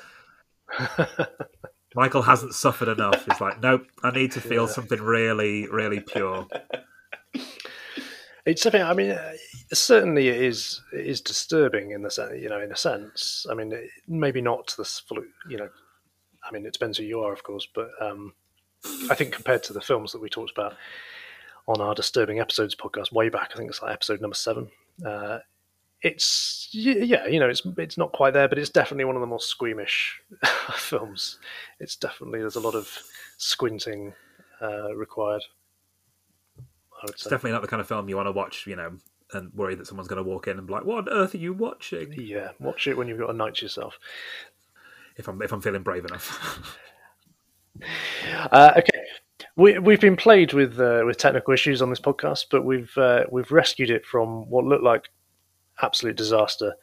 Michael 1.95 2.23
hasn't 2.23 2.55
suffered 2.55 2.89
enough. 2.89 3.25
He's 3.25 3.41
like, 3.41 3.61
nope, 3.61 3.87
I 4.03 4.11
need 4.11 4.33
to 4.33 4.41
feel 4.41 4.67
yeah. 4.67 4.73
something 4.73 5.01
really, 5.01 5.67
really 5.69 6.01
pure. 6.01 6.47
It's 8.47 8.63
something. 8.63 8.83
I 8.83 8.95
mean, 8.95 9.17
certainly 9.73 10.29
it 10.29 10.41
is. 10.43 10.83
It 10.93 11.07
is 11.07 11.21
disturbing 11.21 11.91
in 11.91 12.03
the 12.03 12.11
sense, 12.11 12.33
you 12.41 12.49
know, 12.49 12.61
in 12.61 12.73
a 12.73 12.77
sense. 12.77 13.47
I 13.51 13.55
mean, 13.55 13.73
maybe 14.09 14.41
not 14.41 14.67
to 14.69 14.79
the 14.79 14.85
full. 14.85 15.19
You 15.49 15.59
know, 15.59 15.69
I 16.43 16.51
mean, 16.51 16.65
it 16.65 16.73
depends 16.73 16.99
who 16.99 17.05
you 17.05 17.21
are, 17.21 17.33
of 17.33 17.43
course. 17.43 17.69
But 17.75 17.91
um, 18.01 18.33
I 19.11 19.15
think 19.15 19.35
compared 19.35 19.63
to 19.65 19.73
the 19.73 19.81
films 19.81 20.13
that 20.13 20.23
we 20.23 20.29
talked 20.29 20.53
about 20.53 20.75
on 21.69 21.81
our 21.81 21.95
disturbing 21.95 22.41
episodes 22.41 22.75
podcast 22.75 23.13
way 23.13 23.29
back, 23.29 23.51
I 23.53 23.59
think 23.59 23.71
it's 23.71 23.83
like 23.83 23.93
episode 23.93 24.21
number 24.21 24.37
seven. 24.37 24.71
Uh, 25.05 25.39
it's 26.03 26.69
yeah, 26.73 27.27
you 27.27 27.41
know, 27.41 27.49
it's 27.49 27.63
it's 27.77 27.99
not 27.99 28.13
quite 28.13 28.33
there, 28.33 28.49
but 28.49 28.59
it's 28.59 28.71
definitely 28.71 29.05
one 29.05 29.17
of 29.17 29.21
the 29.21 29.27
more 29.27 29.41
squeamish 29.41 30.21
films. 30.75 31.39
It's 31.79 31.97
definitely 31.97 32.41
there's 32.41 32.57
a 32.57 32.61
lot 32.61 32.75
of 32.75 32.89
squinting 33.37 34.15
uh, 34.63 34.95
required. 34.95 35.43
It's 37.05 37.25
definitely 37.25 37.53
not 37.53 37.63
the 37.63 37.69
kind 37.69 37.81
of 37.81 37.89
film 37.89 38.09
you 38.09 38.17
want 38.17 38.27
to 38.27 38.33
watch, 38.33 38.67
you 38.67 38.77
know, 38.77 38.93
and 39.33 39.53
worry 39.55 39.75
that 39.75 39.87
someone's 39.87 40.09
going 40.09 40.23
to 40.23 40.29
walk 40.29 40.49
in 40.49 40.59
and 40.59 40.67
be 40.67 40.73
like, 40.73 40.85
"What 40.85 41.09
on 41.09 41.09
earth 41.09 41.35
are 41.35 41.39
you 41.39 41.53
watching?" 41.53 42.13
Yeah, 42.13 42.51
watch 42.59 42.87
it 42.87 42.97
when 42.97 43.09
you've 43.09 43.19
got 43.19 43.31
a 43.31 43.35
night 43.35 43.57
to 43.57 43.65
yourself. 43.65 43.99
If 45.17 45.29
I'm 45.29 45.41
if 45.43 45.53
I'm 45.53 45.61
feeling 45.61 45.83
brave 45.83 46.05
enough. 46.05 46.69
uh, 48.53 48.73
okay, 48.77 49.01
we 49.57 49.79
we've 49.79 50.01
been 50.01 50.17
played 50.17 50.53
with 50.53 50.79
uh, 50.81 51.03
with 51.05 51.19
technical 51.19 51.53
issues 51.53 51.83
on 51.83 51.91
this 51.91 52.01
podcast, 52.01 52.47
but 52.51 52.65
we've 52.65 52.97
uh, 52.97 53.25
we've 53.31 53.51
rescued 53.51 53.91
it 53.91 54.07
from 54.07 54.49
what 54.49 54.65
looked 54.65 54.85
like 54.85 55.11
absolute 55.83 56.17
disaster. 56.17 56.75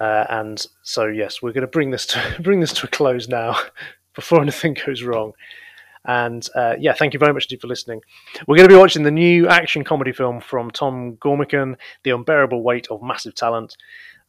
Uh, 0.00 0.24
and 0.28 0.66
so, 0.82 1.06
yes, 1.06 1.40
we're 1.40 1.52
going 1.52 1.62
to 1.62 1.68
bring 1.68 1.90
this 1.90 2.06
to 2.06 2.36
bring 2.40 2.60
this 2.60 2.72
to 2.72 2.86
a 2.86 2.90
close 2.90 3.28
now. 3.28 3.56
before 4.14 4.40
anything 4.40 4.76
goes 4.86 5.02
wrong. 5.02 5.32
And 6.06 6.46
uh, 6.54 6.74
yeah, 6.78 6.92
thank 6.92 7.14
you 7.14 7.18
very 7.18 7.32
much 7.32 7.44
indeed 7.44 7.60
for 7.60 7.66
listening. 7.66 8.00
We're 8.46 8.56
going 8.56 8.68
to 8.68 8.74
be 8.74 8.78
watching 8.78 9.04
the 9.04 9.10
new 9.10 9.48
action 9.48 9.84
comedy 9.84 10.12
film 10.12 10.40
from 10.40 10.70
Tom 10.70 11.16
Gormican, 11.16 11.76
The 12.02 12.10
Unbearable 12.10 12.62
Weight 12.62 12.86
of 12.90 13.02
Massive 13.02 13.34
Talent, 13.34 13.76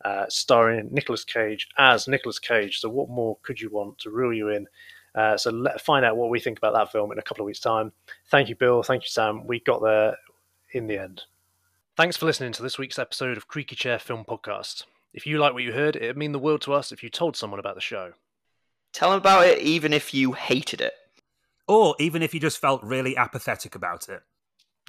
uh, 0.04 0.26
starring 0.30 0.90
Nicolas 0.92 1.26
Cage 1.26 1.68
as 1.78 2.08
Nicolas 2.08 2.40
Cage. 2.40 2.80
So, 2.80 2.90
what 2.90 3.10
more 3.10 3.38
could 3.42 3.60
you 3.60 3.70
want 3.70 4.00
to 4.00 4.10
reel 4.10 4.32
you 4.32 4.50
in? 4.50 4.68
Uh, 5.16 5.36
so, 5.36 5.52
let 5.52 5.82
find 5.82 6.06
out 6.06 6.16
what 6.16 6.30
we 6.30 6.40
think 6.40 6.58
about 6.58 6.74
that 6.74 6.92
film 6.94 7.12
in 7.12 7.20
a 7.20 7.24
couple 7.24 7.44
of 7.44 7.48
weeks' 7.48 7.60
time. 7.60 7.92
Thank 8.30 8.48
you, 8.48 8.56
Bill. 8.56 8.82
Thank 8.82 9.04
you, 9.04 9.10
Sam. 9.10 9.46
We 9.46 9.60
got 9.60 9.82
there 9.82 10.16
in 10.72 10.88
the 10.88 10.98
end. 10.98 11.24
Thanks 11.98 12.18
for 12.18 12.26
listening 12.26 12.52
to 12.52 12.62
this 12.62 12.78
week's 12.78 13.00
episode 13.00 13.38
of 13.38 13.48
Creaky 13.48 13.78
Chair 13.78 14.00
Film 14.00 14.26
Podcast. 14.26 14.84
If 15.14 15.26
you 15.26 15.38
like 15.38 15.54
what 15.54 15.64
you 15.64 15.72
heard, 15.72 15.96
it'd 15.96 16.18
mean 16.18 16.34
the 16.34 16.40
world 16.40 16.60
to 16.64 16.74
us 16.74 16.92
if 16.92 17.02
you 17.02 17.10
told 17.10 17.38
someone 17.38 17.58
about 17.58 17.76
the 17.76 17.80
show. 17.80 18.12
Tell 18.92 19.12
them 19.12 19.20
about 19.20 19.46
it 19.48 19.60
even 19.60 19.94
if 19.94 20.14
you 20.14 20.34
hated 20.34 20.82
it. 20.82 20.92
Or 21.70 21.96
even 21.98 22.22
if 22.22 22.34
you 22.34 22.42
just 22.42 22.60
felt 22.60 22.84
really 22.84 23.16
apathetic 23.16 23.76
about 23.76 24.10
it. 24.10 24.24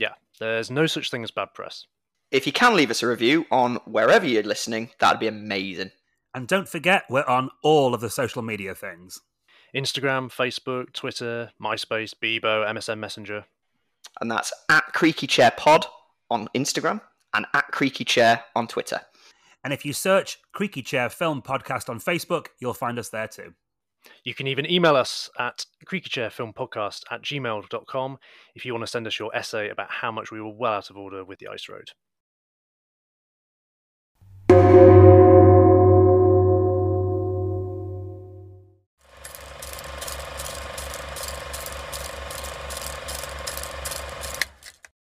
Yeah, 0.00 0.14
there's 0.40 0.68
no 0.68 0.86
such 0.86 1.08
thing 1.08 1.22
as 1.22 1.30
bad 1.30 1.54
press. 1.54 1.86
If 2.32 2.44
you 2.44 2.52
can 2.52 2.74
leave 2.74 2.90
us 2.90 3.04
a 3.04 3.06
review 3.06 3.46
on 3.52 3.76
wherever 3.84 4.26
you're 4.26 4.42
listening, 4.42 4.90
that'd 4.98 5.20
be 5.20 5.28
amazing. 5.28 5.92
And 6.34 6.48
don't 6.48 6.68
forget, 6.68 7.04
we're 7.08 7.22
on 7.22 7.50
all 7.62 7.94
of 7.94 8.00
the 8.00 8.10
social 8.10 8.42
media 8.42 8.74
things 8.74 9.20
Instagram, 9.72 10.28
Facebook, 10.28 10.92
Twitter, 10.92 11.52
MySpace, 11.62 12.14
Bebo, 12.20 12.68
MSN 12.68 12.98
Messenger. 12.98 13.44
And 14.20 14.28
that's 14.28 14.52
at 14.68 14.92
Creaky 14.92 15.28
Chair 15.28 15.52
Pod 15.56 15.86
on 16.30 16.48
Instagram 16.54 17.00
and 17.34 17.46
at 17.54 17.68
Creaky 17.68 18.04
Chair 18.04 18.44
on 18.54 18.66
Twitter. 18.66 19.00
And 19.64 19.72
if 19.72 19.84
you 19.84 19.92
search 19.92 20.38
Creaky 20.52 20.82
Chair 20.82 21.08
Film 21.08 21.42
Podcast 21.42 21.88
on 21.88 21.98
Facebook, 21.98 22.48
you'll 22.60 22.74
find 22.74 22.98
us 22.98 23.08
there 23.08 23.28
too. 23.28 23.54
You 24.24 24.34
can 24.34 24.46
even 24.46 24.70
email 24.70 24.96
us 24.96 25.28
at 25.38 25.66
creakychairfilmpodcast 25.86 27.02
at 27.10 27.22
gmail.com 27.22 28.18
if 28.54 28.64
you 28.64 28.72
want 28.72 28.84
to 28.84 28.90
send 28.90 29.06
us 29.06 29.18
your 29.18 29.34
essay 29.34 29.68
about 29.68 29.90
how 29.90 30.12
much 30.12 30.30
we 30.30 30.40
were 30.40 30.54
well 30.54 30.74
out 30.74 30.90
of 30.90 30.96
order 30.96 31.24
with 31.24 31.38
the 31.38 31.48
Ice 31.48 31.68
Road. 31.68 31.90